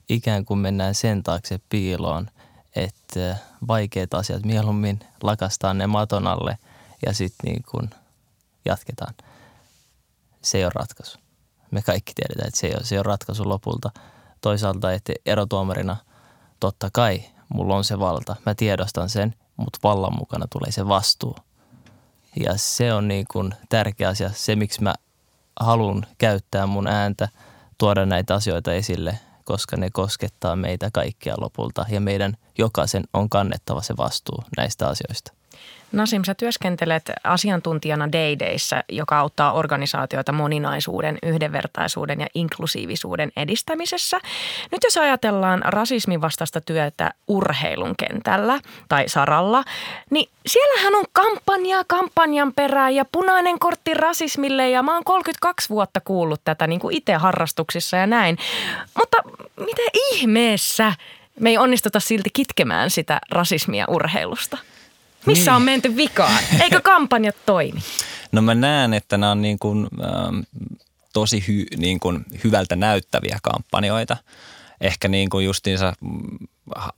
Ikään 0.09 0.45
kuin 0.45 0.57
mennään 0.57 0.95
sen 0.95 1.23
taakse 1.23 1.59
piiloon, 1.69 2.27
että 2.75 3.35
vaikeat 3.67 4.13
asiat 4.13 4.45
mieluummin 4.45 4.99
lakastaan 5.23 5.77
ne 5.77 5.87
maton 5.87 6.27
alle 6.27 6.57
ja 7.05 7.13
sitten 7.13 7.51
niin 7.51 7.63
kuin 7.71 7.89
jatketaan. 8.65 9.13
Se 10.41 10.57
ei 10.57 10.63
ole 10.63 10.71
ratkaisu. 10.75 11.19
Me 11.71 11.81
kaikki 11.81 12.13
tiedetään, 12.15 12.47
että 12.47 12.59
se 12.59 12.67
ei 12.67 12.73
ole, 12.73 12.83
se 12.83 12.95
ei 12.95 12.99
ole 12.99 13.03
ratkaisu 13.03 13.49
lopulta. 13.49 13.91
Toisaalta, 14.41 14.93
että 14.93 15.13
erotuomarina 15.25 15.97
totta 16.59 16.89
kai 16.93 17.23
mulla 17.53 17.75
on 17.75 17.83
se 17.83 17.99
valta, 17.99 18.35
mä 18.45 18.55
tiedostan 18.55 19.09
sen, 19.09 19.35
mutta 19.57 19.79
vallan 19.83 20.17
mukana 20.17 20.47
tulee 20.49 20.71
se 20.71 20.87
vastuu. 20.87 21.35
Ja 22.43 22.53
se 22.55 22.93
on 22.93 23.07
niin 23.07 23.25
kuin 23.31 23.53
tärkeä 23.69 24.09
asia, 24.09 24.29
se 24.33 24.55
miksi 24.55 24.83
mä 24.83 24.93
haluan 25.59 26.05
käyttää 26.17 26.67
mun 26.67 26.87
ääntä, 26.87 27.29
tuoda 27.77 28.05
näitä 28.05 28.33
asioita 28.35 28.73
esille, 28.73 29.19
koska 29.45 29.77
ne 29.77 29.89
koskettaa 29.89 30.55
meitä 30.55 30.89
kaikkia 30.93 31.35
lopulta 31.37 31.85
ja 31.89 32.01
meidän 32.01 32.37
jokaisen 32.57 33.03
on 33.13 33.29
kannettava 33.29 33.81
se 33.81 33.97
vastuu 33.97 34.43
näistä 34.57 34.87
asioista. 34.87 35.40
Nasim, 35.91 36.23
sä 36.23 36.33
työskentelet 36.33 37.11
asiantuntijana 37.23 38.11
Daydayssä, 38.11 38.83
joka 38.89 39.19
auttaa 39.19 39.53
organisaatioita 39.53 40.31
moninaisuuden, 40.31 41.17
yhdenvertaisuuden 41.23 42.19
ja 42.19 42.27
inklusiivisuuden 42.33 43.31
edistämisessä. 43.37 44.19
Nyt 44.71 44.83
jos 44.83 44.97
ajatellaan 44.97 45.61
rasismin 45.65 46.21
vastaista 46.21 46.61
työtä 46.61 47.11
urheilun 47.27 47.95
kentällä 47.97 48.59
tai 48.89 49.09
saralla, 49.09 49.63
niin 50.09 50.29
siellähän 50.45 50.95
on 50.95 51.05
kampanja 51.11 51.83
kampanjan 51.87 52.53
perään 52.53 52.95
ja 52.95 53.05
punainen 53.11 53.59
kortti 53.59 53.93
rasismille 53.93 54.69
ja 54.69 54.83
mä 54.83 54.93
oon 54.93 55.03
32 55.03 55.69
vuotta 55.69 56.01
kuullut 56.01 56.41
tätä 56.43 56.67
niin 56.67 56.79
kuin 56.79 56.97
itse 56.97 57.13
harrastuksissa 57.13 57.97
ja 57.97 58.07
näin. 58.07 58.37
Mutta 58.97 59.17
mitä 59.57 59.81
ihmeessä 60.11 60.93
me 61.39 61.49
ei 61.49 61.57
onnistuta 61.57 61.99
silti 61.99 62.29
kitkemään 62.33 62.89
sitä 62.89 63.21
rasismia 63.31 63.85
urheilusta? 63.87 64.57
Missä 65.25 65.51
niin. 65.51 65.55
on 65.55 65.61
menty 65.61 65.95
vikaan? 65.95 66.43
Eikö 66.61 66.81
kampanjat 66.81 67.35
toimi? 67.45 67.79
No 68.31 68.41
mä 68.41 68.55
näen, 68.55 68.93
että 68.93 69.17
nämä 69.17 69.31
on 69.31 69.41
niin 69.41 69.59
kuin, 69.59 69.87
ähm, 70.03 70.39
tosi 71.13 71.43
hy, 71.47 71.65
niin 71.77 71.99
kuin 71.99 72.25
hyvältä 72.43 72.75
näyttäviä 72.75 73.39
kampanjoita. 73.43 74.17
Ehkä 74.81 75.07
niin 75.07 75.29
kuin 75.29 75.45
justiinsa 75.45 75.93
mm, 76.01 76.47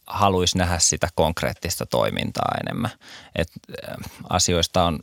haluaisi 0.08 0.58
nähdä 0.58 0.80
sitä 0.80 1.10
konkreettista 1.16 1.86
toimintaa 1.86 2.52
enemmän. 2.62 2.92
Et, 3.36 3.50
äh, 3.90 3.96
asioista 4.30 4.84
on 4.84 5.00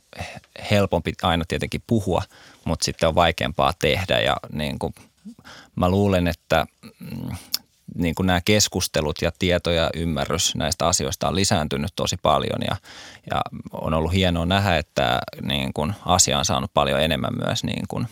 helpompi 0.71 1.13
aina 1.21 1.45
tietenkin 1.47 1.83
puhua, 1.87 2.21
mutta 2.65 2.85
sitten 2.85 3.09
on 3.09 3.15
vaikeampaa 3.15 3.73
tehdä 3.79 4.19
ja 4.19 4.37
niin 4.53 4.79
kuin, 4.79 4.95
mä 5.75 5.89
luulen, 5.89 6.27
että 6.27 6.65
mm, 6.99 7.35
niin 7.95 8.15
kuin 8.15 8.27
nämä 8.27 8.41
keskustelut 8.45 9.21
ja 9.21 9.31
tieto 9.39 9.71
ja 9.71 9.89
ymmärrys 9.95 10.55
näistä 10.55 10.87
asioista 10.87 11.27
on 11.27 11.35
lisääntynyt 11.35 11.91
tosi 11.95 12.17
paljon 12.21 12.59
ja, 12.69 12.75
ja 13.31 13.41
on 13.71 13.93
ollut 13.93 14.13
hienoa 14.13 14.45
nähdä, 14.45 14.77
että 14.77 15.19
niin 15.41 15.73
kuin 15.73 15.93
asia 16.05 16.39
on 16.39 16.45
saanut 16.45 16.71
paljon 16.73 17.01
enemmän 17.01 17.37
myös 17.45 17.63
niin 17.63 17.85
kuin, 17.87 18.07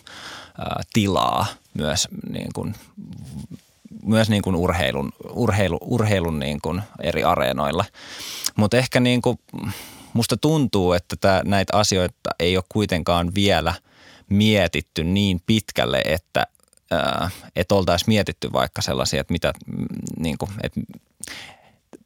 ää, 0.58 0.82
tilaa 0.92 1.46
myös 1.74 2.08
niin 2.32 2.48
kuin 2.54 2.74
myös 4.06 4.30
niin 4.30 4.42
kuin 4.42 4.56
urheilun, 4.56 5.12
urheilu, 5.30 5.78
urheilun 5.80 6.38
niin 6.38 6.58
kuin 6.62 6.82
eri 7.02 7.24
areenoilla. 7.24 7.84
Mutta 8.56 8.76
ehkä 8.76 9.00
niin 9.00 9.22
kuin 9.22 9.38
musta 10.12 10.36
tuntuu, 10.36 10.92
että 10.92 11.16
tää, 11.20 11.42
näitä 11.44 11.76
asioita 11.76 12.30
ei 12.38 12.56
ole 12.56 12.64
kuitenkaan 12.68 13.34
vielä 13.34 13.74
mietitty 14.28 15.04
niin 15.04 15.40
pitkälle, 15.46 16.02
että 16.04 16.46
että 17.56 17.74
oltaisiin 17.74 18.10
mietitty 18.10 18.52
vaikka 18.52 18.82
sellaisia, 18.82 19.20
että 19.20 19.32
mitä, 19.32 19.52
niin 20.18 20.38
kuin, 20.38 20.50
että 20.62 20.80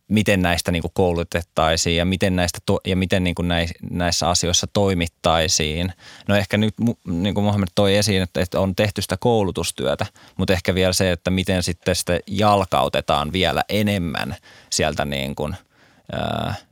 miten 0.09 0.43
näistä 0.43 0.72
niin 0.72 0.82
kuin 0.82 0.93
koulutettaisiin 0.95 1.97
ja 1.97 2.05
miten, 2.05 2.37
näistä 2.37 2.59
ja 2.87 2.97
miten 2.97 3.24
niin 3.24 3.35
kuin 3.35 3.49
näissä 3.91 4.28
asioissa 4.28 4.66
toimittaisiin. 4.66 5.93
No 6.28 6.37
ehkä 6.37 6.57
nyt, 6.57 6.74
niin 7.07 7.35
kuin 7.35 7.45
Mohamed 7.45 7.68
toi 7.74 7.97
esiin, 7.97 8.22
että, 8.22 8.41
että 8.41 8.61
on 8.61 8.76
tehty 8.76 9.03
sitä 9.03 9.16
koulutustyötä, 9.20 10.07
mutta 10.37 10.53
ehkä 10.53 10.74
vielä 10.74 10.93
se, 10.93 11.12
että 11.12 11.30
miten 11.30 11.62
sitten 11.62 11.97
sitä 11.97 12.20
jalkautetaan 12.26 13.32
vielä 13.32 13.64
enemmän 13.68 14.37
sieltä 14.70 15.05
niin 15.05 15.35
kuin, 15.35 15.57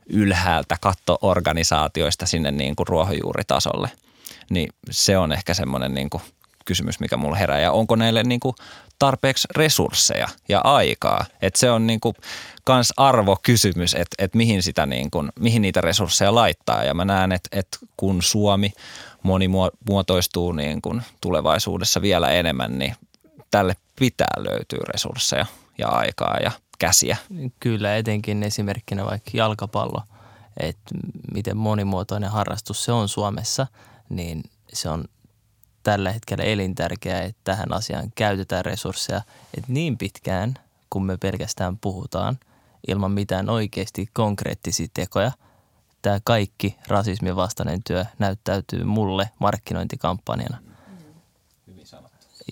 ylhäältä 0.09 0.77
kattoorganisaatioista 0.81 2.25
sinne 2.25 2.51
niin 2.51 2.75
kuin 2.75 2.87
ruohonjuuritasolle. 2.87 3.89
Niin 4.49 4.69
se 4.91 5.17
on 5.17 5.31
ehkä 5.31 5.53
semmoinen 5.53 5.93
niin 5.93 6.09
kuin 6.09 6.23
kysymys, 6.65 6.99
mikä 6.99 7.17
mulla 7.17 7.35
herää. 7.35 7.59
Ja 7.59 7.71
onko 7.71 7.95
näille 7.95 8.23
niin 8.23 8.39
kuin 8.39 8.55
tarpeeksi 8.99 9.47
resursseja 9.55 10.27
ja 10.49 10.61
aikaa? 10.63 11.25
Että 11.41 11.59
se 11.59 11.71
on 11.71 11.87
niin 11.87 11.99
kuin 11.99 12.15
kans 12.63 12.93
arvokysymys, 12.97 13.93
että, 13.93 14.15
että 14.17 14.37
mihin, 14.37 14.63
sitä 14.63 14.85
niin 14.85 15.11
kuin, 15.11 15.31
mihin 15.39 15.61
niitä 15.61 15.81
resursseja 15.81 16.35
laittaa. 16.35 16.83
Ja 16.83 16.93
mä 16.93 17.05
näen, 17.05 17.31
että, 17.31 17.49
että 17.59 17.77
kun 17.97 18.23
Suomi 18.23 18.73
monimuotoistuu 19.23 20.51
niin 20.51 20.81
kuin 20.81 21.01
tulevaisuudessa 21.21 22.01
vielä 22.01 22.29
enemmän, 22.29 22.79
niin 22.79 22.95
tälle 23.51 23.75
pitää 23.99 24.33
löytyä 24.37 24.83
resursseja 24.93 25.45
ja 25.77 25.87
aikaa 25.87 26.37
ja 26.43 26.51
käsiä. 26.79 27.17
Kyllä, 27.59 27.97
etenkin 27.97 28.43
esimerkkinä 28.43 29.05
vaikka 29.05 29.31
jalkapallo, 29.33 30.01
että 30.59 30.95
miten 31.33 31.57
monimuotoinen 31.57 32.31
harrastus 32.31 32.83
se 32.83 32.91
on 32.91 33.09
Suomessa, 33.09 33.67
niin 34.09 34.43
se 34.73 34.89
on 34.89 35.05
tällä 35.83 36.11
hetkellä 36.11 36.43
elintärkeää, 36.43 37.21
että 37.21 37.41
tähän 37.43 37.73
asiaan 37.73 38.11
käytetään 38.15 38.65
resursseja. 38.65 39.21
Että 39.57 39.73
niin 39.73 39.97
pitkään, 39.97 40.53
kun 40.89 41.05
me 41.05 41.17
pelkästään 41.17 41.77
puhutaan 41.77 42.39
ilman 42.87 43.11
mitään 43.11 43.49
oikeasti 43.49 44.09
konkreettisia 44.13 44.87
tekoja, 44.93 45.31
tämä 46.01 46.19
kaikki 46.23 46.77
rasismin 46.87 47.35
vastainen 47.35 47.83
työ 47.83 48.05
näyttäytyy 48.19 48.83
mulle 48.83 49.29
markkinointikampanjana. 49.39 50.57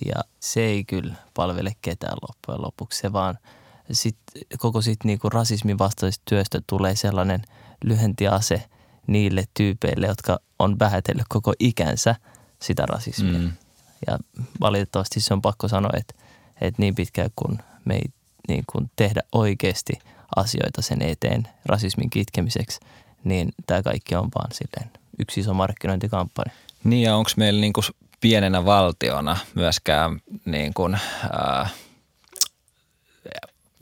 Ja 0.06 0.24
se 0.40 0.62
ei 0.62 0.84
kyllä 0.84 1.16
palvele 1.34 1.72
ketään 1.82 2.18
loppujen 2.22 2.62
lopuksi. 2.62 3.00
Se 3.00 3.14
vaan 3.14 3.38
sit, 3.92 4.18
koko 4.58 4.82
sit 4.82 5.00
niinku 5.04 5.30
rasismin 5.30 5.78
vastaisesta 5.78 6.24
työstä 6.30 6.62
tulee 6.68 6.96
sellainen 6.96 7.42
lyhentiase 7.84 8.66
niille 9.08 9.44
tyypeille, 9.54 10.08
jotka 10.08 10.40
on 10.60 10.80
vähätellyt 10.80 11.26
koko 11.30 11.54
ikänsä– 11.60 12.16
sitä 12.62 12.86
rasismia. 12.86 13.40
Mm. 13.40 13.52
Ja 14.08 14.18
valitettavasti 14.60 15.22
se 15.22 15.34
on 15.34 15.42
pakko 15.42 15.68
sanoa, 15.68 15.92
että, 15.98 16.14
että 16.62 16.82
niin 16.82 16.96
pitkään 16.96 17.30
kun 17.36 17.60
me 17.86 17.96
ei 17.96 18.06
niin 18.48 18.64
kuin 18.72 18.92
tehdä 18.96 19.22
oikeasti 19.32 19.94
asioita 20.36 20.82
sen 20.82 21.02
eteen 21.02 21.48
rasismin 21.66 22.10
kitkemiseksi, 22.10 22.80
niin 23.24 23.54
tämä 23.68 23.84
kaikki 23.84 24.16
on 24.16 24.30
vaan 24.36 24.52
silleen 24.52 24.92
yksi 25.20 25.40
iso 25.40 25.54
markkinointikampanja. 25.54 26.52
Niin 26.84 27.04
ja 27.04 27.16
onko 27.16 27.30
meillä 27.38 27.62
niin 27.62 27.74
kuin 27.74 27.86
pienenä 28.22 28.66
valtiona 28.66 29.38
myöskään 29.56 30.22
niin 30.46 30.74
kuin, 30.74 30.98
ää, 31.32 31.70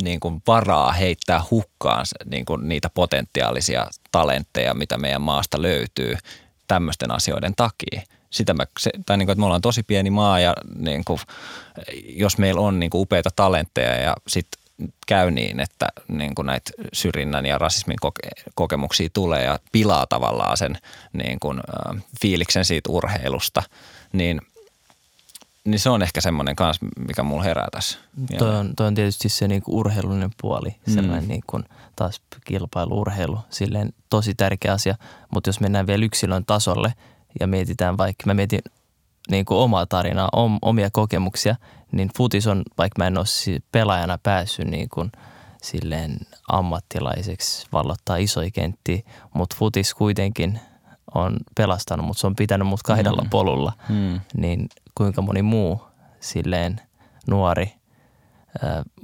niin 0.01 0.19
kuin 0.19 0.41
varaa 0.47 0.91
heittää 0.91 1.41
hukkaan 1.51 2.05
niin 2.25 2.45
kuin 2.45 2.69
niitä 2.69 2.89
potentiaalisia 2.89 3.87
talentteja, 4.11 4.73
mitä 4.73 4.97
meidän 4.97 5.21
maasta 5.21 5.61
löytyy 5.61 6.17
tämmöisten 6.67 7.11
asioiden 7.11 7.53
takia 7.55 8.01
sitä 8.29 8.53
mä, 8.53 8.65
se, 8.79 8.89
tai 9.05 9.17
niin 9.17 9.25
kuin, 9.25 9.33
että 9.33 9.39
me 9.39 9.45
ollaan 9.45 9.61
tosi 9.61 9.83
pieni 9.83 10.09
maa 10.09 10.39
ja 10.39 10.53
niin 10.75 11.05
kuin, 11.05 11.19
jos 12.03 12.37
meillä 12.37 12.61
on 12.61 12.79
niin 12.79 12.89
kuin 12.89 13.01
upeita 13.01 13.29
talentteja 13.35 13.95
ja 13.95 14.15
sitten 14.27 14.59
käy 15.07 15.31
niin, 15.31 15.59
että 15.59 15.87
niin 16.07 16.35
kuin 16.35 16.45
näitä 16.45 16.71
syrjinnän 16.93 17.45
ja 17.45 17.57
rasismin 17.57 17.97
koke- 18.05 18.51
kokemuksia 18.55 19.09
tulee 19.13 19.43
ja 19.43 19.59
pilaa 19.71 20.07
tavallaan 20.07 20.57
sen 20.57 20.77
niin 21.13 21.39
kuin, 21.39 21.57
äh, 21.57 22.03
fiiliksen 22.21 22.65
siitä 22.65 22.91
urheilusta, 22.91 23.63
niin 24.13 24.41
niin 25.63 25.79
se 25.79 25.89
on 25.89 26.01
ehkä 26.01 26.21
semmoinen 26.21 26.55
kanssa, 26.55 26.85
mikä 27.07 27.23
mulla 27.23 27.43
herää 27.43 27.67
tässä. 27.71 27.99
Toi 28.37 28.55
on, 28.55 28.75
toi 28.75 28.87
on 28.87 28.95
tietysti 28.95 29.29
se 29.29 29.47
niinku 29.47 29.79
urheilullinen 29.79 30.29
puoli, 30.41 30.69
mm. 30.69 30.93
sellainen 30.93 31.27
niinku 31.27 31.59
taas 31.95 32.21
kilpailuurheilu, 32.45 33.39
silleen 33.49 33.93
tosi 34.09 34.33
tärkeä 34.35 34.73
asia. 34.73 34.95
Mutta 35.33 35.49
jos 35.49 35.59
mennään 35.59 35.87
vielä 35.87 36.05
yksilön 36.05 36.45
tasolle, 36.45 36.93
ja 37.39 37.47
mietitään 37.47 37.97
vaikka, 37.97 38.23
mä 38.25 38.33
mietin 38.33 38.61
niin 39.29 39.45
kuin 39.45 39.57
omaa 39.57 39.85
tarinaa, 39.85 40.29
om, 40.33 40.59
omia 40.61 40.89
kokemuksia, 40.93 41.55
niin 41.91 42.09
futis 42.17 42.47
on, 42.47 42.63
vaikka 42.77 42.95
mä 42.97 43.07
en 43.07 43.17
ole 43.17 43.59
pelaajana 43.71 44.17
päässyt 44.23 44.67
niin 44.67 44.89
kuin 44.89 45.11
silleen 45.61 46.17
ammattilaiseksi 46.47 47.67
vallottaa 47.71 48.17
isoja 48.17 48.51
kenttiä, 48.51 49.01
mutta 49.33 49.55
futis 49.59 49.93
kuitenkin 49.93 50.59
on 51.15 51.37
pelastanut, 51.55 52.05
mutta 52.05 52.21
se 52.21 52.27
on 52.27 52.35
pitänyt 52.35 52.67
mut 52.67 52.83
kahdella 52.83 53.21
mm. 53.21 53.29
polulla, 53.29 53.73
mm. 53.89 54.19
niin 54.37 54.69
kuinka 54.95 55.21
moni 55.21 55.41
muu 55.41 55.81
silleen 56.19 56.81
nuori 57.27 57.73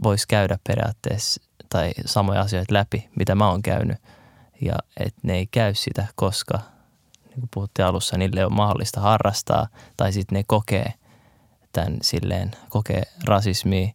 voisi 0.03 0.27
käydä 0.27 0.57
periaatteessa 0.67 1.41
tai 1.69 1.91
samoja 2.05 2.41
asioita 2.41 2.73
läpi, 2.73 3.09
mitä 3.15 3.35
mä 3.35 3.49
oon 3.49 3.61
käynyt. 3.61 3.97
Ja 4.61 4.75
että 4.97 5.19
ne 5.23 5.33
ei 5.33 5.47
käy 5.47 5.73
sitä, 5.73 6.07
koska– 6.15 6.59
niin 7.35 7.41
kuin 7.41 7.49
puhuttiin 7.53 7.85
alussa, 7.85 8.17
niille 8.17 8.45
on 8.45 8.53
mahdollista 8.55 9.01
harrastaa 9.01 9.67
tai 9.97 10.13
sitten 10.13 10.35
ne 10.35 10.43
kokee 10.47 10.93
tämän 11.71 11.97
silleen, 12.01 12.51
kokee 12.69 13.03
rasismia 13.25 13.89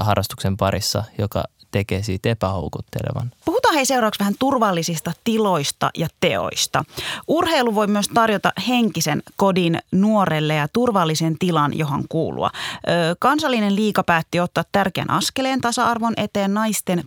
harrastuksen 0.00 0.56
parissa, 0.56 1.04
joka 1.18 1.44
tekee 1.70 2.02
siitä 2.02 2.28
epähoukuttelevan. 2.28 3.30
Puhutaan 3.44 3.74
hei 3.74 3.86
seuraavaksi 3.86 4.20
vähän 4.20 4.34
turvallisista 4.38 5.12
tiloista 5.24 5.90
ja 5.98 6.08
teoista. 6.20 6.84
Urheilu 7.28 7.74
voi 7.74 7.86
myös 7.86 8.08
tarjota 8.14 8.52
henkisen 8.68 9.22
kodin 9.36 9.78
nuorelle 9.92 10.54
ja 10.54 10.68
turvallisen 10.68 11.38
tilan, 11.38 11.78
johon 11.78 12.04
kuulua. 12.08 12.50
Kansallinen 13.18 13.76
liika 13.76 14.02
päätti 14.02 14.40
ottaa 14.40 14.64
tärkeän 14.72 15.10
askeleen 15.10 15.60
tasa-arvon 15.60 16.14
eteen 16.16 16.54
naisten 16.54 17.04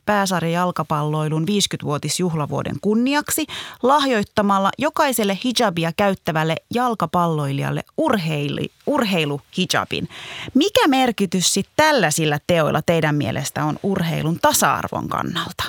jalkapalloilun 0.53 1.45
50-vuotisjuhlavuoden 1.47 2.75
kunniaksi 2.81 3.45
lahjoittamalla 3.83 4.69
jokaiselle 4.77 5.37
hijabia 5.43 5.91
käyttävälle 5.97 6.55
jalkapalloilijalle 6.73 7.83
urheili, 7.97 8.71
urheiluhijabin. 8.87 10.09
Mikä 10.53 10.87
merkitys 10.87 11.53
sitten 11.53 11.73
tällaisilla 11.75 12.37
teoilla 12.47 12.81
teidän 12.81 13.15
mielestä 13.15 13.65
on 13.65 13.79
urheilun 13.83 14.39
tasa-arvon 14.41 15.09
kannalta? 15.09 15.63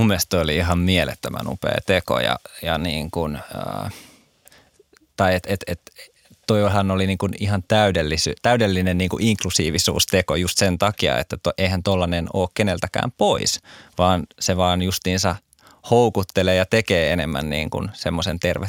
mun 0.00 0.06
mielestä 0.06 0.40
oli 0.40 0.56
ihan 0.56 0.78
mielettömän 0.78 1.48
upea 1.48 1.78
teko 1.86 2.20
ja, 2.20 2.38
ja 2.62 2.78
niin 2.78 3.10
kuin, 3.10 3.36
äh, 3.36 3.92
tai 5.16 5.34
et, 5.34 5.42
et, 5.46 5.60
et, 5.66 5.80
toihan 6.46 6.90
oli 6.90 7.06
niin 7.06 7.18
kuin 7.18 7.32
ihan 7.40 7.62
täydellinen 8.42 8.98
niin 8.98 9.08
kuin 9.08 9.22
inklusiivisuusteko 9.22 10.36
just 10.36 10.58
sen 10.58 10.78
takia, 10.78 11.18
että 11.18 11.36
to, 11.36 11.52
eihän 11.58 11.82
tollainen 11.82 12.26
ole 12.32 12.48
keneltäkään 12.54 13.12
pois, 13.18 13.60
vaan 13.98 14.26
se 14.40 14.56
vaan 14.56 14.82
justiinsa 14.82 15.36
houkuttelee 15.90 16.54
ja 16.54 16.66
tekee 16.66 17.12
enemmän 17.12 17.50
niin 17.50 17.70
kuin 17.70 17.88
semmoisen 17.92 18.40
terve, 18.40 18.66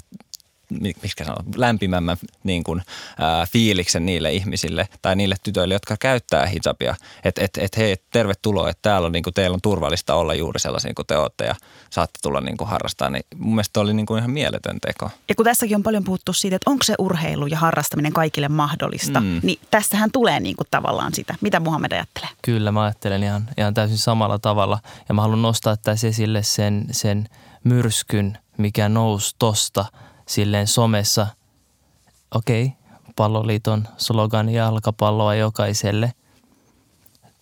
miksi 0.79 1.23
sanoo, 1.25 1.43
lämpimämmän 1.55 2.17
niin 2.43 2.63
kuin, 2.63 2.81
ää, 3.17 3.45
fiiliksen 3.45 4.05
niille 4.05 4.33
ihmisille 4.33 4.87
tai 5.01 5.15
niille 5.15 5.35
tytöille, 5.43 5.73
jotka 5.73 5.97
käyttää 5.99 6.45
hijabia. 6.45 6.95
Että 7.23 7.43
et, 7.43 7.57
et, 7.57 7.77
hei, 7.77 7.95
tervetuloa, 8.11 8.69
että 8.69 8.81
täällä 8.81 9.05
on, 9.05 9.11
niin 9.11 9.23
kuin, 9.23 9.33
teillä 9.33 9.53
on 9.53 9.61
turvallista 9.61 10.15
olla 10.15 10.33
juuri 10.33 10.59
sellaisia 10.59 10.93
kuin 10.93 11.07
te 11.07 11.17
olette 11.17 11.45
ja 11.45 11.55
saatte 11.89 12.19
tulla 12.23 12.41
niin 12.41 12.57
kuin, 12.57 12.69
harrastaa. 12.69 13.09
Niin 13.09 13.23
mun 13.35 13.55
mielestä 13.55 13.79
oli 13.79 13.93
niin 13.93 14.05
kuin, 14.05 14.19
ihan 14.19 14.31
mieletön 14.31 14.79
teko. 14.81 15.09
Ja 15.29 15.35
kun 15.35 15.45
tässäkin 15.45 15.75
on 15.75 15.83
paljon 15.83 16.03
puhuttu 16.03 16.33
siitä, 16.33 16.55
että 16.55 16.69
onko 16.69 16.83
se 16.83 16.95
urheilu 16.99 17.47
ja 17.47 17.57
harrastaminen 17.57 18.13
kaikille 18.13 18.47
mahdollista, 18.47 19.19
mm. 19.19 19.39
niin 19.43 19.59
tässähän 19.71 20.11
tulee 20.11 20.39
niin 20.39 20.55
kuin, 20.55 20.67
tavallaan 20.71 21.13
sitä. 21.13 21.35
Mitä 21.41 21.59
Muhammed 21.59 21.91
ajattelee? 21.91 22.29
Kyllä, 22.41 22.71
mä 22.71 22.83
ajattelen 22.83 23.23
ihan, 23.23 23.49
ihan 23.57 23.73
täysin 23.73 23.97
samalla 23.97 24.39
tavalla. 24.39 24.79
Ja 25.09 25.15
mä 25.15 25.21
haluan 25.21 25.41
nostaa 25.41 25.77
tässä 25.77 26.07
esille 26.07 26.43
sen, 26.43 26.85
sen 26.91 27.29
myrskyn, 27.63 28.37
mikä 28.57 28.89
nousi 28.89 29.35
tosta– 29.39 29.85
silleen 30.27 30.67
somessa, 30.67 31.27
okei, 32.35 32.65
okay, 32.65 32.77
palloliiton 33.15 33.87
slogan 33.97 34.49
jalkapalloa 34.49 35.35
jokaiselle. 35.35 36.13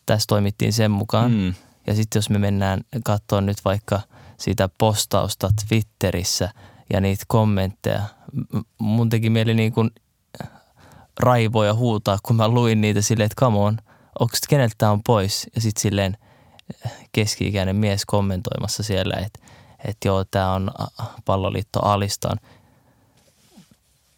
tässä 0.05 0.25
toimittiin 0.27 0.73
sen 0.73 0.91
mukaan. 0.91 1.32
Mm. 1.32 1.53
Ja 1.88 1.95
sitten 1.95 2.17
jos 2.17 2.30
me 2.30 2.39
mennään 2.39 2.82
katsoa 3.03 3.41
nyt 3.41 3.57
vaikka 3.65 4.01
sitä 4.38 4.69
postausta 4.77 5.49
Twitterissä 5.67 6.49
ja 6.93 7.01
niitä 7.01 7.23
kommentteja, 7.27 8.01
mun 8.77 9.09
teki 9.09 9.30
mieli 9.30 9.53
niin 9.53 9.73
kuin 9.73 9.91
raivoja 11.19 11.73
huutaa, 11.73 12.17
kun 12.23 12.36
mä 12.36 12.47
luin 12.47 12.82
niitä 12.82 13.01
silleen, 13.01 13.25
että 13.25 13.39
come 13.39 13.57
on, 13.57 13.77
onko 14.19 14.34
keneltä 14.49 14.91
on 14.91 15.03
pois? 15.03 15.47
Ja 15.55 15.61
sitten 15.61 15.82
silleen 15.82 16.17
keski-ikäinen 17.11 17.75
mies 17.75 18.05
kommentoimassa 18.05 18.84
siellä, 18.84 19.15
että, 19.15 19.39
että 19.86 20.07
joo, 20.07 20.25
tämä 20.32 20.53
on 20.53 20.71
palloliitto 21.25 21.80
alistaan. 21.86 22.38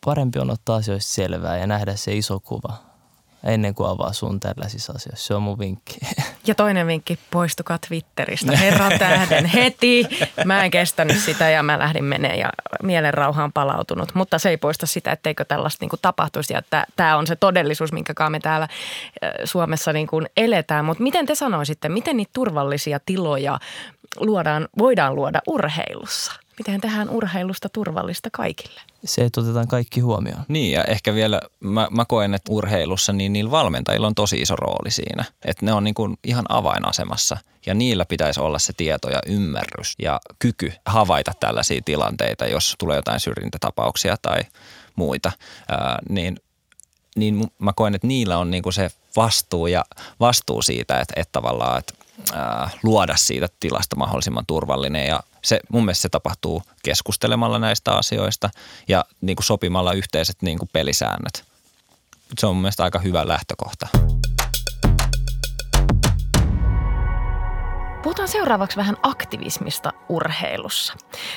Parempi 0.06 0.40
on 0.40 0.50
ottaa 0.50 0.76
asioista 0.76 1.14
selvää 1.14 1.58
ja 1.58 1.68
nähdä 1.68 1.96
se 1.96 2.16
iso 2.16 2.40
kuva 2.40 2.92
ennen 3.44 3.76
kuin 3.76 3.90
avaa 3.90 4.14
sun 4.14 4.40
tällaisissa 4.40 4.94
asioissa. 4.96 5.28
Se 5.28 5.34
on 5.34 5.42
mun 5.42 5.60
vinkki. 5.60 6.00
Ja 6.48 6.56
toinen 6.56 6.88
vinkki, 6.88 7.20
poistukaa 7.32 7.78
Twitteristä. 7.88 8.58
Herra 8.58 8.90
tähden 9.00 9.46
heti. 9.46 10.08
Mä 10.46 10.64
en 10.66 10.72
kestänyt 10.72 11.18
sitä 11.18 11.50
ja 11.50 11.64
mä 11.64 11.80
lähdin 11.80 12.04
menee 12.04 12.36
ja 12.36 12.50
mielen 12.84 13.14
rauha 13.14 13.44
on 13.44 13.52
palautunut. 13.54 14.16
Mutta 14.16 14.40
se 14.40 14.50
ei 14.50 14.58
poista 14.58 14.86
sitä, 14.86 15.12
etteikö 15.12 15.46
tällaista 15.46 15.84
niin 15.84 15.90
kuin 15.90 16.00
tapahtuisi. 16.02 16.54
Tämä 16.96 17.18
on 17.18 17.28
se 17.28 17.36
todellisuus, 17.36 17.92
minkä 17.92 18.30
me 18.30 18.40
täällä 18.40 18.68
Suomessa 19.44 19.94
niin 19.94 20.08
kuin 20.08 20.30
eletään. 20.38 20.86
Mutta 20.86 21.04
miten 21.04 21.26
te 21.26 21.36
sanoisitte, 21.36 21.90
miten 21.90 22.18
niitä 22.18 22.32
turvallisia 22.34 23.00
tiloja 23.06 23.60
luodaan, 24.20 24.68
voidaan 24.78 25.16
luoda 25.16 25.42
urheilussa? 25.48 26.41
Miten 26.62 26.82
tehdään 26.82 27.10
urheilusta 27.10 27.70
turvallista 27.70 28.30
kaikille? 28.34 28.82
Se, 29.06 29.24
että 29.24 29.42
otetaan 29.42 29.68
kaikki 29.68 30.00
huomioon. 30.00 30.44
Niin 30.48 30.72
ja 30.72 30.84
ehkä 30.84 31.14
vielä 31.14 31.42
mä, 31.60 31.88
mä 31.92 32.06
koen, 32.06 32.34
että 32.34 32.52
urheilussa 32.52 33.14
niin 33.14 33.34
niillä 33.34 33.52
valmentajilla 33.52 34.08
on 34.08 34.16
tosi 34.16 34.38
iso 34.42 34.56
rooli 34.56 34.92
siinä. 34.92 35.26
Että 35.46 35.66
ne 35.66 35.74
on 35.74 35.84
niin 35.84 35.94
kuin 35.94 36.18
ihan 36.24 36.46
avainasemassa 36.50 37.38
ja 37.66 37.74
niillä 37.74 38.06
pitäisi 38.06 38.40
olla 38.40 38.60
se 38.60 38.74
tieto 38.78 39.10
ja 39.10 39.20
ymmärrys 39.26 39.96
ja 40.00 40.20
kyky 40.40 40.74
havaita 40.86 41.32
tällaisia 41.40 41.82
tilanteita, 41.86 42.46
jos 42.46 42.76
tulee 42.80 42.96
jotain 42.96 43.20
syrjintätapauksia 43.20 44.16
tai 44.22 44.42
muita. 44.96 45.32
Ää, 45.70 46.00
niin 46.10 46.38
niin 47.16 47.48
mä 47.60 47.74
koen, 47.74 47.96
että 47.96 48.08
niillä 48.08 48.38
on 48.38 48.52
niin 48.52 48.64
kuin 48.64 48.74
se 48.74 48.92
vastuu 49.16 49.68
ja 49.68 49.86
vastuu 50.20 50.62
siitä, 50.62 51.00
että, 51.00 51.14
että 51.16 51.32
tavallaan 51.32 51.80
että, 51.80 51.94
ää, 52.34 52.70
luoda 52.84 53.16
siitä 53.16 53.48
tilasta 53.60 53.96
mahdollisimman 53.96 54.46
turvallinen 54.46 55.08
ja 55.08 55.20
se, 55.44 55.60
mun 55.70 55.86
mielestä 55.86 56.02
se 56.02 56.10
tapahtuu 56.10 56.64
keskustelemalla 56.84 57.60
näistä 57.60 57.92
asioista 57.92 58.50
ja 58.88 59.06
niin 59.22 59.36
kuin 59.36 59.46
sopimalla 59.46 59.94
yhteiset 59.94 60.42
niin 60.42 60.60
kuin 60.60 60.70
pelisäännöt. 60.74 61.44
Se 62.40 62.48
on 62.48 62.56
mun 62.56 62.62
mielestä 62.62 62.84
aika 62.84 63.00
hyvä 63.00 63.28
lähtökohta. 63.28 63.88
Puhutaan 68.04 68.28
seuraavaksi 68.28 68.78
vähän 68.78 68.98
aktivismista 69.04 69.94
urheilussa. 70.10 70.94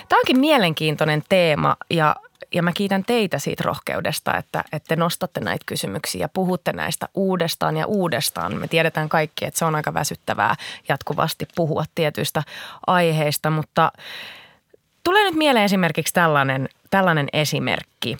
Tämä 0.08 0.20
onkin 0.20 0.38
mielenkiintoinen 0.38 1.22
teema 1.28 1.76
ja 1.90 2.16
ja 2.54 2.62
mä 2.62 2.72
kiitän 2.72 3.04
teitä 3.04 3.38
siitä 3.38 3.62
rohkeudesta, 3.66 4.36
että, 4.36 4.64
että 4.72 4.88
te 4.88 4.96
nostatte 4.96 5.40
näitä 5.40 5.64
kysymyksiä 5.66 6.20
ja 6.20 6.28
puhutte 6.28 6.72
näistä 6.72 7.08
uudestaan 7.14 7.76
ja 7.76 7.86
uudestaan. 7.86 8.56
Me 8.56 8.68
tiedetään 8.68 9.08
kaikki, 9.08 9.44
että 9.44 9.58
se 9.58 9.64
on 9.64 9.74
aika 9.74 9.94
väsyttävää 9.94 10.54
jatkuvasti 10.88 11.48
puhua 11.54 11.84
tietyistä 11.94 12.42
aiheista, 12.86 13.50
mutta 13.50 13.92
tulee 15.04 15.24
nyt 15.24 15.34
mieleen 15.34 15.64
esimerkiksi 15.64 16.14
tällainen, 16.14 16.68
tällainen 16.90 17.28
esimerkki. 17.32 18.16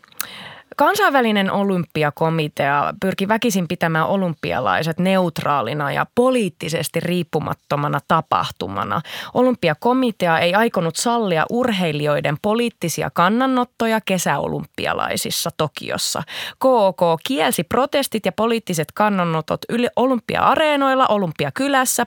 Kansainvälinen 0.77 1.51
olympiakomitea 1.51 2.95
pyrki 3.01 3.29
väkisin 3.29 3.69
pitämään 3.69 4.07
olympialaiset 4.07 4.99
neutraalina 4.99 5.93
ja 5.93 6.07
poliittisesti 6.15 7.01
riippumattomana 7.01 8.01
tapahtumana. 8.09 9.01
Olympiakomitea 9.35 10.39
ei 10.39 10.55
aikonut 10.55 10.97
sallia 10.97 11.47
urheilijoiden 11.51 12.37
poliittisia 12.43 13.11
kannanottoja 13.11 14.01
kesäolympialaisissa 14.01 15.51
Tokiossa. 15.57 16.23
KOK 16.59 17.01
kielsi 17.27 17.65
protestit 17.65 18.27
ja 18.27 18.33
poliittiset 18.33 18.93
kannanotot 18.93 19.61
yli 19.69 19.89
olympia-areenoilla, 19.97 21.07
olympiakylässä, 21.07 22.07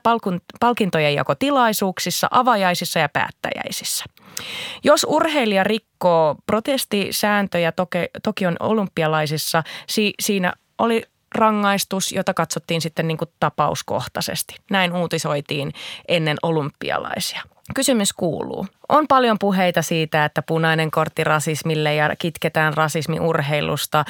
palkintojen 0.59 1.15
jakotilaisuuksissa, 1.15 2.27
avajaisissa 2.31 2.99
ja 2.99 3.09
päättäjäisissä. 3.09 4.05
Jos 4.83 5.05
urheilija 5.09 5.63
rikkoo 5.63 6.35
protestisääntöjä 6.45 7.73
Tokion 8.23 8.55
olympialaisissa, 8.59 9.63
si- 9.87 10.13
siinä 10.19 10.53
oli 10.77 11.03
rangaistus, 11.35 12.11
jota 12.11 12.33
katsottiin 12.33 12.81
sitten 12.81 13.07
niin 13.07 13.17
kuin 13.17 13.29
tapauskohtaisesti. 13.39 14.55
Näin 14.71 14.93
uutisoitiin 14.95 15.73
ennen 16.07 16.37
olympialaisia. 16.43 17.41
Kysymys 17.75 18.13
kuuluu. 18.13 18.67
On 18.89 19.07
paljon 19.07 19.39
puheita 19.39 19.81
siitä, 19.81 20.25
että 20.25 20.41
punainen 20.41 20.91
kortti 20.91 21.23
rasismille 21.23 21.95
ja 21.95 22.15
kitketään 22.19 22.73
rasismi 22.73 23.19
urheilusta, 23.19 24.05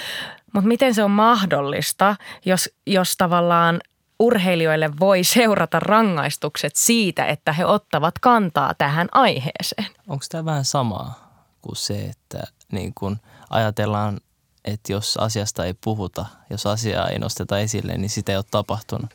mutta 0.54 0.68
miten 0.68 0.94
se 0.94 1.04
on 1.04 1.12
mahdollista, 1.12 2.16
jos, 2.46 2.70
jos 2.86 3.18
tavallaan 3.18 3.80
urheilijoille 4.20 4.90
voi 5.00 5.24
seurata 5.24 5.80
rangaistukset 5.80 6.76
siitä, 6.76 7.26
että 7.26 7.54
he 7.54 7.66
ottavat 7.66 8.20
kantaa 8.20 8.74
tähän 8.74 9.08
aiheeseen. 9.12 9.88
Onko 10.08 10.26
tämä 10.30 10.46
vähän 10.46 10.66
samaa 10.66 11.28
kuin 11.62 11.76
se, 11.76 12.06
että 12.06 12.44
niin 12.72 12.94
kun 12.96 13.18
ajatellaan, 13.50 14.20
että 14.66 14.92
jos 14.92 15.18
asiasta 15.18 15.66
ei 15.66 15.74
puhuta, 15.74 16.26
jos 16.50 16.66
asiaa 16.66 17.08
ei 17.08 17.20
nosteta 17.20 17.60
esille, 17.60 17.98
niin 17.98 18.10
sitä 18.10 18.32
ei 18.32 18.38
ole 18.38 18.46
tapahtunut. 18.52 19.14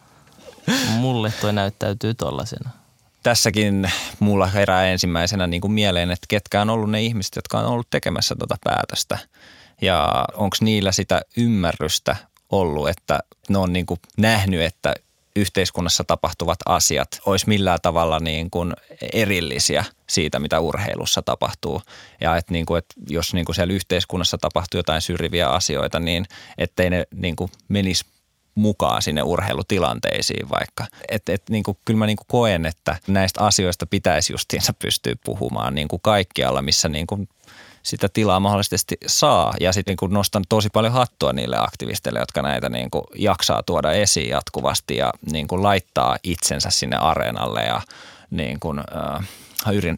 Mulle 0.88 1.32
toi 1.40 1.52
näyttäytyy 1.52 2.14
tollasena. 2.14 2.70
Tässäkin 3.22 3.92
mulla 4.20 4.46
herää 4.46 4.86
ensimmäisenä 4.86 5.46
niin 5.46 5.60
kuin 5.60 5.72
mieleen, 5.72 6.10
että 6.10 6.26
ketkä 6.28 6.60
on 6.60 6.70
ollut 6.70 6.90
ne 6.90 7.02
ihmiset, 7.02 7.36
jotka 7.36 7.58
on 7.58 7.66
ollut 7.66 7.90
tekemässä 7.90 8.34
tuota 8.38 8.56
päätöstä. 8.64 9.18
Ja 9.80 10.24
onko 10.34 10.56
niillä 10.60 10.92
sitä 10.92 11.22
ymmärrystä 11.36 12.16
ollut, 12.52 12.88
että 12.88 13.20
ne 13.48 13.58
on 13.58 13.72
niin 13.72 13.86
kuin 13.86 14.00
nähnyt, 14.16 14.60
että 14.60 14.94
yhteiskunnassa 15.36 16.04
tapahtuvat 16.04 16.58
asiat 16.66 17.20
olisi 17.26 17.48
millään 17.48 17.78
tavalla 17.82 18.18
niin 18.18 18.50
kuin 18.50 18.72
erillisiä 19.12 19.84
siitä, 20.08 20.38
mitä 20.38 20.60
urheilussa 20.60 21.22
tapahtuu. 21.22 21.82
Ja 22.20 22.36
että, 22.36 22.52
niin 22.52 22.66
kuin, 22.66 22.78
että 22.78 22.94
jos 23.08 23.34
niin 23.34 23.44
kuin 23.44 23.56
siellä 23.56 23.74
yhteiskunnassa 23.74 24.38
tapahtuu 24.38 24.78
jotain 24.78 25.00
syrjiviä 25.00 25.48
asioita, 25.48 26.00
niin 26.00 26.26
ettei 26.58 26.90
ne 26.90 27.06
niin 27.14 27.36
kuin 27.36 27.50
menisi 27.68 28.04
mukaan 28.54 29.02
sinne 29.02 29.22
urheilutilanteisiin 29.22 30.50
vaikka. 30.50 30.86
Et, 31.08 31.28
et, 31.28 31.42
niin 31.50 31.62
kuin, 31.62 31.78
kyllä 31.84 31.98
mä 31.98 32.06
niin 32.06 32.16
kuin 32.16 32.26
koen, 32.28 32.66
että 32.66 32.96
näistä 33.06 33.44
asioista 33.44 33.86
pitäisi 33.86 34.32
justiinsa 34.32 34.72
pystyä 34.72 35.14
puhumaan 35.24 35.74
niin 35.74 35.88
kuin 35.88 36.02
kaikkialla, 36.02 36.62
missä 36.62 36.88
niin 36.88 37.06
kuin 37.06 37.28
sitä 37.82 38.08
tilaa 38.08 38.40
mahdollisesti 38.40 38.96
saa. 39.06 39.54
Ja 39.60 39.72
sitten 39.72 39.96
niin 40.02 40.10
nostan 40.10 40.44
tosi 40.48 40.68
paljon 40.72 40.92
hattua 40.92 41.32
niille 41.32 41.56
aktivisteille, 41.58 42.18
jotka 42.18 42.42
näitä 42.42 42.68
niin 42.68 42.90
kuin 42.90 43.04
jaksaa 43.14 43.62
tuoda 43.62 43.92
esiin 43.92 44.28
jatkuvasti 44.28 44.96
ja 44.96 45.12
niin 45.32 45.48
kuin 45.48 45.62
laittaa 45.62 46.16
itsensä 46.22 46.70
sinne 46.70 46.96
areenalle 46.96 47.62
ja 47.62 47.80
niin 48.30 48.60
kuin, 48.60 48.78
äh, 48.78 49.28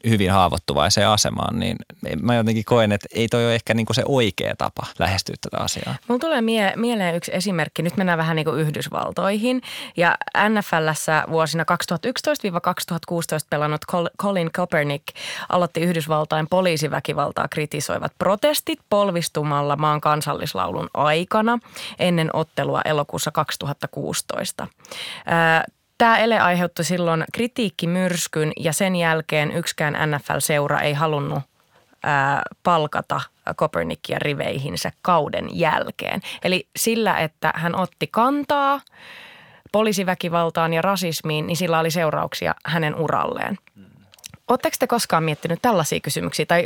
hyvin, 0.08 0.30
haavoittuvaiseen 0.30 1.08
asemaan, 1.08 1.58
niin 1.58 1.76
mä 2.22 2.34
jotenkin 2.34 2.64
koen, 2.64 2.92
että 2.92 3.08
ei 3.14 3.28
toi 3.28 3.44
ole 3.44 3.54
ehkä 3.54 3.74
niinku 3.74 3.94
se 3.94 4.02
oikea 4.06 4.54
tapa 4.58 4.86
lähestyä 4.98 5.34
tätä 5.40 5.58
asiaa. 5.58 5.94
Mulla 6.08 6.18
tulee 6.18 6.40
mie- 6.40 6.72
mieleen 6.76 7.14
yksi 7.14 7.30
esimerkki. 7.34 7.82
Nyt 7.82 7.96
mennään 7.96 8.18
vähän 8.18 8.36
niin 8.36 8.44
kuin 8.44 8.60
Yhdysvaltoihin. 8.60 9.62
Ja 9.96 10.16
NFLssä 10.48 11.24
vuosina 11.30 11.64
2011-2016 11.64 11.66
pelannut 13.50 13.80
Colin 14.22 14.50
Kaepernick 14.52 15.04
aloitti 15.48 15.80
Yhdysvaltain 15.80 16.46
poliisiväkivaltaa 16.50 17.48
kritisoivat 17.48 18.12
protestit 18.18 18.78
polvistumalla 18.90 19.76
maan 19.76 20.00
kansallislaulun 20.00 20.90
aikana 20.94 21.58
ennen 21.98 22.30
ottelua 22.32 22.80
elokuussa 22.84 23.30
2016. 23.30 24.66
Tämä 26.04 26.18
ele 26.18 26.38
aiheutti 26.38 26.84
silloin 26.84 27.24
kritiikkimyrskyn 27.32 28.52
ja 28.60 28.72
sen 28.72 28.96
jälkeen 28.96 29.52
yksikään 29.52 30.10
NFL-seura 30.10 30.80
ei 30.80 30.92
halunnut 30.92 31.38
ää, 32.02 32.42
palkata 32.62 33.20
Kopernikia 33.56 34.18
riveihinsä 34.18 34.90
kauden 35.02 35.48
jälkeen. 35.52 36.20
Eli 36.42 36.68
sillä, 36.76 37.18
että 37.18 37.52
hän 37.54 37.74
otti 37.74 38.06
kantaa 38.06 38.80
poliisiväkivaltaan 39.72 40.72
ja 40.72 40.82
rasismiin, 40.82 41.46
niin 41.46 41.56
sillä 41.56 41.78
oli 41.78 41.90
seurauksia 41.90 42.54
hänen 42.66 42.94
uralleen. 42.94 43.58
Oletteko 44.48 44.76
te 44.78 44.86
koskaan 44.86 45.24
miettinyt 45.24 45.62
tällaisia 45.62 46.00
kysymyksiä 46.00 46.46
tai 46.46 46.64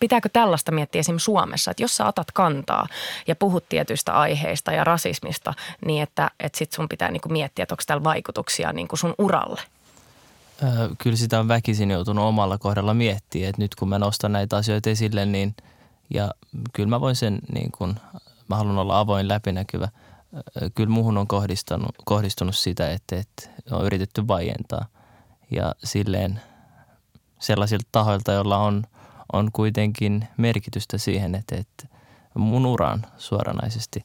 pitääkö 0.00 0.28
tällaista 0.32 0.72
miettiä 0.72 0.98
esimerkiksi 0.98 1.24
Suomessa, 1.24 1.70
että 1.70 1.82
jos 1.82 1.96
sä 1.96 2.06
otat 2.06 2.30
kantaa 2.32 2.86
ja 3.26 3.36
puhut 3.36 3.68
tietyistä 3.68 4.12
aiheista 4.12 4.72
ja 4.72 4.84
rasismista, 4.84 5.54
niin 5.86 6.02
että, 6.02 6.30
että 6.40 6.58
sit 6.58 6.72
sun 6.72 6.88
pitää 6.88 7.10
niinku 7.10 7.28
miettiä, 7.28 7.62
että 7.62 7.72
onko 7.72 7.82
täällä 7.86 8.04
vaikutuksia 8.04 8.72
niinku 8.72 8.96
sun 8.96 9.14
uralle? 9.18 9.60
Kyllä 10.98 11.16
sitä 11.16 11.40
on 11.40 11.48
väkisin 11.48 11.90
joutunut 11.90 12.24
omalla 12.24 12.58
kohdalla 12.58 12.94
miettiä, 12.94 13.48
että 13.48 13.62
nyt 13.62 13.74
kun 13.74 13.88
mä 13.88 13.98
nostan 13.98 14.32
näitä 14.32 14.56
asioita 14.56 14.90
esille, 14.90 15.26
niin 15.26 15.54
ja 16.14 16.30
kyllä 16.72 16.88
mä 16.88 17.00
voin 17.00 17.16
sen 17.16 17.38
niin 17.52 17.72
kun, 17.72 17.96
mä 18.48 18.56
haluan 18.56 18.78
olla 18.78 18.98
avoin 18.98 19.28
läpinäkyvä, 19.28 19.88
kyllä 20.74 20.90
muuhun 20.90 21.18
on 21.18 21.26
kohdistunut, 21.26 21.94
kohdistunut 22.04 22.56
sitä, 22.56 22.90
että, 22.90 23.16
että 23.16 23.48
on 23.70 23.84
yritetty 23.84 24.28
vaientaa. 24.28 24.86
Ja 25.50 25.74
silleen 25.84 26.40
sellaisilta 27.38 27.88
tahoilta, 27.92 28.32
joilla 28.32 28.58
on, 28.58 28.82
on 29.32 29.52
kuitenkin 29.52 30.28
merkitystä 30.36 30.98
siihen, 30.98 31.34
että, 31.34 31.56
että 31.56 31.96
mun 32.34 32.66
uraan 32.66 33.06
suoranaisesti, 33.16 34.04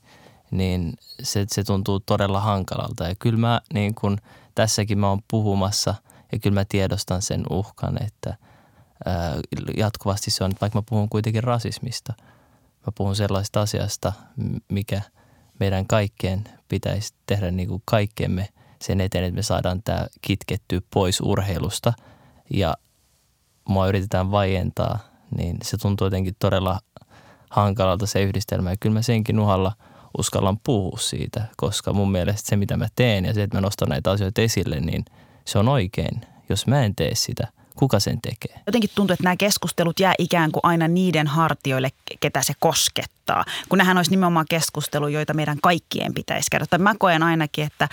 niin 0.51 0.93
se, 1.23 1.45
se 1.47 1.63
tuntuu 1.63 1.99
todella 1.99 2.39
hankalalta. 2.39 3.07
Ja 3.07 3.15
kyllä 3.15 3.39
mä 3.39 3.61
niin 3.73 3.95
kun, 3.95 4.17
tässäkin 4.55 4.99
mä 4.99 5.09
oon 5.09 5.21
puhumassa 5.27 5.95
ja 6.31 6.39
kyllä 6.39 6.53
mä 6.53 6.65
tiedostan 6.69 7.21
sen 7.21 7.43
uhkan, 7.49 8.03
että 8.03 8.37
ää, 9.05 9.35
jatkuvasti 9.77 10.31
se 10.31 10.43
on, 10.43 10.51
vaikka 10.61 10.79
mä 10.79 10.83
puhun 10.89 11.09
kuitenkin 11.09 11.43
rasismista, 11.43 12.13
mä 12.87 12.91
puhun 12.95 13.15
sellaista 13.15 13.61
asiasta, 13.61 14.13
mikä 14.69 15.01
meidän 15.59 15.87
kaikkien 15.87 16.43
pitäisi 16.67 17.13
tehdä 17.25 17.51
niin 17.51 17.67
kuin 17.67 17.81
kaikkemme 17.85 18.49
sen 18.81 19.01
eteen, 19.01 19.23
että 19.23 19.35
me 19.35 19.43
saadaan 19.43 19.83
tämä 19.83 20.07
kitkettyä 20.21 20.81
pois 20.93 21.21
urheilusta 21.21 21.93
ja 22.53 22.77
mua 23.69 23.87
yritetään 23.87 24.31
vaientaa, 24.31 24.99
niin 25.37 25.57
se 25.63 25.77
tuntuu 25.77 26.07
jotenkin 26.07 26.35
todella 26.39 26.79
hankalalta 27.49 28.05
se 28.05 28.23
yhdistelmä. 28.23 28.69
Ja 28.69 28.77
kyllä 28.79 28.93
mä 28.93 29.01
senkin 29.01 29.39
uhalla 29.39 29.73
uskallan 30.17 30.59
puhua 30.63 30.97
siitä, 30.97 31.45
koska 31.57 31.93
mun 31.93 32.11
mielestä 32.11 32.49
se, 32.49 32.55
mitä 32.55 32.77
mä 32.77 32.87
teen 32.95 33.25
ja 33.25 33.33
se, 33.33 33.43
että 33.43 33.57
mä 33.57 33.61
nostan 33.61 33.89
näitä 33.89 34.11
asioita 34.11 34.41
esille, 34.41 34.79
niin 34.79 35.05
se 35.45 35.59
on 35.59 35.67
oikein. 35.67 36.21
Jos 36.49 36.67
mä 36.67 36.83
en 36.83 36.95
tee 36.95 37.15
sitä, 37.15 37.47
kuka 37.75 37.99
sen 37.99 38.21
tekee? 38.21 38.61
Jotenkin 38.65 38.89
tuntuu, 38.95 39.13
että 39.13 39.23
nämä 39.23 39.35
keskustelut 39.35 39.99
jää 39.99 40.13
ikään 40.19 40.51
kuin 40.51 40.61
aina 40.63 40.87
niiden 40.87 41.27
hartioille, 41.27 41.89
ketä 42.19 42.43
se 42.43 42.53
koskettaa. 42.59 43.45
Kun 43.69 43.77
nämähän 43.77 43.97
olisi 43.97 44.11
nimenomaan 44.11 44.45
keskustelu, 44.49 45.07
joita 45.07 45.33
meidän 45.33 45.57
kaikkien 45.61 46.13
pitäisi 46.13 46.47
käydä. 46.51 46.65
Tai 46.69 46.79
mä 46.79 46.95
koen 46.99 47.23
ainakin, 47.23 47.65
että 47.65 47.89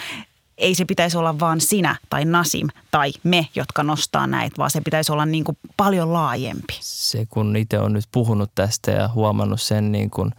ei 0.59 0.75
se 0.75 0.85
pitäisi 0.85 1.19
olla 1.19 1.39
vaan 1.39 1.61
sinä 1.61 1.97
tai 2.11 2.25
Nasim 2.25 2.69
tai 2.91 3.13
me, 3.25 3.49
jotka 3.55 3.83
nostaa 3.83 4.27
näitä, 4.27 4.55
vaan 4.59 4.71
se 4.71 4.81
pitäisi 4.81 5.13
olla 5.13 5.27
niin 5.27 5.45
kuin 5.45 5.59
paljon 5.77 6.13
laajempi. 6.13 6.77
Se 6.81 7.27
kun 7.27 7.57
itse 7.57 7.79
on 7.79 7.93
nyt 7.93 8.05
puhunut 8.13 8.51
tästä 8.55 8.91
ja 8.91 9.09
huomannut 9.09 9.61
sen, 9.61 9.93
niin 9.93 10.11
kuin, 10.11 10.33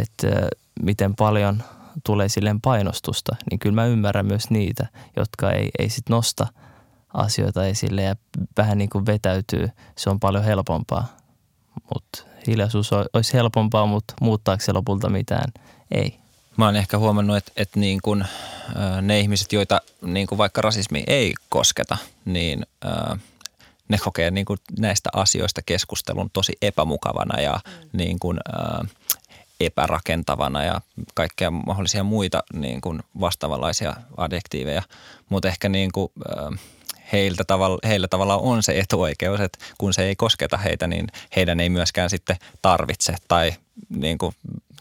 että 0.00 0.28
miten 0.82 1.14
paljon 1.14 1.62
tulee 2.06 2.28
silleen 2.28 2.60
painostusta, 2.60 3.36
niin 3.50 3.58
kyllä 3.58 3.74
mä 3.74 3.86
ymmärrän 3.86 4.26
myös 4.26 4.50
niitä, 4.50 4.86
jotka 5.16 5.52
ei, 5.52 5.70
ei 5.78 5.88
sit 5.88 6.08
nosta 6.08 6.46
asioita 7.14 7.66
esille 7.66 8.02
ja 8.02 8.16
vähän 8.56 8.78
niin 8.78 8.90
kuin 8.90 9.06
vetäytyy. 9.06 9.68
Se 9.98 10.10
on 10.10 10.20
paljon 10.20 10.44
helpompaa, 10.44 11.16
mutta 11.94 12.24
hiljaisuus 12.46 12.90
olisi 13.12 13.32
helpompaa, 13.32 13.86
mutta 13.86 14.14
muuttaako 14.20 14.60
se 14.62 14.72
lopulta 14.72 15.08
mitään? 15.08 15.52
Ei. 15.90 16.21
Mä 16.56 16.64
oon 16.64 16.76
ehkä 16.76 16.98
huomannut, 16.98 17.36
että, 17.36 17.52
että 17.56 17.80
niin 17.80 17.98
kun, 18.02 18.24
ne 19.02 19.20
ihmiset, 19.20 19.52
joita 19.52 19.80
niin 20.02 20.26
kun 20.26 20.38
vaikka 20.38 20.62
rasismi 20.62 21.04
ei 21.06 21.34
kosketa, 21.48 21.98
niin 22.24 22.66
ne 23.88 23.98
kokee 23.98 24.30
niin 24.30 24.44
kun 24.44 24.58
näistä 24.78 25.10
asioista 25.12 25.62
keskustelun 25.66 26.30
tosi 26.32 26.52
epämukavana 26.62 27.40
ja 27.40 27.60
mm. 27.66 27.88
niin 27.92 28.18
kun, 28.18 28.40
epärakentavana 29.60 30.64
ja 30.64 30.80
kaikkea 31.14 31.50
mahdollisia 31.50 32.04
muita 32.04 32.42
niin 32.52 32.80
kun 32.80 33.02
vastaavanlaisia 33.20 33.94
adjektiiveja. 34.16 34.82
Mutta 35.28 35.48
ehkä 35.48 35.68
niin 35.68 35.92
kun, 35.92 36.10
heiltä 37.12 37.44
tavalla, 37.44 37.78
heillä 37.88 38.08
tavallaan 38.08 38.40
on 38.40 38.62
se 38.62 38.78
etuoikeus, 38.78 39.40
että 39.40 39.58
kun 39.78 39.94
se 39.94 40.02
ei 40.02 40.16
kosketa 40.16 40.56
heitä, 40.56 40.86
niin 40.86 41.06
heidän 41.36 41.60
ei 41.60 41.70
myöskään 41.70 42.10
sitten 42.10 42.36
tarvitse 42.62 43.14
tai 43.28 43.54
niin 43.88 44.18
kuin, 44.18 44.34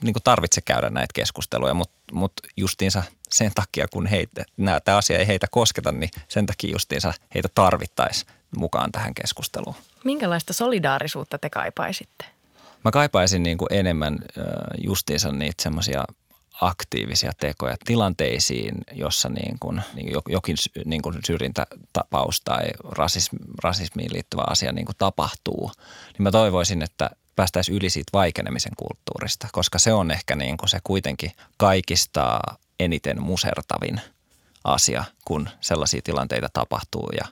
niin 0.03 0.13
kuin 0.13 0.23
tarvitse 0.23 0.61
käydä 0.61 0.89
näitä 0.89 1.11
keskusteluja, 1.13 1.73
mutta 1.73 1.97
mut 2.11 2.33
justiinsa 2.57 3.03
sen 3.29 3.51
takia, 3.55 3.87
kun 3.87 4.05
heitä, 4.05 4.43
tämä 4.85 4.97
asia 4.97 5.19
ei 5.19 5.27
heitä 5.27 5.47
kosketa, 5.51 5.91
niin 5.91 6.09
sen 6.27 6.45
takia 6.45 6.71
justiinsa 6.71 7.13
heitä 7.35 7.49
tarvittaisiin 7.55 8.31
mukaan 8.57 8.91
tähän 8.91 9.13
keskusteluun. 9.13 9.75
Minkälaista 10.03 10.53
solidaarisuutta 10.53 11.37
te 11.37 11.49
kaipaisitte? 11.49 12.25
Mä 12.85 12.91
kaipaisin 12.91 13.43
niin 13.43 13.57
kuin 13.57 13.73
enemmän 13.73 14.19
justiinsa 14.83 15.31
niitä 15.31 15.63
semmoisia 15.63 16.05
aktiivisia 16.61 17.31
tekoja 17.39 17.75
tilanteisiin, 17.85 18.75
jossa 18.91 19.29
niin 19.29 19.57
kuin, 19.59 19.81
niin 19.93 20.13
jokin 20.27 20.55
niin 20.85 21.01
kuin 21.01 21.19
syrjintätapaus 21.25 22.41
tai 22.41 22.63
rasismi, 22.89 23.39
rasismiin 23.63 24.13
liittyvä 24.13 24.43
asia 24.47 24.71
niin 24.71 24.85
kuin 24.85 24.95
tapahtuu, 24.97 25.71
niin 26.07 26.23
mä 26.23 26.31
toivoisin, 26.31 26.81
että 26.81 27.09
päästäisiin 27.35 27.77
yli 27.77 27.89
siitä 27.89 28.09
vaikenemisen 28.13 28.71
kulttuurista, 28.77 29.47
koska 29.51 29.79
se 29.79 29.93
on 29.93 30.11
ehkä 30.11 30.35
niin 30.35 30.57
kuin 30.57 30.69
se 30.69 30.79
kuitenkin 30.83 31.31
kaikista 31.57 32.39
eniten 32.79 33.21
musertavin 33.21 34.01
asia, 34.63 35.03
kun 35.25 35.49
sellaisia 35.61 36.01
tilanteita 36.03 36.47
tapahtuu 36.53 37.09
ja 37.21 37.27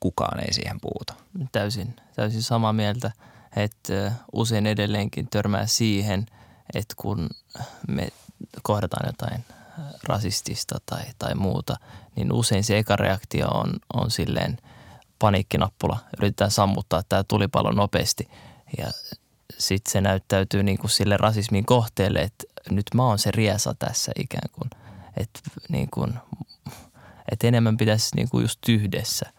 kukaan 0.00 0.40
ei 0.40 0.52
siihen 0.52 0.80
puutu. 0.80 1.12
Täysin, 1.52 1.96
täysin 2.16 2.42
samaa 2.42 2.72
mieltä, 2.72 3.12
että 3.56 4.12
usein 4.32 4.66
edelleenkin 4.66 5.28
törmää 5.30 5.66
siihen, 5.66 6.26
että 6.74 6.94
kun 6.96 7.30
me 7.88 8.08
kohdataan 8.62 9.06
jotain 9.06 9.44
rasistista 10.02 10.78
tai, 10.86 11.02
tai 11.18 11.34
muuta, 11.34 11.76
niin 12.16 12.32
usein 12.32 12.64
se 12.64 12.78
eka 12.78 12.96
reaktio 12.96 13.48
on, 13.48 13.72
on 13.94 14.10
silleen 14.10 14.58
paniikkinappula. 15.18 15.98
Yritetään 16.18 16.50
sammuttaa 16.50 17.02
tämä 17.02 17.24
tulipalo 17.24 17.70
nopeasti 17.70 18.28
ja 18.78 18.86
sitten 19.58 19.92
se 19.92 20.00
näyttäytyy 20.00 20.62
niin 20.62 20.78
kuin 20.78 20.90
sille 20.90 21.16
rasismin 21.16 21.66
kohteelle, 21.66 22.20
että 22.20 22.44
nyt 22.70 22.86
mä 22.94 23.06
oon 23.06 23.18
se 23.18 23.30
riesa 23.30 23.74
tässä 23.78 24.12
ikään 24.18 24.50
kuin. 24.52 24.70
Että 25.16 25.40
niin 25.68 25.88
kuin, 25.90 26.14
et 27.32 27.44
enemmän 27.44 27.76
pitäisi 27.76 28.16
niin 28.16 28.28
kuin 28.28 28.42
just 28.42 28.58
yhdessä 28.68 29.32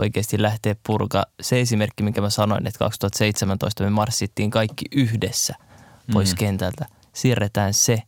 oikeasti 0.00 0.42
lähteä 0.42 0.76
purkaa. 0.86 1.24
Se 1.40 1.60
esimerkki, 1.60 2.02
minkä 2.02 2.20
mä 2.20 2.30
sanoin, 2.30 2.66
että 2.66 2.78
2017 2.78 3.84
me 3.84 3.90
marssittiin 3.90 4.50
kaikki 4.50 4.84
yhdessä 4.92 5.54
pois 6.12 6.32
mm. 6.32 6.38
kentältä. 6.38 6.86
Siirretään 7.12 7.74
se 7.74 8.02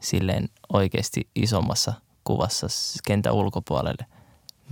silleen 0.00 0.48
oikeasti 0.72 1.28
isommassa 1.34 1.92
kuvassa 2.24 2.66
kentän 3.06 3.32
ulkopuolelle. 3.32 4.06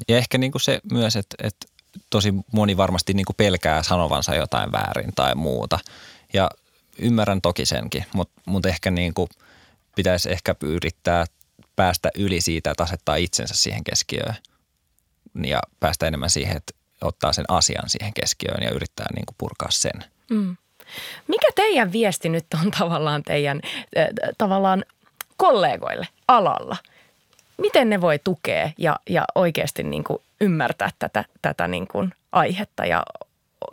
Ja 0.08 0.16
ehkä 0.16 0.38
niin 0.38 0.52
kuin 0.52 0.62
se 0.62 0.80
myös, 0.92 1.16
että, 1.16 1.36
että 1.42 1.66
tosi 2.10 2.34
moni 2.52 2.76
varmasti 2.76 3.12
niin 3.14 3.26
kuin 3.26 3.36
pelkää 3.36 3.82
sanovansa 3.82 4.34
jotain 4.34 4.72
väärin 4.72 5.12
tai 5.14 5.34
muuta. 5.34 5.78
Ja 6.32 6.50
ymmärrän 6.98 7.40
toki 7.40 7.66
senkin, 7.66 8.04
mutta, 8.14 8.40
mutta 8.46 8.68
ehkä 8.68 8.90
niin 8.90 9.14
kuin 9.14 9.28
pitäisi 9.96 10.30
ehkä 10.30 10.54
yrittää 10.62 11.24
päästä 11.76 12.10
yli 12.14 12.40
siitä, 12.40 12.70
että 12.70 12.82
asettaa 12.82 13.16
itsensä 13.16 13.54
siihen 13.54 13.84
keskiöön 13.84 14.34
ja 15.44 15.60
päästä 15.80 16.06
enemmän 16.06 16.30
siihen, 16.30 16.56
että 16.56 16.72
ottaa 17.00 17.32
sen 17.32 17.44
asian 17.48 17.88
siihen 17.88 18.14
keskiöön 18.14 18.62
ja 18.62 18.70
yrittää 18.70 19.06
niin 19.14 19.26
kuin 19.26 19.36
purkaa 19.38 19.70
sen. 19.70 20.04
Mm. 20.30 20.56
Mikä 21.28 21.46
teidän 21.54 21.92
viesti 21.92 22.28
nyt 22.28 22.46
on 22.64 22.70
tavallaan 22.70 23.22
teidän 23.22 23.60
äh, 23.98 24.06
tavallaan 24.38 24.84
kollegoille 25.36 26.08
alalla? 26.28 26.76
Miten 27.60 27.90
ne 27.90 28.00
voi 28.00 28.18
tukea 28.18 28.70
ja, 28.78 29.00
ja 29.08 29.24
oikeasti 29.34 29.82
niin 29.82 30.04
kuin 30.04 30.18
ymmärtää 30.40 30.90
tätä, 30.98 31.24
tätä 31.42 31.68
niin 31.68 31.88
kuin 31.88 32.14
aihetta 32.32 32.86
ja 32.86 33.02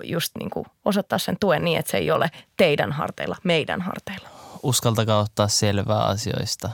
just 0.03 0.31
niin 0.39 0.49
kuin 0.49 0.65
osoittaa 0.85 1.19
sen 1.19 1.37
tuen 1.39 1.63
niin, 1.63 1.79
että 1.79 1.91
se 1.91 1.97
ei 1.97 2.11
ole 2.11 2.31
teidän 2.57 2.91
harteilla, 2.91 3.37
meidän 3.43 3.81
harteilla? 3.81 4.29
Uskaltakaa 4.63 5.19
ottaa 5.19 5.47
selvää 5.47 6.03
asioista 6.03 6.69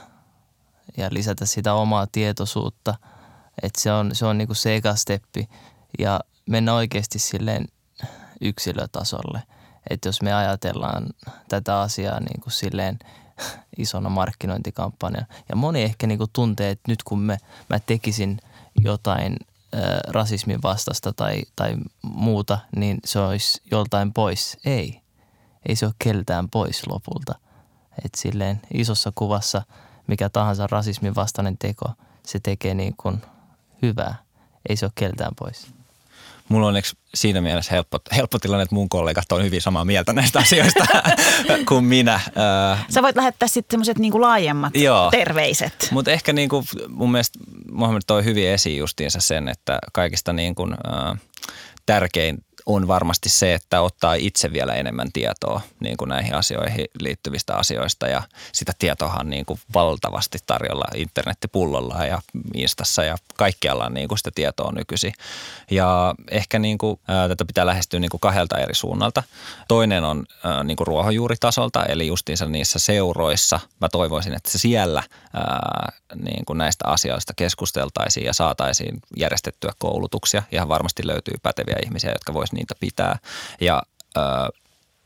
ja 0.97 1.07
lisätä 1.11 1.45
sitä 1.45 1.74
omaa 1.74 2.07
tietoisuutta. 2.11 2.95
Että 3.61 3.82
se 3.82 3.91
on, 3.91 4.16
se 4.16 4.26
on 4.26 4.38
niin 4.38 4.47
kuin 4.47 4.57
se 4.57 4.76
eka 4.76 4.95
steppi 4.95 5.49
ja 5.99 6.20
mennä 6.49 6.74
oikeasti 6.74 7.20
silleen 7.20 7.68
yksilötasolle. 8.41 9.43
Että 9.89 10.07
jos 10.07 10.22
me 10.22 10.34
ajatellaan 10.34 11.07
tätä 11.49 11.80
asiaa 11.80 12.20
niin 12.20 12.41
kuin 12.41 12.53
silleen– 12.53 12.99
isona 13.78 14.10
markkinointikampanjana. 14.10 15.26
Ja 15.50 15.56
moni 15.56 15.84
ehkä 15.84 16.08
niin 16.08 16.18
kuin 16.18 16.30
tuntee, 16.34 16.70
että 16.70 16.92
nyt 16.92 17.04
kun 17.04 17.20
me, 17.20 17.38
mä 17.70 17.80
tekisin 17.80 18.40
jotain 18.84 19.38
äh, 19.76 19.82
rasismin 20.08 20.62
vastasta 20.64 21.14
tai, 21.14 21.42
tai 21.56 21.76
muuta, 22.02 22.60
niin 22.76 22.98
se 23.06 23.20
olisi 23.20 23.62
joltain 23.72 24.14
pois. 24.14 24.58
Ei. 24.66 25.02
Ei 25.70 25.76
se 25.76 25.86
ole 25.86 25.94
keltään 26.00 26.50
pois 26.50 26.88
lopulta. 26.88 27.36
Et 28.06 28.16
silleen 28.16 28.62
isossa 28.74 29.12
kuvassa 29.16 29.62
mikä 30.08 30.30
tahansa 30.30 30.68
rasismin 30.68 31.16
vastainen 31.16 31.58
teko, 31.58 31.92
se 32.26 32.40
tekee 32.40 32.74
niin 32.74 32.94
kuin 32.98 33.22
hyvää. 33.82 34.16
Ei 34.70 34.76
se 34.76 34.86
ole 34.86 34.92
keltään 34.96 35.36
pois 35.40 35.74
mulla 36.50 36.66
on 36.66 36.68
onneksi 36.68 36.98
siinä 37.16 37.41
mielessä 37.41 37.72
helppo, 37.72 38.00
helppo 38.16 38.39
tilanne, 38.39 38.64
että 38.64 38.76
mun 38.76 38.89
kollegat 38.89 39.32
on 39.32 39.44
hyvin 39.44 39.62
samaa 39.62 39.86
mieltä 39.86 40.14
näistä 40.14 40.39
asioista 40.39 40.86
kuin 41.70 41.86
minä. 41.86 42.20
Sä 42.89 43.02
voit 43.02 43.16
lähettää 43.16 43.48
sitten 43.48 43.74
semmoiset 43.74 44.00
niinku 44.00 44.22
laajemmat 44.22 44.76
Joo. 44.76 45.12
terveiset. 45.12 45.88
Mutta 45.91 46.12
ehkä 46.12 46.34
niinku, 46.34 46.64
mun 46.89 47.12
mielestä 47.12 47.39
Mohamed 47.72 48.02
toi 48.08 48.24
hyvin 48.24 48.48
esiin 48.48 48.78
justiinsa 48.78 49.22
sen, 49.22 49.50
että 49.50 49.80
kaikista 49.94 50.34
niinku, 50.34 50.68
äh, 50.72 51.20
tärkein 51.86 52.38
on 52.66 52.88
varmasti 52.88 53.30
se, 53.30 53.53
että 53.53 53.82
ottaa 53.82 54.14
itse 54.14 54.53
vielä 54.53 54.74
enemmän 54.74 55.11
tietoa 55.14 55.61
niin 55.80 55.97
kuin 55.97 56.09
näihin 56.09 56.36
asioihin 56.36 56.86
liittyvistä 56.99 57.55
asioista 57.55 58.07
ja 58.07 58.24
sitä 58.51 58.72
tietoa 58.80 59.18
on 59.20 59.30
niin 59.30 59.45
kuin 59.45 59.59
valtavasti 59.74 60.38
tarjolla 60.45 60.86
internettipullolla 60.95 62.05
ja 62.05 62.22
Instassa 62.53 63.03
ja 63.03 63.18
kaikkialla 63.36 63.89
niin 63.89 64.07
kuin 64.07 64.18
sitä 64.18 64.32
tietoa 64.36 64.72
nykyisin. 64.72 65.14
Ja 65.72 66.16
ehkä 66.32 66.59
niin 66.59 66.78
kuin, 66.78 66.99
ää, 67.07 67.28
tätä 67.28 67.45
pitää 67.45 67.66
lähestyä 67.66 67.99
niin 67.99 68.09
kuin 68.09 68.22
kahdelta 68.22 68.57
eri 68.57 68.76
suunnalta. 68.76 69.24
Toinen 69.68 70.03
on 70.03 70.26
ää, 70.43 70.64
niin 70.64 70.78
kuin 70.78 70.88
ruohonjuuritasolta 70.88 71.86
eli 71.86 72.07
justiinsa 72.07 72.45
niissä 72.45 72.80
seuroissa. 72.80 73.59
Mä 73.82 73.89
toivoisin, 73.89 74.34
että 74.34 74.57
siellä 74.57 75.03
ää, 75.34 75.91
niin 76.16 76.45
kuin 76.45 76.57
näistä 76.57 76.88
asioista 76.88 77.34
keskusteltaisiin 77.36 78.26
ja 78.26 78.34
saataisiin 78.34 78.99
järjestettyä 79.18 79.72
koulutuksia. 79.80 80.43
Ihan 80.51 80.68
varmasti 80.68 81.07
löytyy 81.07 81.34
päteviä 81.43 81.76
ihmisiä, 81.84 82.11
jotka 82.11 82.34
vois 82.34 82.53
niitä 82.54 82.76
pitää. 82.80 83.20
Ja 83.62 83.84
ö, 84.18 84.22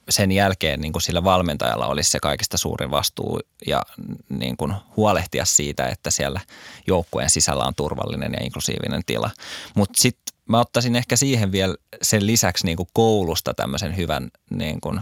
sen 0.09 0.31
jälkeen 0.31 0.81
niin 0.81 0.93
kuin 0.93 1.01
sillä 1.01 1.23
valmentajalla 1.23 1.87
olisi 1.87 2.09
se 2.09 2.19
kaikista 2.19 2.57
suurin 2.57 2.91
vastuu 2.91 3.39
ja 3.67 3.81
niin 4.29 4.57
kuin 4.57 4.73
huolehtia 4.97 5.45
siitä, 5.45 5.87
että 5.87 6.11
siellä 6.11 6.39
joukkueen 6.87 7.29
sisällä 7.29 7.63
on 7.63 7.75
turvallinen 7.75 8.33
ja 8.33 8.43
inklusiivinen 8.43 9.01
tila. 9.05 9.29
Mutta 9.75 10.01
sitten 10.01 10.36
mä 10.47 10.59
ottaisin 10.59 10.95
ehkä 10.95 11.15
siihen 11.15 11.51
vielä 11.51 11.75
sen 12.01 12.27
lisäksi 12.27 12.65
niin 12.65 12.77
kuin 12.77 12.89
koulusta 12.93 13.53
tämmöisen 13.53 13.97
hyvän 13.97 14.29
niin 14.49 14.81
kuin, 14.81 14.97
ä, 14.97 15.01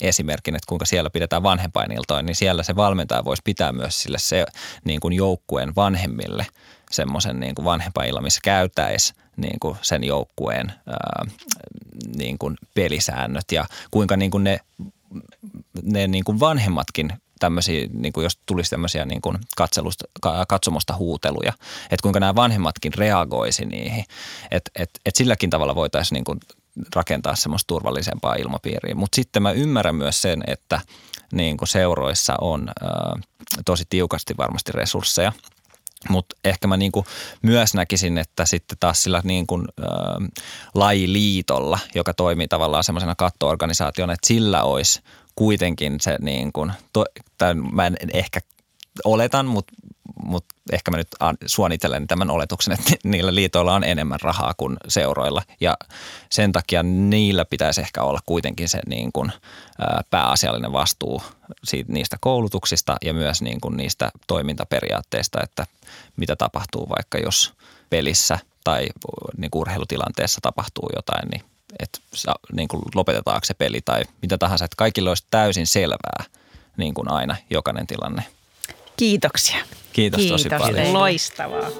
esimerkin, 0.00 0.54
että 0.54 0.68
kuinka 0.68 0.84
siellä 0.84 1.10
pidetään 1.10 1.42
vanhempainiltoin, 1.42 2.26
niin 2.26 2.36
siellä 2.36 2.62
se 2.62 2.76
valmentaja 2.76 3.24
voisi 3.24 3.42
pitää 3.44 3.72
myös 3.72 4.02
sille 4.02 4.18
se 4.18 4.46
niin 4.84 5.00
kuin 5.00 5.14
joukkueen 5.14 5.74
vanhemmille 5.76 6.46
semmoisen 6.90 7.40
niin 7.40 7.54
vanhempainilla, 7.64 8.20
missä 8.20 8.40
käytäisiin 8.44 9.22
niin 9.36 9.60
kuin 9.60 9.76
sen 9.82 10.04
joukkueen 10.04 10.72
ää, 10.86 11.26
niin 12.16 12.38
kuin 12.38 12.56
pelisäännöt 12.74 13.52
ja 13.52 13.64
kuinka 13.90 14.16
niin 14.16 14.30
kuin 14.30 14.44
ne, 14.44 14.60
ne 15.82 16.06
niin 16.06 16.24
kuin 16.24 16.40
vanhemmatkin 16.40 17.12
tämmöisiä, 17.38 17.88
niin 17.92 18.12
kuin 18.12 18.24
jos 18.24 18.38
tulisi 18.46 18.70
tämmöisiä 18.70 19.04
niin 19.04 19.20
kuin 19.20 19.38
katselusta, 19.56 20.04
katsomosta 20.48 20.96
huuteluja, 20.96 21.52
että 21.82 22.02
kuinka 22.02 22.20
nämä 22.20 22.34
vanhemmatkin 22.34 22.94
reagoisi 22.94 23.64
niihin. 23.64 24.04
Että 24.50 24.70
et, 24.74 24.90
et 25.06 25.16
silläkin 25.16 25.50
tavalla 25.50 25.74
voitaisiin 25.74 26.16
niin 26.16 26.24
kuin 26.24 26.40
rakentaa 26.94 27.36
semmoista 27.36 27.66
turvallisempaa 27.66 28.34
ilmapiiriä. 28.34 28.94
Mutta 28.94 29.16
sitten 29.16 29.42
mä 29.42 29.52
ymmärrän 29.52 29.94
myös 29.94 30.22
sen, 30.22 30.42
että 30.46 30.80
niin 31.32 31.56
kuin 31.56 31.68
seuroissa 31.68 32.34
on 32.40 32.68
ää, 32.82 33.18
tosi 33.64 33.84
tiukasti 33.90 34.34
varmasti 34.36 34.72
resursseja– 34.72 35.32
mutta 36.08 36.36
ehkä 36.44 36.66
mä 36.66 36.76
niinku 36.76 37.06
myös 37.42 37.74
näkisin, 37.74 38.18
että 38.18 38.44
sitten 38.44 38.78
taas 38.80 39.02
sillä 39.02 39.20
niinku, 39.24 39.58
ä, 39.58 39.84
lajiliitolla, 40.74 41.78
joka 41.94 42.14
toimii 42.14 42.48
tavallaan 42.48 42.84
semmoisena 42.84 43.14
kattoorganisaationa, 43.14 44.12
että 44.12 44.26
sillä 44.26 44.62
olisi 44.62 45.00
kuitenkin 45.38 46.00
se, 46.00 46.16
niin 46.20 46.52
kuin, 46.52 46.72
to, 46.92 47.04
tai 47.38 47.54
mä 47.54 47.86
en 47.86 47.96
ehkä 48.12 48.40
oletan, 49.04 49.46
mutta 49.46 49.72
mut 50.24 50.44
ehkä 50.72 50.90
mä 50.90 50.96
nyt 50.96 51.08
suonnittelen 51.46 52.06
tämän 52.06 52.30
oletuksen, 52.30 52.74
että 52.74 52.90
niillä 53.04 53.34
liitoilla 53.34 53.74
on 53.74 53.84
enemmän 53.84 54.20
rahaa 54.22 54.54
kuin 54.56 54.76
seuroilla. 54.88 55.42
Ja 55.60 55.76
sen 56.30 56.52
takia 56.52 56.82
niillä 56.82 57.44
pitäisi 57.44 57.80
ehkä 57.80 58.02
olla 58.02 58.20
kuitenkin 58.26 58.68
se 58.68 58.80
niin 58.86 59.12
kuin, 59.12 59.32
ää, 59.78 60.02
pääasiallinen 60.10 60.72
vastuu 60.72 61.22
siitä, 61.64 61.92
niistä 61.92 62.16
koulutuksista 62.20 62.96
ja 63.04 63.14
myös 63.14 63.42
niin 63.42 63.60
kuin 63.60 63.76
niistä 63.76 64.10
toimintaperiaatteista, 64.26 65.38
että 65.42 65.66
mitä 66.16 66.36
tapahtuu 66.36 66.88
vaikka 66.88 67.18
jos 67.18 67.54
pelissä 67.90 68.38
tai 68.64 68.88
niin 69.36 69.50
kuin 69.50 69.60
urheilutilanteessa 69.60 70.40
tapahtuu 70.42 70.88
jotain, 70.96 71.28
niin 71.28 71.42
että 71.78 71.98
niin 72.52 72.68
kuin 72.68 72.82
lopetetaanko 72.94 73.44
se 73.44 73.54
peli 73.54 73.80
tai 73.84 74.02
mitä 74.22 74.38
tahansa, 74.38 74.64
että 74.64 74.76
kaikille 74.76 75.10
olisi 75.10 75.24
täysin 75.30 75.66
selvää 75.66 76.24
niin 76.76 76.94
kuin 76.94 77.10
aina 77.10 77.36
jokainen 77.50 77.86
tilanne. 77.86 78.22
Kiitoksia. 78.96 79.56
Kiitos, 79.92 80.20
Kiitos 80.20 80.42
tosi 80.42 80.48
paljon. 80.48 80.74
teille. 80.74 80.98
Loistavaa. 80.98 81.70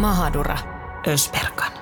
Mahadura 0.00 0.56
Ösberkan. 1.06 1.79